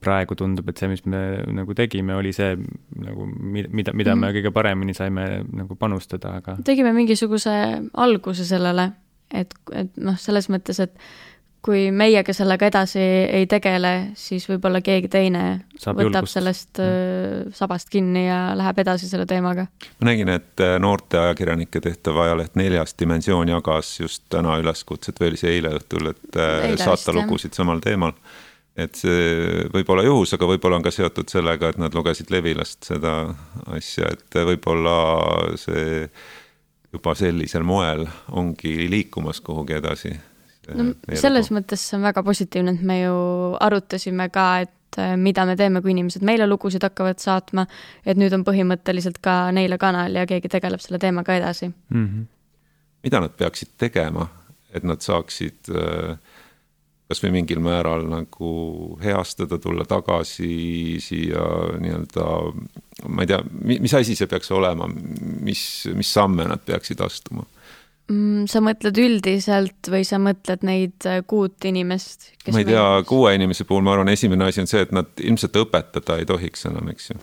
praegu 0.00 0.36
tundub, 0.38 0.68
et 0.72 0.80
see, 0.80 0.88
mis 0.88 1.02
me 1.12 1.20
nagu 1.52 1.76
tegime, 1.76 2.14
oli 2.16 2.32
see 2.32 2.54
nagu, 2.56 3.26
mida, 3.28 3.92
mida 3.92 4.14
mm 4.14 4.20
me 4.20 4.32
kõige 4.36 4.52
paremini 4.56 4.96
saime 4.96 5.26
nagu 5.44 5.76
panustada, 5.76 6.38
aga. 6.40 6.56
tegime 6.64 6.92
mingisuguse 6.96 7.52
alguse 8.00 8.46
sellele, 8.48 8.90
et, 9.30 9.52
et 9.76 10.00
noh, 10.00 10.16
selles 10.20 10.48
mõttes, 10.52 10.80
et 10.80 10.96
kui 11.64 11.90
meiega 11.92 12.32
sellega 12.32 12.68
edasi 12.70 13.00
ei 13.00 13.46
tegele, 13.50 13.92
siis 14.18 14.46
võib-olla 14.48 14.80
keegi 14.84 15.10
teine 15.12 15.42
Saab 15.76 15.98
võtab 16.00 16.22
julgust. 16.24 16.36
sellest 16.36 16.80
mm. 16.80 17.54
sabast 17.56 17.90
kinni 17.92 18.24
ja 18.26 18.38
läheb 18.56 18.80
edasi 18.80 19.08
selle 19.10 19.26
teemaga. 19.28 19.66
ma 20.00 20.10
nägin, 20.10 20.32
et 20.32 20.64
äh, 20.64 20.78
noorte 20.80 21.20
ajakirjanike 21.20 21.82
tehtav 21.84 22.20
ajaleht 22.24 22.56
Neljas 22.56 22.96
Dimensioon 22.98 23.52
jagas 23.52 23.92
just 24.00 24.24
täna 24.32 24.56
üleskutset 24.62 25.20
või 25.20 25.32
oli 25.32 25.42
see 25.42 25.56
eile 25.58 25.74
õhtul, 25.76 26.12
et 26.14 26.40
äh, 26.40 26.70
eile 26.70 26.80
saata 26.80 27.14
lugusid 27.16 27.56
samal 27.56 27.84
teemal. 27.84 28.16
et 28.80 28.96
see 28.96 29.68
võib 29.74 29.92
olla 29.92 30.06
juhus, 30.06 30.32
aga 30.32 30.48
võib-olla 30.48 30.80
on 30.80 30.86
ka 30.86 30.94
seotud 30.94 31.28
sellega, 31.28 31.74
et 31.74 31.80
nad 31.82 31.94
lugesid 31.94 32.32
Levilast 32.32 32.88
seda 32.88 33.34
asja, 33.76 34.08
et 34.14 34.40
võib-olla 34.48 34.96
see 35.60 36.08
juba 36.90 37.14
sellisel 37.14 37.62
moel 37.62 38.06
ongi 38.32 38.88
liikumas 38.90 39.44
kuhugi 39.44 39.76
edasi 39.76 40.16
no 40.76 40.90
selles 41.14 41.50
lugu. 41.50 41.60
mõttes 41.60 41.86
see 41.86 41.98
on 41.98 42.04
väga 42.08 42.22
positiivne, 42.26 42.76
et 42.76 42.84
me 42.86 43.00
ju 43.00 43.14
arutasime 43.60 44.28
ka, 44.34 44.46
et 44.66 45.00
äh, 45.00 45.14
mida 45.20 45.46
me 45.48 45.56
teeme, 45.60 45.82
kui 45.84 45.94
inimesed 45.94 46.26
meile 46.26 46.48
lugusid 46.50 46.84
hakkavad 46.86 47.22
saatma, 47.22 47.66
et 48.04 48.20
nüüd 48.20 48.34
on 48.36 48.44
põhimõtteliselt 48.46 49.20
ka 49.24 49.38
neile 49.56 49.78
kanal 49.78 50.20
ja 50.20 50.26
keegi 50.30 50.52
tegeleb 50.52 50.82
selle 50.84 51.00
teemaga 51.02 51.38
edasi 51.38 51.70
mm. 51.70 52.04
-hmm. 52.06 52.28
mida 53.06 53.20
nad 53.20 53.36
peaksid 53.36 53.74
tegema, 53.78 54.28
et 54.74 54.84
nad 54.84 55.02
saaksid 55.02 55.72
äh, 55.74 56.18
kasvõi 57.10 57.32
mingil 57.34 57.58
määral 57.62 58.04
nagu 58.06 58.50
heastada, 59.02 59.58
tulla 59.58 59.84
tagasi 59.88 61.00
siia 61.02 61.42
nii-öelda, 61.82 62.26
ma 63.10 63.24
ei 63.24 63.30
tea, 63.32 63.40
mis 63.66 63.94
asi 63.98 64.14
see 64.18 64.30
peaks 64.30 64.52
olema, 64.54 64.86
mis, 65.42 65.62
mis 65.96 66.12
samme 66.14 66.46
nad 66.50 66.62
peaksid 66.66 67.02
astuma? 67.02 67.46
Mm, 68.10 68.48
sa 68.50 68.58
mõtled 68.64 68.96
üldiselt 68.98 69.86
või 69.92 70.02
sa 70.08 70.18
mõtled 70.18 70.64
neid 70.66 71.06
äh, 71.06 71.20
kuut 71.30 71.62
inimest? 71.68 72.32
ma 72.50 72.62
ei 72.62 72.66
tea, 72.66 72.84
kuue 73.06 73.36
inimese 73.36 73.66
puhul 73.68 73.84
ma 73.86 73.92
arvan, 73.94 74.10
esimene 74.10 74.48
asi 74.48 74.64
on 74.64 74.70
see, 74.70 74.80
et 74.82 74.90
nad 74.94 75.10
ilmselt 75.22 75.58
õpetada 75.60 76.16
ei 76.18 76.26
tohiks 76.26 76.66
enam, 76.66 76.88
eks 76.90 77.12
ju. 77.12 77.18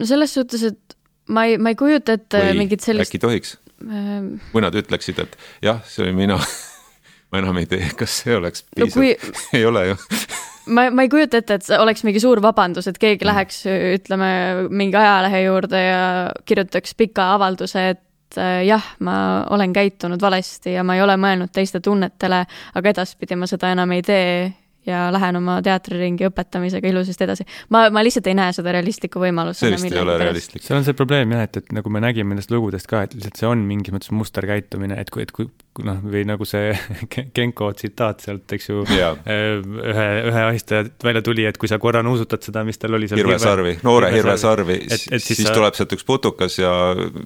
no 0.00 0.08
selles 0.08 0.32
suhtes, 0.32 0.64
et 0.70 0.96
ma 1.28 1.44
ei, 1.50 1.58
ma 1.60 1.74
ei 1.74 1.76
kujuta 1.76 2.16
ette 2.16 2.40
mingit 2.56 2.84
sellist. 2.84 3.10
äkki 3.10 3.20
tohiks 3.20 3.58
ähm...? 3.84 4.38
või 4.54 4.64
nad 4.64 4.78
ütleksid, 4.80 5.20
et 5.26 5.36
jah, 5.66 5.82
see 5.84 6.06
olin 6.06 6.16
mina 6.22 6.38
ma 7.32 7.42
enam 7.42 7.60
ei 7.60 7.68
tea, 7.68 7.90
kas 7.98 8.22
see 8.22 8.38
oleks 8.38 8.64
piisav 8.70 8.96
no, 8.96 8.96
kui... 8.96 9.34
ei 9.58 9.66
ole 9.68 9.90
ju 9.90 9.98
ma, 10.78 10.86
ma 10.88 11.04
ei 11.04 11.12
kujuta 11.12 11.42
ette, 11.42 11.58
et 11.60 11.68
oleks 11.76 12.06
mingi 12.08 12.22
suur 12.22 12.40
vabandus, 12.44 12.88
et 12.88 12.96
keegi 13.02 13.26
mm. 13.26 13.28
läheks, 13.28 13.60
ütleme, 13.98 14.30
mingi 14.72 14.96
ajalehe 15.02 15.44
juurde 15.50 15.84
ja 15.84 16.00
kirjutaks 16.48 16.96
pika 16.96 17.34
avalduse, 17.34 17.90
et 17.92 18.02
äh, 18.38 18.62
jah, 18.66 18.84
ma 19.00 19.46
olen 19.50 19.72
käitunud 19.72 20.20
valesti 20.20 20.76
ja 20.76 20.84
ma 20.84 20.96
ei 20.96 21.02
ole 21.02 21.16
mõelnud 21.20 21.52
teiste 21.52 21.80
tunnetele, 21.80 22.44
aga 22.74 22.94
edaspidi 22.94 23.36
ma 23.36 23.48
seda 23.50 23.72
enam 23.72 23.92
ei 23.92 24.02
tee 24.06 24.52
ja 24.86 25.04
lähen 25.14 25.38
oma 25.38 25.58
teatriringi 25.62 26.26
õpetamisega 26.26 26.90
ilusasti 26.90 27.26
edasi. 27.26 27.46
ma, 27.74 27.84
ma 27.94 28.02
lihtsalt 28.02 28.26
ei 28.30 28.36
näe 28.38 28.54
seda 28.56 28.74
realistlikku 28.74 29.22
võimalust. 29.22 29.62
see 29.62 29.74
vist 29.76 29.90
ei 29.92 30.00
ole 30.02 30.16
realistlik. 30.18 30.64
seal 30.64 30.80
on 30.80 30.86
see 30.86 30.96
probleem 30.98 31.34
jah, 31.36 31.46
et, 31.46 31.60
et 31.62 31.74
nagu 31.76 31.92
me 31.92 32.02
nägime 32.02 32.34
nendest 32.34 32.50
lugudest 32.54 32.90
ka, 32.90 33.04
et 33.06 33.14
lihtsalt 33.14 33.38
see 33.38 33.50
on 33.50 33.62
mingis 33.68 33.94
mõttes 33.94 34.10
musterkäitumine, 34.16 34.98
et 34.98 35.12
kui, 35.14 35.22
et 35.26 35.34
kui 35.34 35.48
noh, 35.86 36.00
või 36.04 36.24
nagu 36.28 36.46
see 36.48 36.72
Genko 37.36 37.70
tsitaat 37.76 38.24
sealt, 38.24 38.44
eks 38.56 38.68
ju 38.68 38.82
yeah., 38.92 39.16
ühe, 39.24 40.06
ühe 40.28 40.42
ahistajalt 40.48 41.04
välja 41.04 41.22
tuli, 41.24 41.46
et 41.48 41.58
kui 41.60 41.70
sa 41.70 41.78
korra 41.82 42.02
nuusutad 42.04 42.42
seda, 42.44 42.64
mis 42.66 42.80
tal 42.80 42.98
oli 42.98 43.08
seal 43.08 43.22
hirvesarvi, 43.22 43.78
noore 43.86 44.10
hirvesarvi, 44.12 44.78
siis, 44.90 45.06
siis 45.24 45.44
sa... 45.46 45.54
tuleb 45.56 45.78
sealt 45.78 45.94
üks 45.96 46.06
putukas 46.08 46.58
ja 46.60 46.72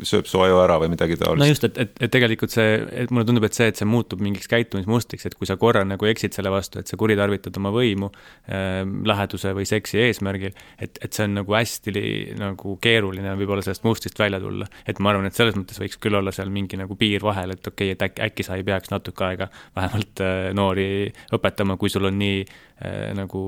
sööb 0.06 0.28
su 0.30 0.42
aju 0.44 0.60
ära 0.62 0.78
või 0.82 0.92
midagi 0.94 1.18
taolist. 1.20 1.42
no 1.42 1.50
just, 1.50 1.66
et, 1.66 1.80
et, 1.86 1.96
et 2.06 2.12
tegelikult 2.12 2.54
see, 2.54 2.78
et 3.04 3.14
mulle 3.14 3.26
tundub, 3.28 3.48
et 3.48 3.56
see, 3.56 3.70
et 3.72 3.80
see 3.80 3.88
muutub 3.88 4.22
mingiks 4.22 4.50
käitumismustriks, 4.52 5.26
et 5.30 5.34
kui 5.38 5.48
sa 5.48 5.58
korra 5.60 5.82
nagu 5.88 6.12
eksid 6.12 6.36
selle 6.36 6.52
vastu, 6.54 6.82
et 6.82 6.90
sa 6.90 6.98
kuritarvitad 7.00 7.45
oma 7.60 7.70
võimu 7.74 8.08
äh, 8.10 8.82
läheduse 8.84 9.52
või 9.56 9.66
seksi 9.68 10.00
eesmärgil, 10.04 10.56
et, 10.82 10.98
et 11.02 11.12
see 11.12 11.26
on 11.28 11.38
nagu 11.40 11.56
hästi 11.56 11.94
nagu 12.40 12.76
keeruline 12.82 13.36
võib-olla 13.40 13.64
sellest 13.64 13.86
mustrist 13.86 14.18
välja 14.18 14.40
tulla. 14.42 14.68
et 14.86 15.00
ma 15.00 15.12
arvan, 15.12 15.28
et 15.28 15.38
selles 15.38 15.56
mõttes 15.58 15.80
võiks 15.82 16.00
küll 16.02 16.18
olla 16.18 16.34
seal 16.34 16.50
mingi 16.52 16.78
nagu 16.80 16.98
piir 16.98 17.24
vahel, 17.26 17.54
et 17.56 17.70
okei 17.72 17.92
okay,, 17.92 17.96
et 17.96 18.06
äkki, 18.08 18.26
äkki 18.30 18.46
sa 18.46 18.58
ei 18.58 18.66
peaks 18.66 18.92
natuke 18.92 19.26
aega 19.28 19.50
vähemalt 19.76 20.24
äh, 20.24 20.50
noori 20.56 20.88
õpetama, 21.36 21.78
kui 21.80 21.92
sul 21.92 22.10
on 22.10 22.18
nii 22.20 22.42
äh, 22.42 23.12
nagu 23.16 23.46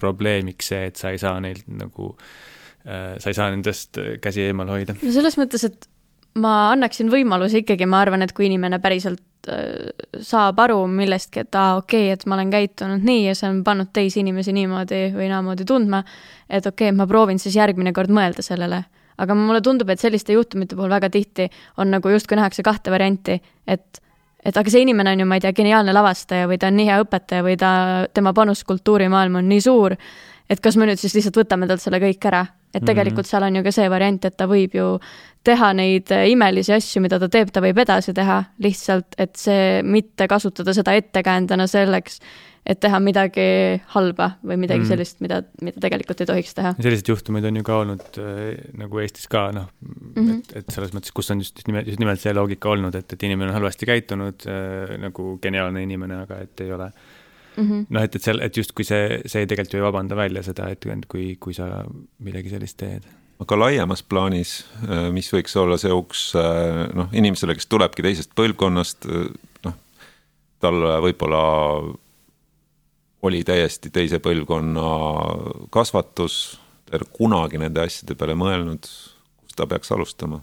probleemiks 0.00 0.72
see, 0.72 0.86
et 0.90 1.00
sa 1.00 1.12
ei 1.12 1.20
saa 1.20 1.40
neilt 1.44 1.66
nagu 1.68 2.14
äh,, 2.86 3.16
sa 3.20 3.32
ei 3.32 3.36
saa 3.36 3.50
nendest 3.52 4.00
käsi 4.22 4.46
eemal 4.48 4.70
hoida. 4.72 4.96
no 5.02 5.14
selles 5.14 5.36
mõttes, 5.40 5.66
et 5.68 5.90
ma 6.38 6.54
annaksin 6.70 7.10
võimaluse 7.10 7.64
ikkagi, 7.64 7.88
ma 7.90 8.04
arvan, 8.04 8.22
et 8.22 8.32
kui 8.36 8.46
inimene 8.46 8.78
päriselt 8.82 9.50
äh, 9.50 9.90
saab 10.22 10.60
aru 10.62 10.84
millestki, 10.90 11.44
et 11.44 11.58
aa, 11.58 11.80
okei 11.80 12.10
okay,, 12.10 12.18
et 12.18 12.26
ma 12.26 12.38
olen 12.38 12.52
käitunud 12.52 13.06
nii 13.06 13.24
ja 13.28 13.34
see 13.38 13.48
on 13.50 13.64
pannud 13.66 13.90
teisi 13.96 14.22
inimesi 14.22 14.54
niimoodi 14.56 15.08
või 15.16 15.30
naamoodi 15.32 15.66
tundma, 15.68 16.04
et 16.48 16.66
okei 16.66 16.90
okay,, 16.90 16.96
ma 16.96 17.08
proovin 17.10 17.42
siis 17.42 17.58
järgmine 17.58 17.94
kord 17.96 18.12
mõelda 18.14 18.44
sellele. 18.46 18.84
Aga 19.20 19.34
mulle 19.36 19.60
tundub, 19.60 19.90
et 19.92 20.00
selliste 20.00 20.32
juhtumite 20.32 20.78
puhul 20.78 20.92
väga 20.92 21.10
tihti 21.12 21.50
on 21.82 21.90
nagu 21.92 22.08
justkui 22.08 22.38
nähakse 22.38 22.64
kahte 22.64 22.92
varianti, 22.92 23.40
et 23.68 24.00
et 24.40 24.56
aga 24.56 24.72
see 24.72 24.80
inimene 24.86 25.12
on 25.12 25.20
ju, 25.20 25.26
ma 25.28 25.36
ei 25.36 25.44
tea, 25.44 25.52
geniaalne 25.52 25.92
lavastaja 25.92 26.46
või 26.48 26.56
ta 26.60 26.70
on 26.70 26.78
nii 26.78 26.86
hea 26.88 27.00
õpetaja 27.02 27.44
või 27.44 27.58
ta, 27.60 27.70
tema 28.16 28.32
panus 28.36 28.62
kultuurimaailma 28.64 29.42
on 29.42 29.50
nii 29.50 29.60
suur, 29.64 29.96
et 30.50 30.62
kas 30.62 30.78
me 30.78 30.88
nüüd 30.88 31.00
siis 31.00 31.14
lihtsalt 31.16 31.38
võtame 31.44 31.68
talt 31.70 31.82
selle 31.84 32.00
kõik 32.02 32.26
ära. 32.30 32.46
et 32.70 32.84
tegelikult 32.86 33.16
mm 33.16 33.26
-hmm. 33.26 33.30
seal 33.30 33.42
on 33.42 33.56
ju 33.56 33.62
ka 33.62 33.70
see 33.72 33.88
variant, 33.90 34.24
et 34.24 34.36
ta 34.36 34.46
võib 34.46 34.74
ju 34.74 35.00
teha 35.42 35.72
neid 35.74 36.10
imelisi 36.30 36.72
asju, 36.72 37.00
mida 37.02 37.18
ta 37.18 37.28
teeb, 37.28 37.50
ta 37.50 37.60
võib 37.60 37.78
edasi 37.78 38.14
teha, 38.14 38.44
lihtsalt 38.62 39.16
et 39.18 39.36
see, 39.36 39.82
mitte 39.82 40.28
kasutada 40.28 40.74
seda 40.74 40.94
ettekäändena 40.94 41.66
selleks, 41.66 42.20
et 42.66 42.80
teha 42.80 43.00
midagi 43.02 43.80
halba 43.94 44.34
või 44.44 44.58
midagi 44.60 44.84
mm. 44.84 44.88
sellist, 44.92 45.20
mida, 45.24 45.40
mida 45.64 45.80
tegelikult 45.80 46.20
ei 46.20 46.28
tohiks 46.28 46.54
teha. 46.54 46.74
selliseid 46.78 47.08
juhtumeid 47.08 47.48
on 47.48 47.56
ju 47.56 47.64
ka 47.66 47.78
olnud 47.82 48.20
äh, 48.20 48.60
nagu 48.78 49.00
Eestis 49.02 49.26
ka 49.32 49.48
noh 49.56 49.70
mm, 49.80 50.12
-hmm. 50.14 50.38
et, 50.38 50.56
et 50.56 50.70
selles 50.70 50.92
mõttes, 50.94 51.14
kus 51.14 51.30
on 51.30 51.40
just, 51.40 51.64
nimelt, 51.66 51.88
just 51.88 51.98
nimelt 51.98 52.20
see 52.20 52.34
loogika 52.36 52.70
olnud, 52.70 52.94
et, 52.94 53.12
et 53.12 53.22
inimene 53.22 53.50
on 53.50 53.58
halvasti 53.58 53.88
käitunud 53.88 54.46
äh, 54.46 54.94
nagu 55.00 55.38
geniaalne 55.42 55.82
inimene, 55.82 56.22
aga 56.26 56.42
et 56.44 56.60
ei 56.60 56.72
ole 56.76 56.92
mm 57.60 57.70
-hmm. 57.70 57.86
noh, 57.90 58.02
et, 58.02 58.16
et 58.16 58.22
seal, 58.22 58.40
et 58.40 58.56
justkui 58.56 58.84
see, 58.84 59.20
see 59.26 59.46
tegelikult 59.46 59.74
ju 59.74 59.80
ei 59.80 59.88
vabanda 59.88 60.16
välja 60.16 60.42
seda, 60.42 60.68
et 60.68 60.84
kui, 61.08 61.36
kui 61.40 61.54
sa 61.54 61.84
midagi 62.18 62.50
sellist 62.50 62.76
teed 62.76 63.08
aga 63.40 63.56
laiemas 63.56 64.02
plaanis, 64.04 64.64
äh, 64.84 65.08
mis 65.14 65.30
võiks 65.32 65.56
olla 65.56 65.78
see 65.80 65.92
uks 65.94 66.30
äh, 66.38 66.88
noh, 66.96 67.08
inimesele, 67.16 67.56
kes 67.56 67.70
tulebki 67.72 68.04
teisest 68.04 68.34
põlvkonnast, 68.36 69.08
äh, 69.08 69.30
noh, 69.64 69.78
tal 70.60 70.84
võib-olla 71.06 71.40
oli 73.22 73.42
täiesti 73.44 73.92
teise 73.92 74.20
põlvkonna 74.20 74.84
kasvatus, 75.72 76.58
ta 76.84 76.96
ei 76.96 77.00
ole 77.00 77.10
kunagi 77.16 77.60
nende 77.60 77.84
asjade 77.84 78.16
peale 78.16 78.36
mõelnud, 78.36 78.88
kust 79.40 79.56
ta 79.56 79.68
peaks 79.68 79.92
alustama 79.96 80.42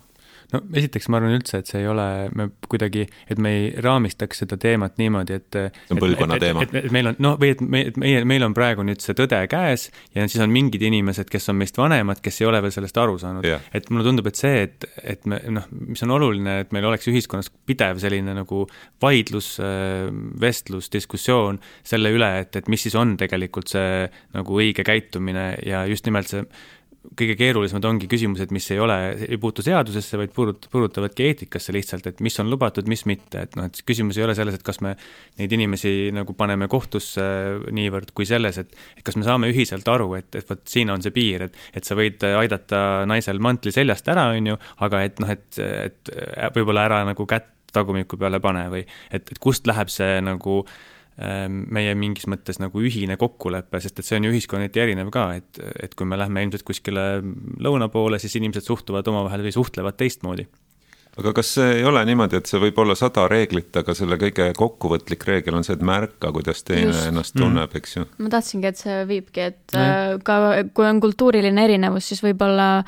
no 0.54 0.62
esiteks 0.80 1.10
ma 1.12 1.20
arvan 1.20 1.36
üldse, 1.36 1.60
et 1.62 1.70
see 1.70 1.82
ei 1.84 1.90
ole, 1.92 2.06
me 2.38 2.48
kuidagi, 2.72 3.04
et 3.28 3.40
me 3.42 3.52
ei 3.56 3.66
raamistaks 3.84 4.44
seda 4.44 4.58
teemat 4.62 4.96
niimoodi, 5.02 5.40
et 5.42 5.58
see 5.58 5.96
on 5.96 6.02
põlvkonna 6.02 6.38
teema. 6.42 6.64
et, 6.64 6.92
meil 6.94 7.12
on, 7.12 7.18
noh, 7.24 7.36
või 7.42 7.52
et 7.56 7.64
me, 7.64 7.82
et 7.92 8.00
meie, 8.00 8.22
meil 8.28 8.46
on 8.48 8.56
praegu 8.58 8.86
nüüd 8.88 9.04
see 9.04 9.18
tõde 9.18 9.42
käes 9.52 9.88
ja 10.16 10.28
siis 10.28 10.44
on 10.44 10.54
mingid 10.54 10.84
inimesed, 10.88 11.28
kes 11.32 11.52
on 11.52 11.60
meist 11.60 11.80
vanemad, 11.80 12.22
kes 12.24 12.42
ei 12.42 12.50
ole 12.50 12.62
veel 12.64 12.76
sellest 12.76 13.02
aru 13.02 13.18
saanud 13.22 13.48
yeah.. 13.48 13.64
et 13.76 13.92
mulle 13.92 14.08
tundub, 14.08 14.30
et 14.32 14.40
see, 14.40 14.64
et, 14.68 14.88
et 15.04 15.28
me 15.28 15.42
noh, 15.58 15.68
mis 15.92 16.06
on 16.08 16.16
oluline, 16.16 16.62
et 16.64 16.74
meil 16.76 16.88
oleks 16.88 17.10
ühiskonnas 17.12 17.52
pidev 17.68 18.00
selline 18.04 18.38
nagu 18.38 18.64
vaidlus, 19.04 19.56
vestlus, 20.40 20.92
diskussioon 20.94 21.60
selle 21.88 22.14
üle, 22.16 22.32
et, 22.46 22.56
et 22.62 22.72
mis 22.72 22.88
siis 22.88 22.96
on 23.00 23.18
tegelikult 23.20 23.76
see 23.76 24.08
nagu 24.38 24.60
õige 24.64 24.88
käitumine 24.88 25.50
ja 25.68 25.84
just 25.90 26.08
nimelt 26.08 26.32
see 26.32 26.48
kõige 27.18 27.36
keerulisemad 27.40 27.86
ongi 27.88 28.08
küsimused, 28.10 28.52
mis 28.56 28.68
ei 28.74 28.80
ole, 28.84 28.98
ei 29.28 29.38
puutu 29.42 29.64
seadusesse, 29.66 30.18
vaid 30.20 30.34
puudut-, 30.36 30.68
puudutavadki 30.72 31.28
eetikasse 31.30 31.76
lihtsalt, 31.76 32.10
et 32.10 32.22
mis 32.26 32.36
on 32.42 32.50
lubatud, 32.52 32.88
mis 32.90 33.06
mitte, 33.10 33.46
et 33.48 33.58
noh, 33.60 33.68
et 33.70 33.82
küsimus 33.88 34.20
ei 34.20 34.26
ole 34.26 34.36
selles, 34.38 34.58
et 34.58 34.66
kas 34.66 34.82
me 34.86 34.96
neid 35.40 35.54
inimesi 35.58 35.94
nagu 36.16 36.36
paneme 36.38 36.70
kohtusse 36.72 37.24
niivõrd, 37.76 38.12
kui 38.18 38.28
selles, 38.30 38.60
et 38.64 38.76
et 38.98 39.04
kas 39.06 39.18
me 39.20 39.26
saame 39.28 39.52
ühiselt 39.54 39.88
aru, 39.92 40.12
et, 40.20 40.30
et 40.36 40.50
vot 40.50 40.64
siin 40.68 40.92
on 40.94 41.04
see 41.04 41.16
piir, 41.16 41.48
et 41.48 41.62
et 41.78 41.88
sa 41.88 41.96
võid 41.98 42.24
aidata 42.28 43.06
naisel 43.10 43.40
mantli 43.44 43.72
seljast 43.76 44.08
ära, 44.12 44.30
on 44.36 44.54
ju, 44.54 44.60
aga 44.86 45.04
et 45.08 45.24
noh, 45.24 45.32
et, 45.32 45.48
et 45.62 46.14
võib-olla 46.56 46.88
ära 46.90 47.04
nagu 47.08 47.28
kätt 47.30 47.54
tagumiku 47.74 48.18
peale 48.20 48.40
pane 48.42 48.68
või 48.72 48.84
et, 49.12 49.28
et 49.28 49.40
kust 49.44 49.68
läheb 49.68 49.92
see 49.92 50.22
nagu 50.24 50.62
äh, 50.64 50.78
meie 51.18 51.96
mingis 51.98 52.28
mõttes 52.30 52.60
nagu 52.62 52.82
ühine 52.86 53.18
kokkulepe, 53.18 53.80
sest 53.82 53.98
et 53.98 54.06
see 54.06 54.20
on 54.20 54.28
ju 54.28 54.36
ühiskonniti 54.36 54.84
erinev 54.84 55.10
ka, 55.14 55.32
et, 55.40 55.60
et 55.82 55.96
kui 55.98 56.06
me 56.06 56.20
lähme 56.20 56.44
ilmselt 56.46 56.66
kuskile 56.68 57.08
lõuna 57.64 57.90
poole, 57.90 58.20
siis 58.22 58.38
inimesed 58.38 58.68
suhtuvad 58.68 59.08
omavahel 59.10 59.42
või 59.48 59.56
suhtlevad 59.56 59.98
teistmoodi. 59.98 60.46
aga 61.18 61.34
kas 61.34 61.56
see 61.58 61.80
ei 61.80 61.84
ole 61.90 62.04
niimoodi, 62.06 62.38
et 62.38 62.46
see 62.46 62.62
võib 62.62 62.78
olla 62.84 62.94
sada 62.96 63.26
reeglit, 63.32 63.74
aga 63.82 63.98
selle 63.98 64.20
kõige 64.22 64.52
kokkuvõtlik 64.58 65.26
reegel 65.26 65.58
on 65.58 65.66
see, 65.66 65.74
et 65.74 65.82
märka, 65.82 66.30
kuidas 66.36 66.62
teine 66.62 66.92
Just. 66.92 67.08
ennast 67.10 67.34
tunneb 67.34 67.74
mm., 67.74 67.82
eks 67.82 67.98
ju? 67.98 68.06
ma 68.22 68.34
tahtsingi, 68.38 68.70
et 68.70 68.86
see 68.86 69.04
viibki, 69.10 69.50
et 69.50 69.74
mm. 69.74 70.22
ka 70.28 70.42
kui 70.78 70.86
on 70.86 71.02
kultuuriline 71.02 71.66
erinevus, 71.66 72.12
siis 72.12 72.22
võib-olla 72.22 72.86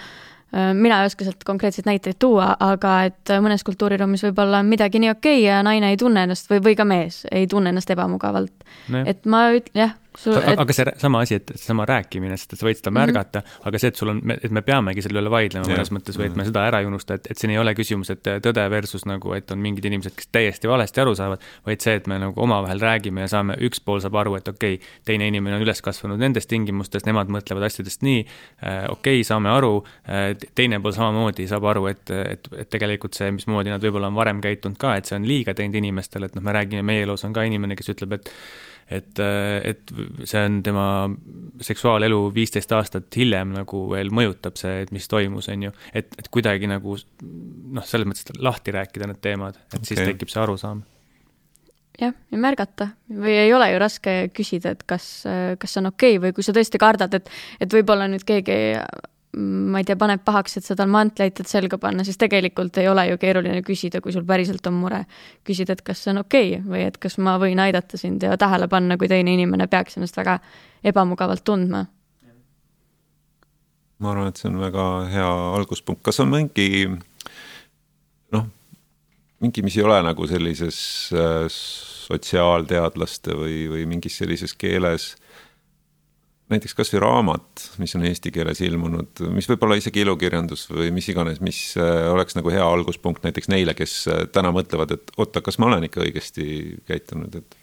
mina 0.74 1.02
ei 1.02 1.06
oska 1.06 1.26
sealt 1.26 1.44
konkreetseid 1.46 1.86
näiteid 1.86 2.18
tuua, 2.20 2.56
aga 2.60 2.94
et 3.10 3.32
mõnes 3.44 3.62
kultuuriruumis 3.68 4.24
võib 4.26 4.40
olla 4.42 4.64
midagi 4.66 5.02
nii 5.04 5.12
okei 5.14 5.36
okay 5.38 5.46
ja 5.46 5.60
naine 5.66 5.92
ei 5.94 5.98
tunne 6.02 6.24
ennast 6.26 6.50
või, 6.50 6.64
või 6.66 6.78
ka 6.80 6.88
mees 6.90 7.22
ei 7.32 7.48
tunne 7.48 7.70
ennast 7.70 7.92
ebamugavalt. 7.94 8.66
No.. 8.90 9.04
et 9.06 9.26
ma 9.30 9.44
üt-, 9.54 9.70
jah, 9.78 9.94
Et... 10.28 10.60
aga 10.60 10.76
see 10.76 10.94
sama 11.00 11.22
asi, 11.24 11.38
et 11.40 11.52
seesama 11.56 11.86
rääkimine, 11.88 12.36
sest 12.40 12.56
et 12.56 12.62
sa 12.62 12.68
võid 12.68 12.80
seda 12.80 12.92
märgata 12.92 13.40
mm, 13.40 13.46
-hmm. 13.46 13.68
aga 13.70 13.80
see, 13.80 13.92
et 13.94 14.00
sul 14.02 14.12
on, 14.12 14.20
et 14.36 14.52
me 14.52 14.62
peamegi 14.66 15.04
selle 15.06 15.22
üle 15.22 15.32
vaidlema 15.32 15.68
yeah. 15.68 15.78
mõnes 15.78 15.92
mõttes 15.96 16.20
või 16.20 16.28
et 16.28 16.36
me 16.36 16.44
mhm. 16.44 16.50
seda 16.52 16.66
ära 16.68 16.82
ei 16.84 16.90
unusta, 16.90 17.16
et, 17.16 17.30
et 17.32 17.40
siin 17.40 17.54
ei 17.54 17.60
ole 17.62 17.74
küsimus, 17.78 18.12
et 18.12 18.30
tõde 18.44 18.66
versus 18.70 19.06
nagu, 19.08 19.34
et 19.38 19.52
on 19.52 19.62
mingid 19.64 19.86
inimesed, 19.88 20.16
kes 20.18 20.28
täiesti 20.36 20.68
valesti 20.72 21.04
aru 21.04 21.16
saavad, 21.16 21.44
vaid 21.66 21.86
see, 21.86 21.96
et 22.02 22.08
me 22.12 22.20
nagu 22.20 22.42
omavahel 22.44 22.84
räägime 22.84 23.26
ja 23.26 23.32
saame, 23.32 23.56
üks 23.70 23.84
pool 23.86 24.04
saab 24.04 24.20
aru, 24.20 24.36
et 24.40 24.48
okei 24.48 24.80
okay,, 24.80 24.96
teine 25.08 25.28
inimene 25.32 25.56
on 25.56 25.66
üles 25.66 25.82
kasvanud 25.86 26.20
nendes 26.20 26.50
tingimustes, 26.52 27.08
nemad 27.08 27.32
mõtlevad 27.32 27.70
asjadest 27.70 28.04
nii 28.04 28.24
äh,, 28.24 28.88
okei 28.92 29.22
okay,, 29.22 29.28
saame 29.28 29.52
aru 29.54 29.86
äh,, 30.04 30.34
teine 30.56 30.82
pool 30.84 30.96
samamoodi 30.96 31.48
saab 31.48 31.70
aru, 31.72 31.88
et, 31.94 32.10
et, 32.12 32.50
et 32.66 32.70
tegelikult 32.70 33.16
see, 33.16 33.32
mismoodi 33.36 33.72
nad 33.72 33.84
võib-olla 33.84 34.12
on 34.12 34.20
varem 34.20 34.44
käitunud 34.44 34.80
ka, 34.80 34.98
et 35.00 35.08
see 35.08 35.16
on 35.20 35.28
liiga 35.28 35.56
teinud 35.56 35.80
inimestele, 35.80 36.28
et 36.28 36.36
noh, 36.36 36.44
me 36.44 36.56
räägime, 36.56 36.84
meie 36.84 37.08
elus 37.08 37.24
on 37.28 37.36
ka 37.36 37.48
inimene, 37.48 37.80
kes 37.80 37.96
ütleb, 37.96 38.20
et 38.20 38.34
et, 38.90 39.22
et 39.22 39.92
see 40.26 40.44
on 40.46 40.60
tema 40.66 40.86
seksuaalelu 41.62 42.20
viisteist 42.36 42.72
aastat 42.74 43.18
hiljem 43.20 43.54
nagu 43.54 43.84
veel 43.92 44.10
mõjutab 44.16 44.58
see, 44.60 44.84
et 44.86 44.94
mis 44.96 45.08
toimus, 45.10 45.50
on 45.54 45.68
ju. 45.68 45.74
et, 45.94 46.10
et 46.20 46.30
kuidagi 46.34 46.70
nagu 46.70 46.96
noh, 46.98 47.86
selles 47.86 48.10
mõttes 48.10 48.40
lahti 48.42 48.74
rääkida 48.76 49.10
need 49.10 49.22
teemad, 49.24 49.60
et 49.70 49.78
okay. 49.78 49.92
siis 49.92 50.02
tekib 50.02 50.32
see 50.34 50.42
arusaam. 50.42 50.82
jah, 52.02 52.16
ja 52.16 52.42
märgata 52.42 52.92
või 53.12 53.38
ei 53.46 53.54
ole 53.54 53.70
ju 53.74 53.84
raske 53.86 54.18
küsida, 54.34 54.74
et 54.74 54.84
kas, 54.90 55.12
kas 55.60 55.76
see 55.76 55.84
on 55.84 55.94
okei 55.94 56.18
okay 56.18 56.26
või 56.28 56.36
kui 56.38 56.48
sa 56.48 56.56
tõesti 56.56 56.82
kardad, 56.82 57.14
et, 57.20 57.32
et 57.62 57.80
võib-olla 57.80 58.10
nüüd 58.10 58.26
keegi 58.28 58.60
ma 59.38 59.78
ei 59.78 59.86
tea, 59.86 59.98
paneb 60.00 60.24
pahaks, 60.26 60.58
et 60.58 60.66
sa 60.66 60.76
tal 60.78 60.90
mantli 60.90 61.28
aitad 61.28 61.46
selga 61.50 61.78
panna, 61.82 62.04
siis 62.06 62.18
tegelikult 62.18 62.78
ei 62.82 62.88
ole 62.90 63.06
ju 63.12 63.20
keeruline 63.22 63.62
küsida, 63.66 64.02
kui 64.02 64.14
sul 64.16 64.26
päriselt 64.26 64.66
on 64.68 64.80
mure. 64.82 65.04
küsida, 65.46 65.76
et 65.78 65.84
kas 65.86 66.02
see 66.04 66.14
on 66.16 66.24
okei 66.24 66.56
okay 66.58 66.66
või 66.66 66.82
et 66.88 66.98
kas 66.98 67.20
ma 67.22 67.38
võin 67.42 67.62
aidata 67.62 67.98
sind 67.98 68.26
ja 68.26 68.38
tähele 68.38 68.68
panna, 68.68 68.98
kui 68.98 69.08
teine 69.08 69.34
inimene 69.34 69.68
peaks 69.68 69.98
ennast 69.98 70.18
väga 70.18 70.40
ebamugavalt 70.84 71.44
tundma. 71.46 71.86
ma 74.00 74.12
arvan, 74.12 74.32
et 74.32 74.38
see 74.38 74.50
on 74.50 74.60
väga 74.60 74.88
hea 75.12 75.30
alguspunkt, 75.60 76.02
kas 76.04 76.20
on 76.24 76.32
mingi 76.32 76.88
noh, 78.32 78.50
mingi, 79.40 79.62
mis 79.62 79.78
ei 79.78 79.84
ole 79.84 80.02
nagu 80.04 80.28
sellises 80.28 80.80
äh, 81.14 81.46
sotsiaalteadlaste 82.10 83.36
või, 83.38 83.68
või 83.70 83.86
mingis 83.86 84.18
sellises 84.18 84.56
keeles 84.58 85.14
näiteks 86.50 86.76
kasvõi 86.78 87.02
raamat, 87.04 87.66
mis 87.82 87.94
on 87.98 88.06
eesti 88.10 88.32
keeles 88.34 88.62
ilmunud, 88.66 89.22
mis 89.36 89.48
võib 89.50 89.64
olla 89.66 89.78
isegi 89.80 90.04
ilukirjandus 90.04 90.68
või 90.72 90.90
mis 90.96 91.10
iganes, 91.12 91.42
mis 91.46 91.62
äh, 91.78 92.08
oleks 92.10 92.38
nagu 92.38 92.52
hea 92.54 92.66
alguspunkt 92.66 93.26
näiteks 93.28 93.52
neile, 93.54 93.76
kes 93.78 93.96
äh, 94.10 94.24
täna 94.34 94.54
mõtlevad, 94.56 94.96
et 94.98 95.14
oota, 95.18 95.44
kas 95.46 95.60
ma 95.62 95.70
olen 95.70 95.86
ikka 95.90 96.02
õigesti 96.06 96.48
käitunud, 96.90 97.38
et 97.42 97.60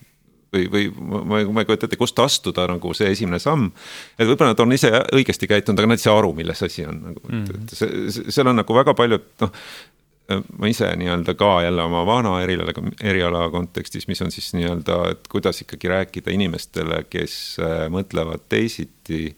või, 0.55 0.69
või 0.71 0.87
ma, 0.95 1.43
ma 1.51 1.63
ei 1.63 1.69
kujuta 1.69 1.89
ette, 1.89 1.99
kust 2.01 2.19
astuda 2.23 2.69
nagu 2.71 2.95
see 2.97 3.11
esimene 3.13 3.41
samm. 3.43 3.69
et 4.17 4.29
võib-olla 4.29 4.55
nad 4.55 4.63
on 4.63 4.77
ise 4.77 4.93
õigesti 5.17 5.51
käitunud, 5.51 5.83
aga 5.83 5.93
nad 5.93 6.01
ei 6.01 6.07
saa 6.07 6.17
aru, 6.21 6.33
milles 6.37 6.63
asi 6.63 6.87
on 6.87 7.03
nagu, 7.11 7.27
et, 7.27 7.51
et 7.51 7.59
mhm. 7.59 7.69
see, 7.75 8.31
seal 8.39 8.53
on 8.53 8.61
nagu 8.63 8.81
väga 8.81 8.95
palju, 8.99 9.21
noh 9.43 9.55
ma 10.59 10.71
ise 10.71 10.89
nii-öelda 10.99 11.35
ka 11.39 11.63
jälle 11.63 11.83
oma 11.83 12.03
vana 12.07 12.41
eriala, 12.43 12.73
eriala 13.03 13.47
kontekstis, 13.51 14.09
mis 14.09 14.23
on 14.23 14.31
siis 14.35 14.53
nii-öelda, 14.55 14.99
et 15.11 15.29
kuidas 15.31 15.63
ikkagi 15.63 15.89
rääkida 15.89 16.35
inimestele, 16.35 17.05
kes 17.11 17.37
äh, 17.63 17.87
mõtlevad 17.93 18.49
teisiti. 18.49 19.37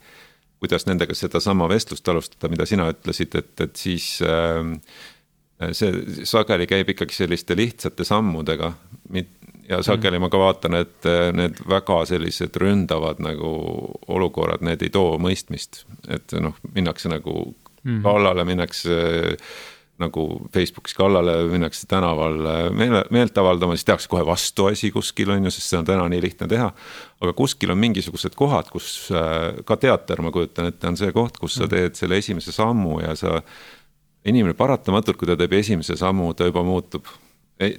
kuidas 0.58 0.86
nendega 0.86 1.14
sedasama 1.14 1.68
vestlust 1.68 2.08
alustada, 2.08 2.48
mida 2.50 2.66
sina 2.66 2.88
ütlesid, 2.90 3.36
et, 3.38 3.60
et 3.60 3.76
siis 3.76 4.18
äh, 4.26 5.70
see 5.72 6.24
sageli 6.26 6.66
käib 6.66 6.88
ikkagi 6.94 7.14
selliste 7.14 7.56
lihtsate 7.56 8.04
sammudega. 8.04 8.72
ja 9.68 9.82
sageli 9.82 10.18
ma 10.18 10.30
ka 10.32 10.38
vaatan, 10.38 10.74
et 10.74 11.06
äh, 11.06 11.28
need 11.36 11.60
väga 11.68 12.04
sellised 12.08 12.56
ründavad 12.56 13.20
nagu 13.20 13.52
olukorrad, 14.08 14.64
need 14.64 14.82
ei 14.82 14.90
too 14.90 15.18
mõistmist, 15.20 15.84
et 16.08 16.32
noh, 16.40 16.56
minnakse 16.74 17.12
nagu 17.12 17.54
mm. 17.84 18.02
kallale, 18.02 18.44
minnakse 18.48 18.96
nagu 19.98 20.24
Facebookis 20.54 20.94
kallale 20.94 21.34
minnakse 21.50 21.86
tänaval 21.90 22.38
meele, 22.74 23.02
meelt 23.10 23.38
avaldama, 23.38 23.76
siis 23.76 23.86
tehakse 23.88 24.08
kohe 24.10 24.24
vastuasi 24.26 24.90
kuskil 24.94 25.32
on 25.34 25.48
ju, 25.48 25.52
sest 25.54 25.72
see 25.72 25.78
on 25.80 25.88
täna 25.88 26.06
nii 26.10 26.22
lihtne 26.22 26.48
teha. 26.50 26.70
aga 27.20 27.32
kuskil 27.34 27.72
on 27.74 27.80
mingisugused 27.82 28.36
kohad, 28.38 28.70
kus 28.70 29.08
äh, 29.10 29.58
ka 29.66 29.76
teater, 29.76 30.22
ma 30.22 30.30
kujutan 30.34 30.70
ette, 30.70 30.86
on 30.86 30.96
see 30.96 31.10
koht, 31.12 31.40
kus 31.42 31.58
sa 31.58 31.66
mm. 31.66 31.72
teed 31.74 31.98
selle 31.98 32.20
esimese 32.22 32.54
sammu 32.54 33.00
ja 33.02 33.16
sa. 33.18 33.42
inimene 34.24 34.54
paratamatult, 34.54 35.16
kui 35.16 35.26
ta 35.26 35.36
teeb 35.38 35.52
esimese 35.58 35.96
sammu, 35.96 36.32
ta 36.34 36.46
juba 36.46 36.62
muutub. 36.62 37.06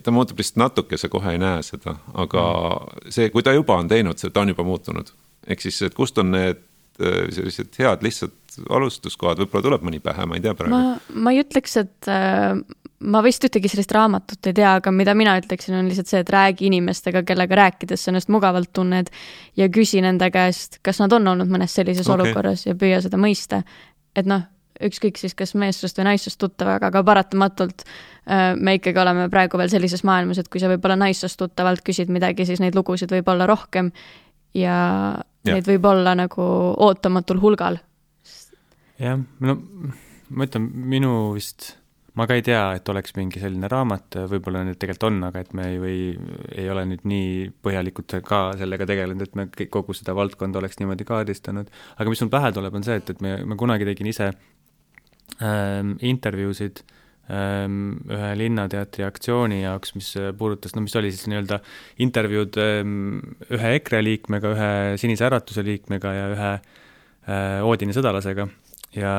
ta 0.04 0.12
muutub 0.12 0.40
lihtsalt 0.40 0.60
natuke, 0.60 0.98
sa 0.98 1.10
kohe 1.10 1.32
ei 1.32 1.40
näe 1.40 1.64
seda, 1.64 1.96
aga 2.14 2.44
mm. 2.44 3.12
see, 3.16 3.30
kui 3.30 3.44
ta 3.44 3.56
juba 3.56 3.80
on 3.80 3.88
teinud, 3.88 4.20
ta 4.20 4.42
on 4.42 4.56
juba 4.56 4.64
muutunud. 4.64 5.14
ehk 5.48 5.62
siis, 5.62 5.82
et 5.88 5.96
kust 5.96 6.18
on 6.18 6.32
need 6.36 6.69
sellised 7.00 7.80
head 7.80 8.04
lihtsad 8.06 8.36
alustuskohad, 8.70 9.40
võib-olla 9.40 9.66
tuleb 9.66 9.86
mõni 9.88 10.02
pähe, 10.04 10.26
ma 10.28 10.38
ei 10.38 10.44
tea 10.44 10.54
praegu. 10.58 10.76
ma, 10.76 11.22
ma 11.24 11.34
ei 11.34 11.42
ütleks, 11.44 11.76
et 11.80 12.10
äh, 12.12 12.58
ma 13.00 13.22
vist 13.24 13.44
ühtegi 13.46 13.72
sellist 13.72 13.94
raamatut 13.96 14.50
ei 14.50 14.56
tea, 14.58 14.76
aga 14.82 14.92
mida 14.96 15.16
mina 15.18 15.38
ütleksin, 15.40 15.78
on 15.80 15.88
lihtsalt 15.90 16.12
see, 16.12 16.22
et 16.26 16.32
räägi 16.34 16.68
inimestega, 16.70 17.24
kellega 17.28 17.60
rääkides 17.62 18.04
sa 18.04 18.12
ennast 18.12 18.32
mugavalt 18.34 18.72
tunned 18.76 19.12
ja 19.60 19.70
küsi 19.74 20.04
nende 20.04 20.30
käest, 20.34 20.82
kas 20.86 21.02
nad 21.04 21.14
on 21.16 21.34
olnud 21.34 21.52
mõnes 21.52 21.76
sellises 21.76 22.08
okay. 22.08 22.20
olukorras 22.20 22.66
ja 22.68 22.76
püüa 22.80 23.02
seda 23.06 23.20
mõista. 23.22 23.64
et 24.18 24.28
noh, 24.28 24.44
ükskõik 24.84 25.20
siis 25.20 25.36
kas 25.36 25.54
meessoost 25.60 26.00
või 26.00 26.10
naissoost 26.12 26.40
tuttavaga, 26.40 26.92
aga 26.92 27.04
paratamatult 27.08 27.84
äh, 27.86 28.56
me 28.56 28.78
ikkagi 28.80 29.00
oleme 29.00 29.30
praegu 29.32 29.60
veel 29.60 29.72
sellises 29.72 30.04
maailmas, 30.08 30.40
et 30.40 30.52
kui 30.52 30.62
sa 30.62 30.72
võib-olla 30.72 31.00
naissoost 31.00 31.40
tuttavalt 31.40 31.84
küsid 31.86 32.12
midagi, 32.12 32.48
siis 32.48 32.64
neid 32.64 32.76
lugusid 32.76 33.12
võib 33.14 33.32
olla 33.32 33.48
rohkem 33.50 33.94
ja. 34.58 34.80
Neid 35.48 35.68
võib 35.70 35.86
olla 35.88 36.16
nagu 36.20 36.44
ootamatul 36.88 37.40
hulgal 37.40 37.80
jah, 39.00 39.20
no 39.40 39.60
ma 40.30 40.46
ütlen, 40.46 40.66
minu 40.92 41.12
vist, 41.34 41.72
ma 42.20 42.28
ka 42.30 42.38
ei 42.38 42.44
tea, 42.46 42.62
et 42.78 42.90
oleks 42.92 43.16
mingi 43.18 43.42
selline 43.42 43.70
raamat, 43.72 44.20
võib-olla 44.30 44.62
need 44.68 44.78
tegelikult 44.82 45.08
on, 45.10 45.18
aga 45.30 45.44
et 45.44 45.56
me 45.58 45.66
ei, 45.72 45.80
või 45.82 45.98
ei 46.54 46.70
ole 46.72 46.86
nüüd 46.92 47.06
nii 47.10 47.50
põhjalikult 47.66 48.20
ka 48.28 48.42
sellega 48.60 48.88
tegelenud, 48.90 49.26
et 49.26 49.40
me 49.40 49.48
kõik, 49.54 49.72
kogu 49.74 49.96
seda 49.98 50.16
valdkonda 50.18 50.62
oleks 50.62 50.80
niimoodi 50.82 51.08
kaardistanud. 51.10 51.74
aga 51.98 52.14
mis 52.14 52.24
mul 52.26 52.34
pähe 52.36 52.54
tuleb, 52.56 52.78
on 52.78 52.86
see, 52.86 53.00
et, 53.02 53.14
et 53.16 53.26
me, 53.26 53.36
ma 53.50 53.58
kunagi 53.60 53.90
tegin 53.90 54.12
ise 54.12 54.32
ähm, 55.42 55.96
intervjuusid 56.14 56.84
ähm, 56.84 56.99
ühe 57.30 58.32
Linnateatri 58.40 59.06
aktsiooni 59.06 59.62
jaoks, 59.62 59.94
mis 59.98 60.10
puudutas, 60.38 60.74
no 60.76 60.82
mis 60.82 60.96
oli 60.98 61.12
siis 61.14 61.30
nii-öelda 61.30 61.60
intervjuud 62.06 62.58
ähm, 62.64 62.96
ühe 63.54 63.76
EKRE 63.78 64.02
liikmega, 64.02 64.54
ühe 64.56 64.72
Sinise 65.02 65.28
Äratuse 65.28 65.62
liikmega 65.66 66.14
ja 66.16 66.26
ühe 66.34 66.52
äh, 66.56 67.68
Oodini 67.68 67.94
sõdalasega. 67.94 68.48
Ja 68.98 69.14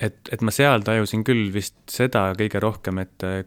et, 0.00 0.20
et 0.32 0.44
ma 0.44 0.54
seal 0.54 0.86
tajusin 0.86 1.26
küll 1.28 1.50
vist 1.52 1.76
seda 1.92 2.30
kõige 2.38 2.62
rohkem, 2.64 3.02
et 3.04 3.26
äh, 3.26 3.42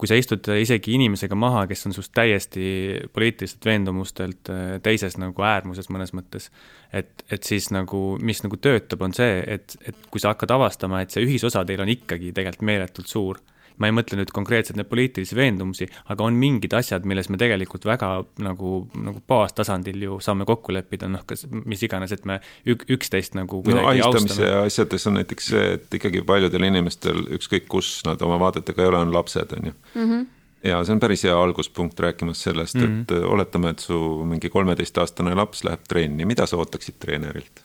kui, 0.00 0.08
sa 0.08 0.16
istud 0.16 0.48
isegi 0.56 0.94
inimesega 0.96 1.36
maha, 1.36 1.66
kes 1.68 1.86
on 1.86 1.94
sinust 1.94 2.14
täiesti 2.16 2.64
poliitilistelt 3.12 3.68
veendumustelt 3.68 4.50
äh, 4.52 4.74
teises 4.84 5.18
nagu 5.20 5.44
äärmuses 5.44 5.90
mõnes 5.92 6.14
mõttes, 6.16 6.48
et, 6.96 7.24
et 7.28 7.44
siis 7.46 7.68
nagu, 7.74 8.16
mis 8.24 8.40
nagu 8.46 8.56
töötab, 8.56 9.04
on 9.04 9.14
see, 9.16 9.38
et, 9.44 9.76
et 9.84 10.08
kui 10.10 10.22
sa 10.22 10.32
hakkad 10.32 10.56
avastama, 10.56 11.04
et 11.04 11.12
see 11.12 11.26
ühisosa 11.26 11.66
teil 11.68 11.84
on 11.84 11.92
ikkagi 11.92 12.32
tegelikult 12.36 12.68
meeletult 12.70 13.12
suur 13.12 13.42
ma 13.80 13.88
ei 13.88 13.94
mõtle 13.96 14.18
nüüd 14.20 14.32
konkreetselt 14.34 14.78
neid 14.78 14.88
poliitilisi 14.90 15.36
veendumusi, 15.38 15.88
aga 16.12 16.26
on 16.26 16.38
mingid 16.40 16.74
asjad, 16.76 17.06
milles 17.08 17.30
me 17.32 17.40
tegelikult 17.40 17.86
väga 17.88 18.10
nagu, 18.44 18.74
nagu 18.94 19.22
baastasandil 19.30 20.04
ju 20.06 20.18
saame 20.24 20.46
kokku 20.48 20.74
leppida, 20.76 21.08
noh, 21.10 21.24
kas 21.28 21.46
mis 21.50 21.82
iganes, 21.86 22.12
et 22.16 22.26
me 22.28 22.40
ük, 22.68 22.84
üksteist 22.96 23.38
nagu 23.38 23.62
no 23.66 23.86
ahistamise 23.90 24.50
asjades 24.64 25.08
on 25.10 25.18
näiteks 25.20 25.52
see, 25.54 25.70
et 25.78 25.96
ikkagi 26.00 26.24
paljudel 26.26 26.68
inimestel, 26.68 27.24
ükskõik 27.38 27.70
kus 27.70 28.00
nad 28.08 28.20
oma 28.26 28.38
vaadetega 28.42 28.84
ei 28.84 28.92
ole, 28.92 29.00
on 29.06 29.16
lapsed, 29.16 29.56
on 29.56 29.72
ju 29.72 29.74
mm. 29.94 30.04
-hmm 30.04 30.28
ja 30.64 30.82
see 30.84 30.92
on 30.92 31.00
päris 31.00 31.22
hea 31.24 31.36
alguspunkt 31.42 32.00
rääkimas 32.00 32.42
sellest 32.42 32.74
mm, 32.74 32.82
-hmm. 32.82 33.00
et 33.00 33.10
mhm. 33.10 33.32
oletame, 33.32 33.70
et 33.70 33.78
su 33.78 34.24
mingi 34.28 34.50
kolmeteistaastane 34.50 35.34
laps 35.34 35.64
läheb 35.64 35.80
trenni, 35.88 36.24
mida 36.24 36.46
sa 36.46 36.56
ootaksid 36.56 36.98
treenerilt, 37.00 37.64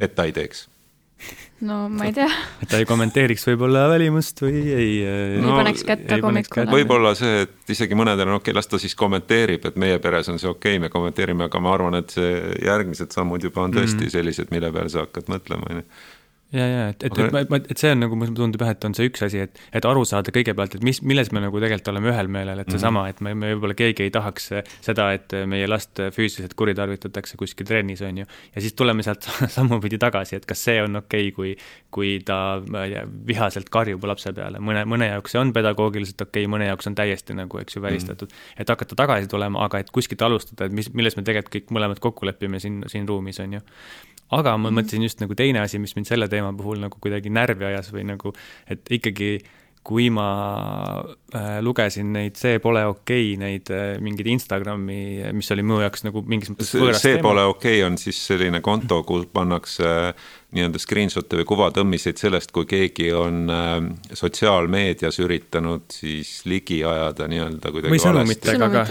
et 0.00 0.14
ta 0.14 0.24
ei 0.24 0.32
teeks 0.32 0.68
no 1.66 1.88
ma 1.88 2.04
ei 2.04 2.12
tea. 2.12 2.28
et 2.60 2.68
ta 2.68 2.80
ei 2.80 2.86
kommenteeriks 2.88 3.46
võib-olla 3.48 3.86
välimust 3.88 4.42
või 4.44 4.60
ei 4.76 4.90
no,. 5.40 5.54
ei 5.54 5.60
paneks 5.62 5.86
kätt 5.88 6.04
tagumikule. 6.10 6.66
võib-olla 6.72 7.14
see, 7.18 7.46
et 7.46 7.72
isegi 7.72 7.96
mõnedel 7.98 8.28
on 8.28 8.38
okei 8.38 8.52
okay,, 8.52 8.58
las 8.58 8.68
ta 8.68 8.80
siis 8.82 8.94
kommenteerib, 8.98 9.64
et 9.70 9.80
meie 9.80 9.98
peres 10.02 10.28
on 10.32 10.40
see 10.42 10.50
okei 10.50 10.76
okay,, 10.76 10.84
me 10.84 10.92
kommenteerime, 10.92 11.48
aga 11.48 11.62
ma 11.64 11.72
arvan, 11.76 11.96
et 12.02 12.12
see 12.12 12.36
järgmised 12.66 13.16
sammud 13.16 13.48
juba 13.48 13.64
on 13.64 13.74
tõesti 13.74 14.02
mm 14.02 14.06
-hmm. 14.06 14.16
sellised, 14.18 14.52
mille 14.52 14.72
peale 14.72 14.92
sa 14.92 15.06
hakkad 15.06 15.32
mõtlema, 15.32 15.70
on 15.70 15.82
ju. 15.82 15.88
Ja, 16.54 16.66
ja 16.66 16.82
et, 16.92 17.02
et, 17.02 17.18
et, 17.18 17.34
et, 17.34 17.70
et 17.72 17.80
see 17.80 17.90
on 17.94 18.00
nagu, 18.04 18.16
mulle 18.18 18.34
tundub 18.36 18.62
jah, 18.62 18.70
et 18.76 18.84
on 18.86 18.94
see 18.96 19.08
üks 19.10 19.24
asi, 19.26 19.40
et, 19.46 19.58
et 19.74 19.88
aru 19.88 20.04
saada 20.06 20.32
kõigepealt, 20.34 20.76
et 20.78 20.84
mis, 20.86 21.00
milles 21.02 21.32
me 21.34 21.42
nagu 21.42 21.60
tegelikult 21.62 21.90
oleme 21.92 22.12
ühel 22.12 22.30
meelel, 22.32 22.62
et 22.62 22.70
seesama, 22.70 23.02
mhm. 23.02 23.14
et 23.14 23.24
me, 23.26 23.34
me 23.34 23.50
võib-olla 23.54 23.76
keegi 23.78 24.06
ei 24.06 24.12
tahaks 24.14 24.48
seda, 24.84 25.08
et 25.16 25.34
meie 25.50 25.66
last 25.68 25.98
füüsiliselt 26.14 26.54
kuritarvitatakse 26.58 27.38
kuskil 27.40 27.66
trennis, 27.68 28.04
on 28.06 28.22
ju. 28.22 28.28
ja 28.54 28.64
siis 28.64 28.76
tuleme 28.78 29.06
sealt 29.06 29.26
sammupidi 29.56 29.98
tagasi, 30.02 30.38
et 30.40 30.48
kas 30.48 30.62
see 30.68 30.78
on 30.84 31.02
okei 31.02 31.32
okay,, 31.32 31.34
kui, 31.36 31.52
kui 31.96 32.14
ta, 32.26 32.40
ma 32.70 32.86
ei 32.86 32.94
tea, 32.94 33.04
vihaselt 33.32 33.70
karjub 33.72 34.06
lapse 34.06 34.32
peale, 34.36 34.62
mõne, 34.62 34.86
mõne 34.88 35.10
jaoks 35.10 35.34
see 35.34 35.42
on 35.42 35.52
pedagoogiliselt 35.56 36.28
okei 36.28 36.46
okay,, 36.46 36.52
mõne 36.56 36.70
jaoks 36.70 36.90
on 36.92 36.98
täiesti 36.98 37.36
nagu, 37.36 37.62
eks 37.62 37.78
ju, 37.78 37.82
välistatud 37.84 38.30
mm. 38.30 38.38
-hmm. 38.38 38.62
et 38.62 38.74
hakata 38.74 38.98
tagasi 39.02 39.30
tulema, 39.32 39.64
aga 39.66 39.82
et 39.82 39.90
kuskilt 39.90 40.22
alustada, 40.22 40.70
et 40.70 40.74
mis, 40.74 40.92
milles 40.94 41.18
me 41.18 41.26
tegelikult 41.26 41.56
kõik 41.56 41.74
mõlemad 41.74 42.02
kokku 42.02 42.26
lepime 42.26 42.60
siin, 42.62 42.84
siin 42.90 43.08
ruumis, 43.08 43.40
on 43.42 43.58
ju 43.58 43.64
aga 44.34 44.56
ma 44.56 44.70
mhm. 44.70 44.80
mõtlesin 44.80 45.06
just 45.06 45.22
nagu 45.22 45.36
teine 45.38 45.62
asi, 45.62 45.78
mis 45.82 45.94
mind 45.98 46.08
selle 46.10 46.30
teema 46.32 46.52
puhul 46.56 46.80
nagu 46.82 46.98
kuidagi 47.02 47.30
närvi 47.30 47.68
ajas 47.70 47.92
või 47.94 48.06
nagu, 48.08 48.34
et 48.70 48.96
ikkagi 48.98 49.36
kui 49.86 50.08
ma 50.10 50.28
äh, 50.98 51.58
lugesin 51.62 52.08
neid 52.16 52.38
See 52.40 52.58
pole 52.62 52.82
okei 52.88 53.28
okay,, 53.30 53.36
neid 53.38 53.70
äh, 53.70 53.84
mingeid 54.02 54.32
Instagrami, 54.34 55.30
mis 55.36 55.50
oli 55.54 55.62
mu 55.66 55.78
jaoks 55.84 56.02
nagu 56.08 56.24
mingis 56.26 56.50
mõttes 56.50 56.72
võõras 56.74 57.04
see 57.04 57.14
teema. 57.14 57.28
pole 57.28 57.44
okei 57.52 57.78
okay 57.78 57.86
on 57.86 57.98
siis 58.00 58.18
selline 58.32 58.60
konto, 58.66 59.02
kuhu 59.06 59.28
pannakse 59.32 59.92
nii-öelda 60.54 60.78
screenshot'e 60.78 61.40
või 61.40 61.46
kuvatõmmiseid 61.48 62.20
sellest, 62.20 62.52
kui 62.54 62.68
keegi 62.70 63.08
on 63.16 63.50
äh, 63.50 63.72
sotsiaalmeedias 64.14 65.18
üritanud 65.24 65.90
siis 65.90 66.38
ligi 66.46 66.78
ajada 66.86 67.26
nii-öelda 67.30 67.72
kuidagi 67.74 67.94
või 67.94 68.02
sõnumitega 68.02 68.68
ka. 68.70 68.84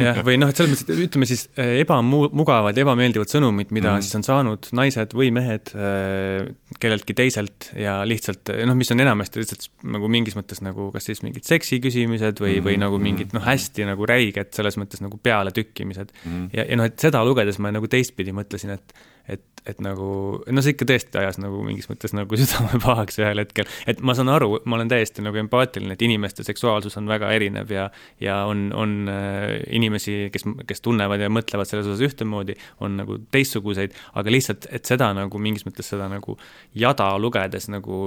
jah, 0.00 0.20
või 0.24 0.38
noh, 0.40 0.50
et 0.52 0.60
selles 0.60 0.72
mõttes, 0.72 0.88
et 0.88 1.04
ütleme 1.04 1.28
siis 1.28 1.46
äh, 1.60 1.76
ebamugavad, 1.82 2.80
ebameeldivad 2.80 3.30
sõnumid, 3.30 3.70
mida 3.70 3.92
mm 3.92 3.98
-hmm. 3.98 4.08
siis 4.08 4.18
on 4.20 4.26
saanud 4.30 4.70
naised 4.80 5.12
või 5.16 5.30
mehed 5.36 5.74
äh, 5.76 6.48
kelleltki 6.80 7.16
teiselt 7.20 7.70
ja 7.76 8.00
lihtsalt 8.08 8.54
noh, 8.64 8.76
mis 8.78 8.90
on 8.94 9.04
enamasti 9.04 9.44
lihtsalt 9.44 9.68
nagu 9.94 10.08
mingis 10.08 10.38
mõttes 10.38 10.64
nagu 10.64 10.88
kas 10.94 11.10
siis 11.10 11.20
mingid 11.26 11.44
seksi 11.44 11.82
küsimused 11.84 12.40
või 12.40 12.56
mm, 12.56 12.60
-hmm. 12.60 12.68
või 12.70 12.80
nagu 12.80 12.98
mingid 12.98 13.36
noh, 13.36 13.44
hästi 13.44 13.84
nagu 13.92 14.08
räiged 14.08 14.56
selles 14.56 14.80
mõttes 14.80 15.04
nagu 15.04 15.20
pealetükkimised 15.20 16.14
mm. 16.14 16.30
-hmm. 16.30 16.48
ja, 16.56 16.64
ja 16.64 16.80
noh, 16.80 16.88
et 16.88 16.96
seda 16.98 17.20
lugedes 17.24 17.60
ma 17.60 17.70
nagu 17.74 17.88
teistpidi 17.92 18.32
mõtlesin, 18.32 18.72
et 18.78 19.12
et, 19.30 19.42
et 19.64 19.80
nagu, 19.84 20.06
no 20.44 20.64
see 20.64 20.74
ikka 20.74 20.86
tõesti 20.88 21.18
ajas 21.20 21.38
nagu 21.40 21.62
mingis 21.64 21.88
mõttes 21.88 22.12
nagu 22.16 22.36
südame 22.40 22.80
pahaks 22.82 23.18
ühel 23.22 23.40
hetkel, 23.40 23.68
et 23.90 24.02
ma 24.04 24.16
saan 24.16 24.30
aru, 24.32 24.58
ma 24.68 24.78
olen 24.78 24.90
täiesti 24.92 25.24
nagu 25.24 25.40
empaatiline, 25.40 25.96
et 25.96 26.04
inimeste 26.04 26.44
seksuaalsus 26.46 26.98
on 27.00 27.08
väga 27.10 27.32
erinev 27.36 27.72
ja, 27.72 27.88
ja 28.22 28.42
on, 28.50 28.66
on 28.76 28.96
äh, 29.10 29.56
inimesi, 29.76 30.28
kes, 30.34 30.46
kes 30.68 30.84
tunnevad 30.84 31.24
ja 31.24 31.32
mõtlevad 31.32 31.70
selles 31.70 31.88
osas 31.88 32.04
ühtemoodi, 32.04 32.58
on 32.84 32.98
nagu 33.00 33.18
teistsuguseid, 33.34 33.96
aga 34.20 34.34
lihtsalt, 34.34 34.68
et 34.74 34.88
seda 34.88 35.12
nagu 35.16 35.40
mingis 35.40 35.66
mõttes 35.68 35.88
seda 35.94 36.10
nagu 36.12 36.36
jada 36.76 37.12
lugedes 37.20 37.70
nagu, 37.72 37.98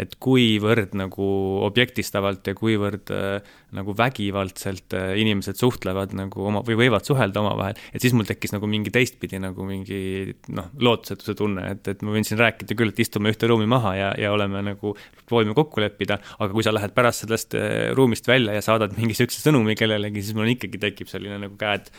et 0.00 0.16
kuivõrd 0.22 0.94
nagu 0.98 1.26
objektistavalt 1.66 2.46
ja 2.50 2.54
kuivõrd 2.56 3.12
äh, 3.14 3.54
nagu 3.76 3.94
vägivaldselt 3.96 4.96
äh, 4.96 5.12
inimesed 5.20 5.58
suhtlevad 5.60 6.14
nagu 6.16 6.46
oma 6.48 6.62
või 6.66 6.78
võivad 6.82 7.06
suhelda 7.08 7.42
omavahel, 7.42 7.80
et 7.92 8.04
siis 8.04 8.14
mul 8.16 8.28
tekkis 8.28 8.54
nagu 8.54 8.68
mingi 8.70 8.92
teistpidi 8.94 9.40
nagu 9.42 9.66
mingi 9.68 10.34
noh, 10.56 10.70
lootusetuse 10.80 11.36
tunne, 11.38 11.66
et, 11.74 11.92
et 11.92 12.04
ma 12.06 12.14
võin 12.14 12.26
siin 12.26 12.40
rääkida 12.40 12.76
küll, 12.78 12.92
et 12.92 13.02
istume 13.02 13.32
ühte 13.32 13.50
ruumi 13.50 13.68
maha 13.70 13.94
ja, 13.98 14.12
ja 14.20 14.32
oleme 14.36 14.62
nagu, 14.70 14.94
proovime 15.26 15.56
kokku 15.56 15.82
leppida, 15.84 16.20
aga 16.38 16.50
kui 16.52 16.66
sa 16.66 16.74
lähed 16.74 16.94
pärast 16.96 17.24
sellest 17.24 17.56
äh, 17.58 17.90
ruumist 17.96 18.28
välja 18.28 18.56
ja 18.56 18.64
saadad 18.64 18.96
mingi 18.98 19.16
sihukese 19.18 19.44
sõnumi 19.48 19.76
kellelegi, 19.78 20.24
siis 20.24 20.36
mul 20.38 20.52
ikkagi 20.54 20.80
tekib 20.82 21.10
selline 21.10 21.40
nagu 21.42 21.56
käed, 21.60 21.90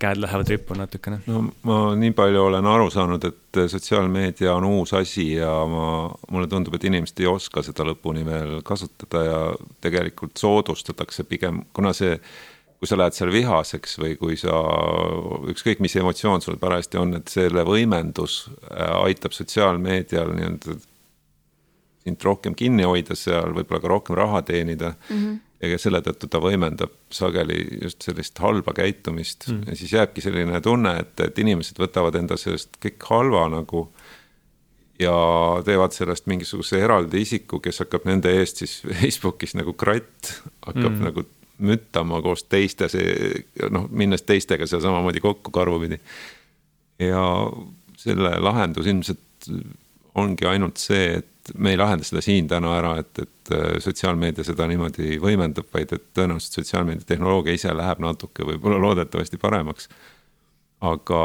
käed 0.00 0.20
lähevad 0.22 0.48
rippu 0.48 0.76
natukene. 0.78 1.18
no 1.26 1.42
ma 1.68 1.78
nii 1.98 2.14
palju 2.16 2.46
olen 2.46 2.66
aru 2.66 2.88
saanud, 2.90 3.24
et 3.28 3.60
sotsiaalmeedia 3.68 4.54
on 4.54 4.64
uus 4.64 4.94
asi 4.96 5.34
ja 5.34 5.52
ma, 5.68 6.08
mulle 6.30 6.48
tundub, 6.48 6.78
et 6.78 6.88
inimesed 6.88 7.20
ei 7.20 7.28
oska 7.28 7.62
seda 7.66 7.84
lõpuni 7.90 8.24
veel 8.24 8.62
kasutada 8.64 9.24
ja 9.24 9.38
tegelikult 9.84 10.40
soodustatakse 10.40 11.26
pigem, 11.28 11.64
kuna 11.76 11.92
see 11.92 12.16
kui 12.84 12.90
sa 12.90 12.98
lähed 13.00 13.16
seal 13.16 13.30
vihaseks 13.32 13.94
või 13.96 14.16
kui 14.20 14.34
sa, 14.36 14.58
ükskõik 15.48 15.80
mis 15.80 15.94
emotsioon 15.96 16.42
sul 16.44 16.58
parajasti 16.60 16.98
on, 17.00 17.14
et 17.16 17.30
selle 17.32 17.62
võimendus 17.64 18.42
äh, 18.48 18.90
aitab 19.06 19.32
sotsiaalmeedial 19.32 20.34
nii-öelda 20.36 20.76
sind 22.04 22.26
rohkem 22.26 22.52
kinni 22.52 22.84
hoida 22.84 23.16
seal, 23.16 23.54
võib-olla 23.56 23.80
ka 23.80 23.88
rohkem 23.88 24.18
raha 24.18 24.42
teenida 24.44 24.92
mm. 24.92 25.16
-hmm. 25.16 25.38
Ja 25.68 25.78
selle 25.80 26.00
tõttu 26.04 26.28
ta 26.30 26.40
võimendab 26.42 26.92
sageli 27.14 27.60
just 27.82 28.04
sellist 28.06 28.38
halba 28.42 28.74
käitumist 28.76 29.48
mm 29.48 29.70
ja 29.70 29.76
siis 29.78 29.92
jääbki 29.94 30.20
selline 30.20 30.60
tunne, 30.60 30.96
et, 31.00 31.20
et 31.24 31.38
inimesed 31.38 31.78
võtavad 31.80 32.16
enda 32.18 32.36
sellest 32.40 32.76
kõik 32.82 33.06
halva 33.08 33.46
nagu 33.52 33.86
ja 35.00 35.14
teevad 35.64 35.94
sellest 35.94 36.28
mingisuguse 36.30 36.80
eraldi 36.84 37.22
isiku, 37.24 37.60
kes 37.62 37.82
hakkab 37.84 38.06
nende 38.08 38.32
eest 38.38 38.62
siis 38.62 38.76
Facebookis 39.00 39.56
nagu 39.58 39.74
kratt, 39.78 40.34
hakkab 40.66 40.92
mm. 40.92 41.02
nagu 41.08 41.26
müttama 41.64 42.20
koos 42.22 42.44
teiste, 42.50 42.88
see 42.90 43.68
noh, 43.70 43.86
minnes 43.90 44.24
teistega 44.26 44.66
seal 44.66 44.82
samamoodi 44.82 45.22
kokku 45.22 45.52
karvupidi. 45.54 46.00
ja 46.98 47.22
selle 47.98 48.34
lahendus 48.42 48.86
ilmselt 48.90 49.48
ongi 50.14 50.46
ainult 50.46 50.78
see, 50.82 51.18
et 51.20 51.30
me 51.58 51.74
ei 51.74 51.76
lahenda 51.76 52.06
seda 52.06 52.22
siin 52.24 52.48
täna 52.48 52.72
ära, 52.78 52.94
et, 53.02 53.18
et 53.20 53.52
äh, 53.52 53.76
sotsiaalmeedia 53.84 54.46
seda 54.46 54.66
niimoodi 54.70 55.18
võimendab, 55.22 55.68
vaid 55.74 55.92
et 55.96 56.06
tõenäoliselt 56.16 56.60
sotsiaalmeedia 56.60 57.08
tehnoloogia 57.08 57.56
ise 57.58 57.74
läheb 57.76 58.00
natuke 58.04 58.46
võib-olla 58.48 58.80
loodetavasti 58.82 59.40
paremaks. 59.42 59.88
aga 60.84 61.18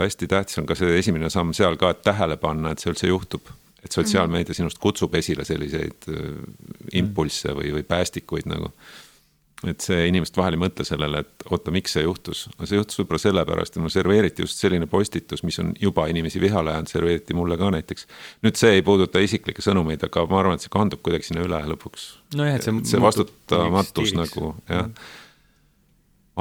hästi 0.00 0.26
tähtis 0.26 0.58
on 0.58 0.66
ka 0.66 0.74
see 0.78 0.98
esimene 0.98 1.28
samm 1.30 1.52
seal 1.52 1.76
ka, 1.76 1.90
et 1.92 2.02
tähele 2.02 2.36
panna, 2.40 2.72
et 2.72 2.80
see 2.80 2.92
üldse 2.92 3.08
juhtub. 3.08 3.48
et 3.84 3.92
sotsiaalmeedia 3.92 4.54
sinust 4.54 4.78
kutsub 4.78 5.14
esile 5.14 5.44
selliseid 5.44 6.08
äh, 6.08 6.28
impulsse 6.92 7.54
või, 7.56 7.72
või 7.78 7.82
päästikuid 7.82 8.46
nagu 8.46 8.70
et 9.70 9.84
see 9.84 10.06
inimesed 10.10 10.36
vahel 10.36 10.56
ei 10.56 10.62
mõtle 10.62 10.86
sellele, 10.86 11.22
et 11.22 11.46
oota, 11.50 11.72
miks 11.74 11.94
see 11.96 12.04
juhtus. 12.04 12.44
see 12.64 12.78
juhtus 12.78 12.98
võib-olla 13.00 13.22
sellepärast, 13.22 13.76
et 13.76 13.82
mulle 13.82 13.94
serveeriti 13.94 14.46
just 14.46 14.62
selline 14.62 14.88
postitus, 14.90 15.44
mis 15.46 15.58
on 15.62 15.72
juba 15.80 16.08
inimesi 16.10 16.42
vihale 16.42 16.74
ajanud, 16.74 16.90
serveeriti 16.90 17.36
mulle 17.38 17.58
ka 17.60 17.70
näiteks. 17.74 18.06
nüüd 18.46 18.60
see 18.60 18.76
ei 18.78 18.86
puuduta 18.86 19.22
isiklikke 19.22 19.64
sõnumeid, 19.64 20.04
aga 20.08 20.26
ma 20.30 20.40
arvan, 20.42 20.58
et 20.58 20.66
see 20.66 20.72
kandub 20.72 21.02
kuidagi 21.04 21.30
sinna 21.30 21.46
üle 21.46 21.62
lõpuks. 21.74 22.08
nojah, 22.38 22.58
et 22.58 22.66
see, 22.66 22.78
see 22.92 23.02
vastutamatus 23.02 24.16
nagu 24.18 24.54
jah, 24.70 24.90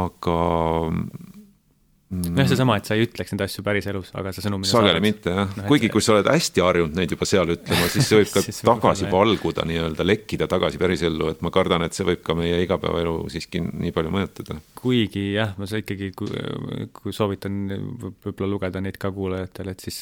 aga 0.02 0.40
nojah, 2.12 2.48
seesama, 2.52 2.76
et 2.80 2.90
sa 2.90 2.96
ei 2.98 3.06
ütleks 3.06 3.32
neid 3.32 3.44
asju 3.46 3.64
päriselus, 3.64 4.10
aga 4.20 4.34
sa 4.36 4.44
sõnumina 4.44 4.68
sageli 4.68 4.92
saadad. 4.92 5.06
mitte 5.06 5.34
jah 5.36 5.54
no,, 5.56 5.66
kuigi 5.70 5.90
kui 5.94 6.04
sa 6.04 6.16
oled 6.18 6.28
hästi 6.28 6.64
harjunud 6.66 6.98
neid 6.98 7.14
juba 7.16 7.28
seal 7.30 7.54
ütlema, 7.54 7.88
siis 7.94 8.10
see 8.10 8.20
võib 8.20 8.34
ka 8.34 8.44
tagasi 8.72 9.08
valguda 9.12 9.66
nii-öelda, 9.70 10.06
lekkida 10.08 10.48
tagasi 10.52 10.82
pärisellu, 10.82 11.30
et 11.32 11.46
ma 11.46 11.54
kardan, 11.56 11.86
et 11.88 11.96
see 11.96 12.08
võib 12.08 12.24
ka 12.26 12.36
meie 12.36 12.58
igapäevaelu 12.66 13.16
siiski 13.32 13.62
nii 13.64 13.94
palju 13.96 14.12
mõjutada. 14.18 14.58
kuigi 14.82 15.24
jah, 15.38 15.54
ma 15.60 15.70
ikkagi, 15.80 16.12
kui, 16.18 16.44
kui 16.98 17.16
soovitan 17.16 17.62
võib-olla 18.02 18.50
lugeda 18.52 18.84
neid 18.84 19.00
ka 19.02 19.14
kuulajatele, 19.16 19.78
et 19.78 19.88
siis, 19.88 20.02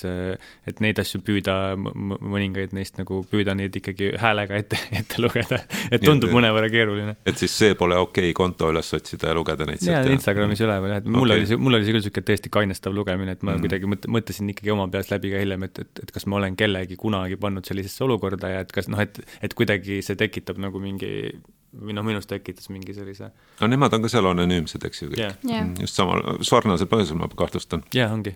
et 0.70 0.82
neid 0.82 1.02
asju 1.04 1.22
püüda, 1.26 1.60
mõningaid 1.78 2.74
neist 2.78 2.98
nagu 2.98 3.22
püüda 3.30 3.54
neid 3.58 3.78
ikkagi 3.78 4.16
häälega 4.18 4.58
ette, 4.64 4.82
ette 5.04 5.22
lugeda, 5.22 5.62
et 5.94 6.02
tundub 6.02 6.34
mõnevõrra 6.34 6.74
keeruline. 6.74 7.20
et 7.22 7.38
siis 7.38 7.54
see 7.54 7.78
pole 7.78 8.02
okei 8.02 8.32
okay, 8.32 8.38
konto 8.42 8.74
üles 8.74 8.90
otsida 8.98 9.30
ja 9.30 9.38
lugeda 9.38 9.70
neid 9.70 9.84
sealt? 9.84 10.10
jaa, 10.10 10.18
Instagramis 10.18 10.66
üleval 10.66 10.96
jah, 10.96 11.04
et 11.04 11.10
mul 11.10 11.28
okay. 11.28 11.38
oli 11.38 11.50
see, 11.50 11.62
mul 11.62 11.78
oli 11.78 11.86
see 11.86 11.99
küll 12.00 12.08
niisugune 12.08 12.28
tõesti 12.32 12.52
kainestav 12.54 12.96
lugemine, 12.96 13.36
et 13.36 13.44
ma 13.44 13.56
mm. 13.56 13.64
kuidagi 13.66 13.90
mõt-, 13.92 14.08
mõtlesin 14.18 14.50
ikkagi 14.54 14.74
oma 14.74 14.88
peas 14.92 15.12
läbi 15.12 15.34
ka 15.34 15.44
hiljem, 15.44 15.64
et, 15.68 15.80
et, 15.84 16.04
et 16.04 16.12
kas 16.16 16.26
ma 16.30 16.40
olen 16.40 16.58
kellegi 16.60 16.98
kunagi 17.00 17.38
pannud 17.40 17.68
sellisesse 17.68 18.04
olukorda 18.08 18.52
ja 18.56 18.66
et 18.66 18.74
kas 18.76 18.90
noh, 18.92 19.02
et, 19.04 19.20
et 19.46 19.56
kuidagi 19.58 20.02
see 20.06 20.20
tekitab 20.20 20.62
nagu 20.62 20.82
mingi 20.84 21.32
või 21.78 21.96
noh, 21.98 22.06
minus 22.06 22.30
tekitas 22.30 22.70
mingi 22.74 22.96
sellise. 22.98 23.32
no 23.60 23.70
nemad 23.70 23.94
on 23.94 24.06
ka 24.06 24.12
seal 24.12 24.30
anonüümsed, 24.32 24.86
eks 24.90 25.04
ju 25.04 25.12
kõik 25.12 25.22
yeah. 25.22 25.36
yeah.. 25.46 25.66
Mm, 25.66 25.76
just 25.86 26.00
samal, 26.00 26.24
sarnasel 26.46 26.90
põhjusel 26.90 27.20
ma 27.20 27.30
kahtlustan. 27.30 27.84
jaa 27.94 28.08
yeah,, 28.08 28.16
ongi. 28.16 28.34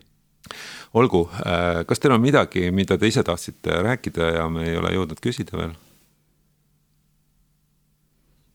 olgu, 0.94 1.26
äh, 1.42 1.82
kas 1.90 2.04
teil 2.04 2.14
on 2.18 2.22
midagi, 2.22 2.70
mida 2.76 3.00
te 3.00 3.10
ise 3.10 3.24
tahtsite 3.26 3.82
rääkida 3.88 4.36
ja 4.38 4.46
me 4.52 4.68
ei 4.70 4.78
ole 4.78 4.94
jõudnud 4.98 5.24
küsida 5.24 5.58
veel? 5.58 5.74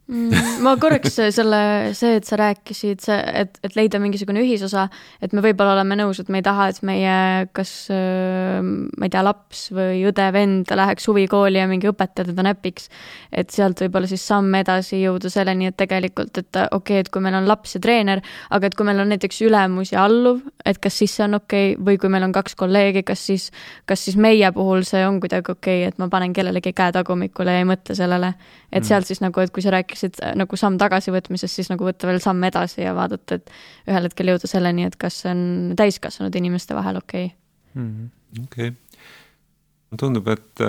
Mm, 0.09 0.63
ma 0.65 0.73
korraks 0.81 1.19
selle, 1.37 1.59
see, 1.93 2.15
et 2.17 2.25
sa 2.25 2.39
rääkisid, 2.41 3.03
see, 3.05 3.17
et, 3.43 3.59
et 3.61 3.75
leida 3.77 3.99
mingisugune 4.01 4.41
ühisosa, 4.41 4.87
et 5.21 5.35
me 5.37 5.43
võib-olla 5.45 5.75
oleme 5.75 5.99
nõus, 6.01 6.17
et 6.23 6.31
me 6.33 6.41
ei 6.41 6.45
taha, 6.47 6.71
et 6.73 6.79
meie 6.89 7.17
kas 7.53 7.73
ma 7.93 9.05
ei 9.05 9.13
tea, 9.13 9.21
laps 9.27 9.67
või 9.77 10.01
õde-vend 10.09 10.73
läheks 10.81 11.11
huvikooli 11.11 11.61
ja 11.61 11.67
mingi 11.69 11.91
õpetaja 11.91 12.31
teda 12.31 12.47
näpiks. 12.47 12.89
et 13.29 13.53
sealt 13.53 13.83
võib-olla 13.85 14.09
siis 14.09 14.25
samm 14.25 14.55
edasi 14.57 15.03
jõuda 15.03 15.29
selleni, 15.29 15.69
et 15.69 15.77
tegelikult, 15.77 16.41
et 16.41 16.57
okei 16.57 16.73
okay,, 16.79 17.05
et 17.05 17.13
kui 17.13 17.21
meil 17.21 17.37
on 17.37 17.51
laps 17.51 17.77
ja 17.77 17.83
treener, 17.85 18.25
aga 18.49 18.71
et 18.71 18.79
kui 18.81 18.89
meil 18.89 19.05
on 19.05 19.13
näiteks 19.13 19.43
ülemus 19.45 19.93
ja 19.93 20.07
alluv, 20.09 20.41
et 20.65 20.81
kas 20.81 20.97
siis 21.03 21.19
see 21.19 21.27
on 21.27 21.37
okei 21.37 21.75
okay, 21.75 21.85
või 21.85 22.01
kui 22.01 22.09
meil 22.09 22.25
on 22.25 22.33
kaks 22.33 22.57
kolleegi, 22.57 23.05
kas 23.05 23.27
siis, 23.29 23.51
kas 23.85 24.09
siis 24.09 24.17
meie 24.17 24.49
puhul 24.57 24.89
see 24.89 25.05
on 25.05 25.21
kuidagi 25.21 25.53
okei 25.53 25.83
okay,, 25.83 25.93
et 25.93 26.01
ma 26.01 26.09
panen 26.09 26.33
kellelegi 26.33 26.73
käe 26.73 26.97
tagumikule 26.97 27.61
ja 27.61 27.67
ei 27.67 27.69
mõtle 27.69 27.93
sellele. 27.99 28.33
et 28.73 28.81
mm. 28.81 28.89
sealt 28.89 29.07
siis 29.07 29.21
nagu, 29.21 29.45
et 29.45 29.53
kui 29.53 29.61
sa 29.61 29.77
rääkisid 29.77 29.98
rääkisid 29.99 30.21
äh, 30.23 30.35
nagu 30.37 30.57
samm 30.57 30.79
tagasivõtmisest, 30.79 31.59
siis 31.59 31.71
nagu 31.71 31.85
võtta 31.85 32.09
veel 32.09 32.21
samm 32.21 32.43
edasi 32.45 32.83
ja 32.83 32.95
vaadata, 32.95 33.39
et 33.39 33.51
ühel 33.89 34.07
hetkel 34.07 34.33
jõuda 34.33 34.49
selleni, 34.49 34.87
et 34.87 34.97
kas 34.97 35.23
see 35.23 35.33
on 35.33 35.75
täiskasvanud 35.77 36.35
inimeste 36.35 36.75
vahel 36.75 36.97
okei 36.97 37.27
okay.. 37.27 37.83
Mhm. 37.83 38.45
okei. 38.45 38.73
mulle 39.91 39.99
tundub, 39.99 40.29
et, 40.29 40.63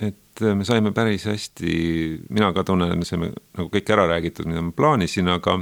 et 0.00 0.40
me 0.42 0.64
saime 0.64 0.92
päris 0.92 1.26
hästi, 1.26 1.74
mina 2.30 2.52
ka 2.52 2.64
tunnen, 2.64 3.04
saime 3.04 3.32
nagu 3.56 3.68
kõik 3.72 3.92
ära 3.92 4.06
räägitud, 4.10 4.46
mida 4.46 4.62
ma 4.62 4.72
plaanisin, 4.72 5.28
aga 5.28 5.58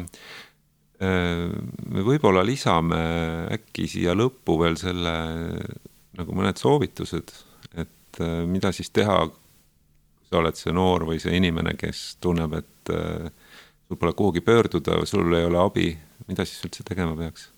me 1.01 2.03
võib-olla 2.05 2.43
lisame 2.45 2.99
äkki 3.55 3.87
siia 3.89 4.13
lõppu 4.13 4.59
veel 4.61 4.75
selle 4.77 5.15
nagu 6.19 6.35
mõned 6.37 6.61
soovitused, 6.61 7.33
et 7.81 8.21
mida 8.45 8.69
siis 8.77 8.91
teha, 8.93 9.23
sa 10.31 10.39
oled 10.39 10.59
see 10.59 10.75
noor 10.75 11.05
või 11.09 11.19
see 11.23 11.37
inimene, 11.37 11.75
kes 11.79 12.17
tunneb, 12.23 12.55
et 12.61 12.93
sul 12.93 13.99
pole 13.99 14.13
kuhugi 14.15 14.45
pöörduda, 14.47 15.01
sul 15.07 15.35
ei 15.35 15.49
ole 15.49 15.59
abi, 15.59 15.89
mida 16.29 16.47
siis 16.47 16.63
üldse 16.69 16.87
tegema 16.87 17.17
peaks 17.19 17.49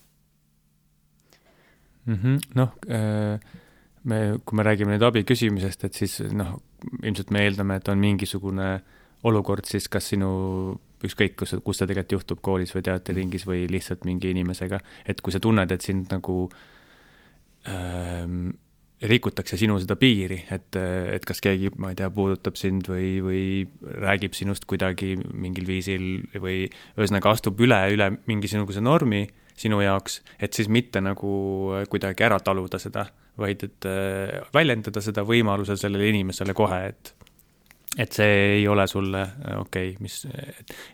mm 2.07 2.15
-hmm.? 2.15 2.39
noh, 2.55 2.73
me, 4.05 4.19
kui 4.45 4.57
me 4.57 4.63
räägime 4.63 4.97
nüüd 4.97 5.05
abi 5.07 5.25
küsimisest, 5.25 5.85
et 5.85 5.95
siis 5.95 6.21
noh, 6.33 6.57
ilmselt 7.03 7.31
me 7.31 7.45
eeldame, 7.47 7.77
et 7.77 7.89
on 7.89 7.99
mingisugune 7.99 8.81
olukord 9.23 9.69
siis 9.69 9.89
kas 9.89 10.09
sinu 10.13 10.33
ükskõik, 11.03 11.37
kus, 11.39 11.55
kus 11.65 11.79
see 11.79 11.89
tegelikult 11.91 12.17
juhtub, 12.19 12.43
koolis 12.43 12.75
või 12.75 12.85
teatriringis 12.87 13.47
või 13.47 13.65
lihtsalt 13.71 14.05
mingi 14.07 14.31
inimesega, 14.35 14.81
et 15.07 15.21
kui 15.21 15.35
sa 15.35 15.41
tunned, 15.43 15.71
et 15.71 15.83
sind 15.83 16.11
nagu 16.15 16.37
ähm, 17.71 18.51
rikutakse 19.09 19.57
sinu 19.59 19.79
seda 19.83 19.97
piiri, 19.99 20.39
et, 20.55 20.77
et 20.79 21.25
kas 21.27 21.43
keegi, 21.43 21.73
ma 21.83 21.91
ei 21.93 21.99
tea, 21.99 22.11
puudutab 22.15 22.59
sind 22.59 22.87
või, 22.91 23.09
või 23.25 23.45
räägib 24.05 24.37
sinust 24.39 24.67
kuidagi 24.71 25.17
mingil 25.19 25.67
viisil 25.67 26.05
või 26.39 26.67
ühesõnaga 26.97 27.33
astub 27.35 27.61
üle, 27.65 27.81
üle 27.95 28.13
mingisuguse 28.31 28.83
normi 28.85 29.25
sinu 29.59 29.81
jaoks, 29.83 30.21
et 30.41 30.55
siis 30.57 30.71
mitte 30.73 31.03
nagu 31.03 31.33
kuidagi 31.91 32.25
ära 32.27 32.39
taluda 32.43 32.81
seda, 32.83 33.07
vaid 33.41 33.65
et 33.67 33.89
äh, 33.89 34.39
väljendada 34.55 35.03
seda 35.05 35.25
võimalusel 35.27 35.79
sellele 35.81 36.11
inimesele 36.13 36.55
kohe, 36.57 36.81
et 36.93 37.15
et 37.99 38.13
see 38.17 38.37
ei 38.59 38.69
ole 38.69 38.87
sulle 38.89 39.21
äh, 39.21 39.57
okei 39.61 39.91
okay,, 39.91 40.03
mis 40.03 40.23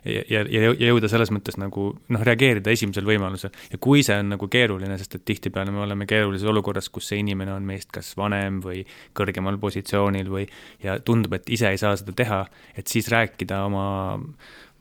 ja, 0.03 0.23
ja, 0.29 0.43
ja 0.49 0.89
jõuda 0.89 1.07
selles 1.11 1.31
mõttes 1.31 1.55
nagu 1.59 1.91
noh, 1.95 2.23
reageerida 2.27 2.73
esimesel 2.75 3.07
võimalusel. 3.07 3.53
ja 3.71 3.79
kui 3.81 4.03
see 4.03 4.17
on 4.19 4.33
nagu 4.35 4.49
keeruline, 4.51 4.97
sest 4.99 5.15
et 5.15 5.25
tihtipeale 5.31 5.71
me 5.71 5.83
oleme 5.85 6.07
keerulises 6.09 6.47
olukorras, 6.51 6.89
kus 6.91 7.11
see 7.11 7.21
inimene 7.23 7.53
on 7.55 7.67
meist 7.67 7.91
kas 7.95 8.11
vanem 8.19 8.59
või 8.63 8.83
kõrgemal 9.15 9.59
positsioonil 9.61 10.31
või 10.31 10.47
ja 10.83 10.97
tundub, 10.99 11.37
et 11.39 11.47
ise 11.49 11.71
ei 11.71 11.79
saa 11.79 11.95
seda 11.99 12.15
teha, 12.15 12.41
et 12.75 12.91
siis 12.91 13.07
rääkida 13.11 13.63
oma 13.69 13.85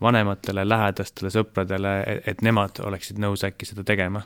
vanematele, 0.02 0.62
lähedastele, 0.66 1.30
sõpradele, 1.34 1.94
et 2.26 2.42
nemad 2.46 2.82
oleksid 2.86 3.18
nõus 3.22 3.42
äkki 3.46 3.66
seda 3.66 3.86
tegema 3.86 4.22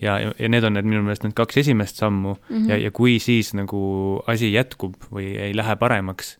ja, 0.00 0.18
ja 0.20 0.48
need 0.48 0.64
on 0.64 0.76
need 0.76 0.88
minu 0.88 1.04
meelest 1.04 1.24
need 1.24 1.36
kaks 1.36 1.62
esimest 1.64 2.00
sammu 2.00 2.34
mm 2.34 2.56
-hmm. 2.56 2.70
ja, 2.70 2.76
ja 2.76 2.90
kui 2.90 3.18
siis 3.20 3.54
nagu 3.54 4.22
asi 4.26 4.52
jätkub 4.52 4.94
või 5.12 5.36
ei 5.40 5.56
lähe 5.56 5.76
paremaks, 5.76 6.36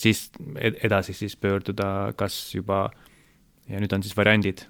siis 0.00 0.30
edasi 0.56 1.12
siis 1.12 1.36
pöörduda 1.36 2.14
kas 2.16 2.36
juba 2.54 2.86
ja 3.68 3.80
nüüd 3.82 3.92
on 3.92 4.02
siis 4.04 4.16
variandid 4.16 4.62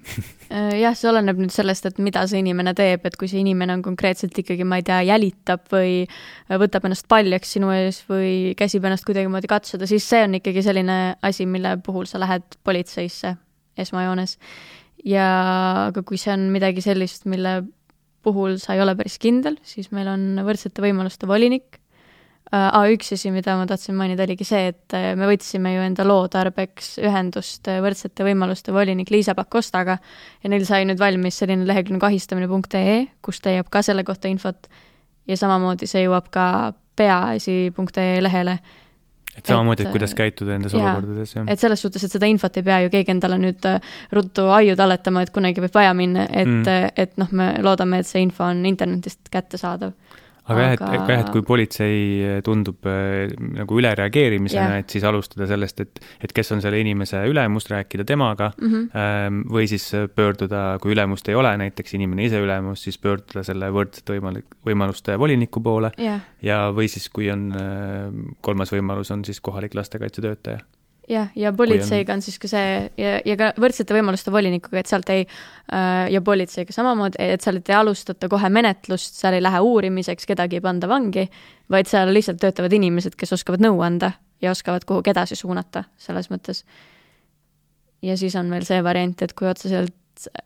eh, 0.51 0.75
jah, 0.83 0.95
see 0.97 1.09
oleneb 1.11 1.39
nüüd 1.39 1.53
sellest, 1.53 1.87
et 1.87 2.01
mida 2.03 2.25
see 2.29 2.41
inimene 2.43 2.73
teeb, 2.77 3.05
et 3.07 3.15
kui 3.19 3.29
see 3.31 3.41
inimene 3.41 3.77
on 3.77 3.83
konkreetselt 3.85 4.35
ikkagi, 4.41 4.67
ma 4.67 4.79
ei 4.81 4.85
tea, 4.87 4.99
jälitab 5.07 5.65
või 5.71 6.03
võtab 6.51 6.89
ennast 6.89 7.07
paljaks 7.11 7.55
sinu 7.55 7.71
ees 7.75 8.01
või 8.09 8.53
käsib 8.59 8.85
ennast 8.87 9.07
kuidagimoodi 9.07 9.49
katsuda, 9.51 9.87
siis 9.89 10.07
see 10.09 10.25
on 10.27 10.39
ikkagi 10.41 10.63
selline 10.65 10.99
asi, 11.25 11.47
mille 11.49 11.77
puhul 11.85 12.09
sa 12.09 12.21
lähed 12.21 12.59
politseisse 12.67 13.35
esmajoones. 13.79 14.37
ja 15.07 15.27
aga 15.89 16.03
kui 16.03 16.19
see 16.19 16.33
on 16.35 16.49
midagi 16.53 16.83
sellist, 16.83 17.27
mille 17.29 17.61
puhul 18.23 18.57
sa 18.59 18.75
ei 18.75 18.83
ole 18.83 18.97
päris 18.99 19.15
kindel, 19.21 19.55
siis 19.63 19.93
meil 19.95 20.09
on 20.11 20.43
võrdsete 20.43 20.83
võimaluste 20.83 21.29
volinik, 21.29 21.79
aa, 22.49 22.81
äh, 22.81 22.95
üks 22.95 23.13
asi, 23.13 23.29
mida 23.33 23.53
ma 23.59 23.67
tahtsin 23.69 23.97
mainida, 23.97 24.25
oligi 24.25 24.47
see, 24.47 24.71
et 24.71 24.95
äh, 24.97 25.11
me 25.19 25.27
võtsime 25.29 25.75
ju 25.75 25.85
enda 25.85 26.05
loo 26.07 26.25
tarbeks 26.31 26.95
ühendust 27.05 27.69
äh, 27.69 27.77
võrdsete 27.85 28.25
võimaluste 28.25 28.73
volinik 28.73 29.11
Liisa 29.13 29.35
Pakostaga 29.37 29.99
ja 29.99 30.51
neil 30.51 30.65
sai 30.65 30.87
nüüd 30.89 30.99
valmis 31.01 31.37
selline 31.41 31.67
lehekülg 31.69 32.03
ahistamine.ee, 32.09 32.99
kust 33.25 33.45
leiab 33.45 33.69
ka 33.73 33.83
selle 33.85 34.05
kohta 34.07 34.31
infot 34.31 34.69
ja 35.29 35.37
samamoodi 35.37 35.89
see 35.89 36.07
jõuab 36.07 36.31
ka 36.33 36.45
peaasi.ee 36.99 38.21
lehele. 38.25 38.57
et 39.37 39.45
samamoodi, 39.45 39.85
et 39.85 39.93
kuidas 39.93 40.17
käituda 40.17 40.57
nendes 40.57 40.73
olukordades, 40.73 41.35
jah. 41.35 41.45
et 41.53 41.61
selles 41.61 41.85
suhtes, 41.85 42.07
et 42.07 42.17
seda 42.17 42.31
infot 42.33 42.57
ei 42.57 42.65
pea 42.65 42.79
ju 42.85 42.93
keegi 42.95 43.13
endale 43.13 43.37
nüüd 43.45 43.67
ruttu 44.17 44.47
aiu 44.55 44.73
talletama, 44.79 45.21
et 45.21 45.29
kunagi 45.35 45.61
võib 45.61 45.77
vaja 45.77 45.93
minna, 45.93 46.25
et 46.33 46.49
mm., 46.49 46.97
et 46.97 47.13
noh, 47.21 47.29
me 47.29 47.51
loodame, 47.61 48.01
et 48.01 48.09
see 48.09 48.25
info 48.25 48.49
on 48.49 48.65
internetist 48.65 49.29
kättesaadav 49.29 49.93
aga 50.49 50.63
jah, 50.65 50.73
et, 50.75 50.83
aga 50.83 51.13
jah, 51.13 51.23
et 51.23 51.31
kui 51.33 51.43
politsei 51.45 51.99
eh, 52.25 52.39
tundub 52.45 52.87
äh, 52.89 53.31
nagu 53.59 53.79
ülereageerimisena, 53.79 54.79
et 54.81 54.95
siis 54.95 55.05
alustada 55.07 55.47
sellest, 55.49 55.83
et, 55.85 56.01
et 56.25 56.33
kes 56.35 56.55
on 56.55 56.63
selle 56.63 56.81
inimese 56.81 57.21
ülemus, 57.29 57.69
rääkida 57.69 58.05
temaga 58.07 58.51
mm 58.57 58.73
-hmm. 58.73 59.43
või 59.51 59.67
siis 59.69 59.85
pöörduda, 60.15 60.79
kui 60.81 60.95
ülemust 60.95 61.29
ei 61.29 61.35
ole, 61.35 61.53
näiteks 61.57 61.93
inimene 61.93 62.25
ise 62.25 62.41
ülemus, 62.41 62.83
siis 62.83 62.97
pöörduda 62.97 63.43
selle 63.43 63.69
võrdsete 63.71 64.17
võimalik, 64.17 64.57
võimaluste 64.65 65.19
voliniku 65.19 65.61
poole 65.61 65.91
yeah. 65.99 66.21
ja, 66.41 66.71
või 66.75 66.87
siis, 66.87 67.09
kui 67.09 67.29
on 67.31 67.51
äh, 67.53 68.09
kolmas 68.41 68.73
võimalus, 68.73 69.11
on 69.11 69.25
siis 69.25 69.41
kohalik 69.41 69.75
lastekaitsetöötaja 69.75 70.59
jah, 71.09 71.29
ja 71.35 71.51
politseiga 71.53 72.13
on 72.13 72.21
siis 72.23 72.37
ka 72.41 72.49
see 72.51 72.69
ja, 72.99 73.17
ja 73.25 73.35
ka 73.39 73.49
võrdsete 73.59 73.95
võimaluste 73.97 74.31
volinikuga, 74.33 74.81
et 74.81 74.91
sealt 74.91 75.09
ei 75.13 75.25
äh, 75.25 76.07
ja 76.13 76.21
politseiga 76.25 76.73
samamoodi, 76.75 77.19
et 77.33 77.45
sealt 77.45 77.69
ei 77.69 77.77
alustata 77.77 78.29
kohe 78.31 78.51
menetlust, 78.53 79.17
seal 79.19 79.37
ei 79.37 79.43
lähe 79.43 79.61
uurimiseks, 79.65 80.27
kedagi 80.29 80.59
ei 80.59 80.65
panda 80.65 80.89
vangi, 80.91 81.25
vaid 81.71 81.89
seal 81.89 82.13
lihtsalt 82.13 82.41
töötavad 82.41 82.73
inimesed, 82.77 83.17
kes 83.19 83.33
oskavad 83.39 83.63
nõu 83.65 83.81
anda 83.85 84.13
ja 84.43 84.53
oskavad 84.53 84.85
kuhugi 84.87 85.13
edasi 85.13 85.37
suunata, 85.39 85.85
selles 85.99 86.29
mõttes. 86.31 86.63
ja 88.05 88.17
siis 88.17 88.35
on 88.39 88.51
veel 88.51 88.67
see 88.67 88.83
variant, 88.83 89.21
et 89.21 89.33
kui 89.33 89.49
otseselt, 89.49 89.95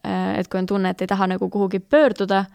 äh, 0.06 0.40
et 0.40 0.48
kui 0.48 0.62
on 0.62 0.70
tunne, 0.70 0.94
et 0.94 1.02
ei 1.02 1.12
taha 1.12 1.28
nagu 1.36 1.50
kuhugi 1.50 1.80
pöörduda, 1.80 2.46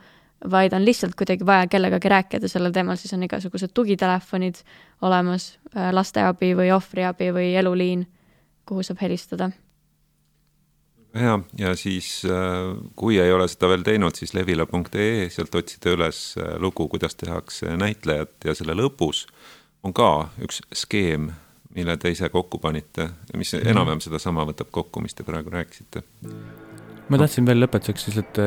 vaid 0.51 0.73
on 0.73 0.85
lihtsalt 0.85 1.15
kuidagi 1.19 1.47
vaja 1.47 1.67
kellegagi 1.67 2.09
rääkida 2.09 2.49
sellel 2.49 2.73
teemal, 2.73 2.97
siis 2.97 3.13
on 3.15 3.23
igasugused 3.27 3.73
tugitelefonid 3.75 4.61
olemas, 5.03 5.59
äh, 5.77 5.91
lasteabi 5.93 6.53
või 6.57 6.71
ohvriabi 6.75 7.33
või 7.35 7.55
eluliin, 7.59 8.07
kuhu 8.67 8.83
saab 8.83 9.03
helistada. 9.03 9.51
hea, 11.15 11.39
ja 11.59 11.75
siis 11.75 12.23
äh, 12.25 12.77
kui 12.97 13.19
ei 13.19 13.33
ole 13.33 13.49
seda 13.49 13.69
veel 13.69 13.83
teinud, 13.83 14.15
siis 14.15 14.35
levila.ee, 14.35 15.29
sealt 15.31 15.55
otsida 15.55 15.97
üles 15.97 16.37
äh, 16.39 16.55
lugu, 16.61 16.89
kuidas 16.89 17.17
tehakse 17.19 17.77
näitlejat 17.77 18.45
ja 18.45 18.55
selle 18.55 18.77
lõpus 18.79 19.27
on 19.83 19.95
ka 19.95 20.29
üks 20.45 20.63
skeem, 20.75 21.33
mille 21.75 21.97
te 21.97 22.11
ise 22.11 22.29
kokku 22.29 22.59
panite, 22.59 23.11
mis 23.35 23.55
-hmm. 23.55 23.71
enam-vähem 23.71 24.01
sedasama 24.01 24.47
võtab 24.47 24.71
kokku, 24.71 25.01
mis 25.01 25.15
te 25.15 25.25
praegu 25.25 25.51
rääkisite. 25.51 26.03
ma 27.09 27.19
tahtsin 27.19 27.47
veel 27.47 27.65
lõpetuseks 27.65 28.07
lihtsalt 28.07 28.39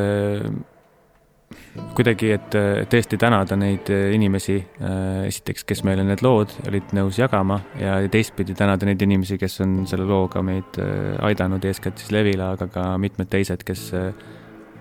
kuidagi, 1.95 2.31
et 2.35 2.57
tõesti 2.91 3.19
tänada 3.21 3.55
neid 3.59 3.89
inimesi, 3.91 4.57
äh, 4.81 5.25
esiteks, 5.29 5.65
kes 5.67 5.83
meile 5.87 6.05
need 6.07 6.23
lood 6.25 6.53
olid 6.67 6.93
nõus 6.97 7.19
jagama 7.21 7.61
ja 7.79 7.97
teistpidi 8.11 8.55
tänada 8.57 8.87
neid 8.89 9.01
inimesi, 9.01 9.39
kes 9.41 9.61
on 9.65 9.81
selle 9.89 10.07
looga 10.09 10.43
meid 10.45 10.79
äh, 10.81 11.15
aidanud, 11.27 11.65
eeskätt 11.67 12.01
siis 12.01 12.13
Levila, 12.15 12.53
aga 12.57 12.67
ka 12.71 12.85
mitmed 13.01 13.31
teised, 13.31 13.65
kes, 13.67 13.89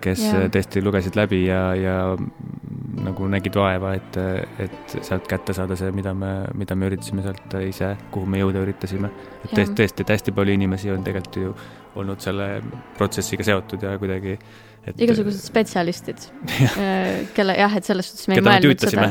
kes 0.01 0.25
ja. 0.27 0.45
tõesti 0.51 0.83
lugesid 0.83 1.17
läbi 1.19 1.45
ja, 1.45 1.63
ja 1.77 1.97
nagu 3.01 3.27
nägid 3.31 3.55
vaeva, 3.55 3.93
et, 3.97 4.17
et 4.61 4.95
sealt 4.99 5.27
kätte 5.29 5.55
saada 5.55 5.77
see, 5.79 5.91
mida 5.95 6.13
me, 6.17 6.31
mida 6.57 6.75
me 6.75 6.89
üritasime 6.89 7.23
sealt 7.25 7.55
ise, 7.63 7.93
kuhu 8.13 8.29
me 8.29 8.41
jõuda 8.41 8.63
üritasime. 8.65 9.11
et 9.43 9.53
tõesti, 9.53 9.77
tõesti, 9.79 10.05
et 10.05 10.13
hästi 10.15 10.35
palju 10.35 10.57
inimesi 10.57 10.91
on 10.93 11.05
tegelikult 11.05 11.39
ju 11.41 11.53
olnud 11.95 12.21
selle 12.23 12.61
protsessiga 12.97 13.43
seotud 13.43 13.83
ja 13.83 13.97
kuidagi 13.99 14.37
et 14.87 15.01
igasugused 15.05 15.43
spetsialistid 15.43 16.23
äh, 16.49 17.27
kelle 17.35 17.55
jah, 17.57 17.73
et 17.77 17.87
selles 17.87 18.07
suhtes 18.09 18.29
me 18.29 18.37
ei 18.39 18.45
mõelnud 18.45 18.85
seda. 18.85 19.09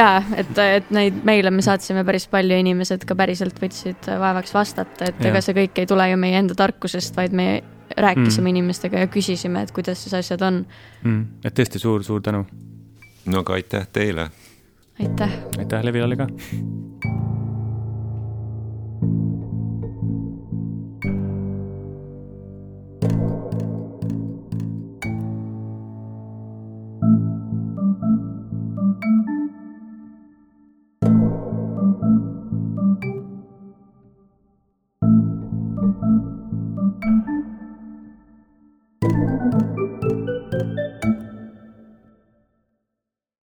jaa, 0.00 0.22
et, 0.40 0.52
et 0.78 0.92
neid 0.94 1.18
meile 1.28 1.52
me 1.52 1.64
saatsime 1.64 2.04
päris 2.08 2.28
palju, 2.32 2.56
inimesed 2.64 3.04
ka 3.08 3.16
päriselt 3.18 3.60
võtsid 3.60 4.08
vaevaks 4.22 4.54
vastata, 4.56 5.10
et 5.10 5.20
ja. 5.20 5.32
ega 5.32 5.44
see 5.44 5.56
kõik 5.60 5.82
ei 5.82 5.90
tule 5.90 6.08
ju 6.12 6.20
meie 6.20 6.40
enda 6.40 6.56
tarkusest, 6.58 7.16
vaid 7.18 7.36
me 7.36 7.50
rääkisime 7.96 8.46
mm. 8.46 8.54
inimestega 8.56 9.04
ja 9.04 9.12
küsisime, 9.12 9.64
et 9.64 9.72
kuidas 9.76 10.00
siis 10.04 10.16
asjad 10.16 10.44
on 10.48 10.62
mm.. 11.04 11.44
et 11.44 11.56
tõesti 11.56 11.80
suur-suur 11.82 12.24
tänu. 12.24 12.44
no 13.28 13.44
aga 13.44 13.60
aitäh 13.60 13.88
teile. 13.92 14.30
aitäh. 15.00 15.40
aitäh 15.58 15.84
Levilale 15.84 16.16
ka. 16.16 16.32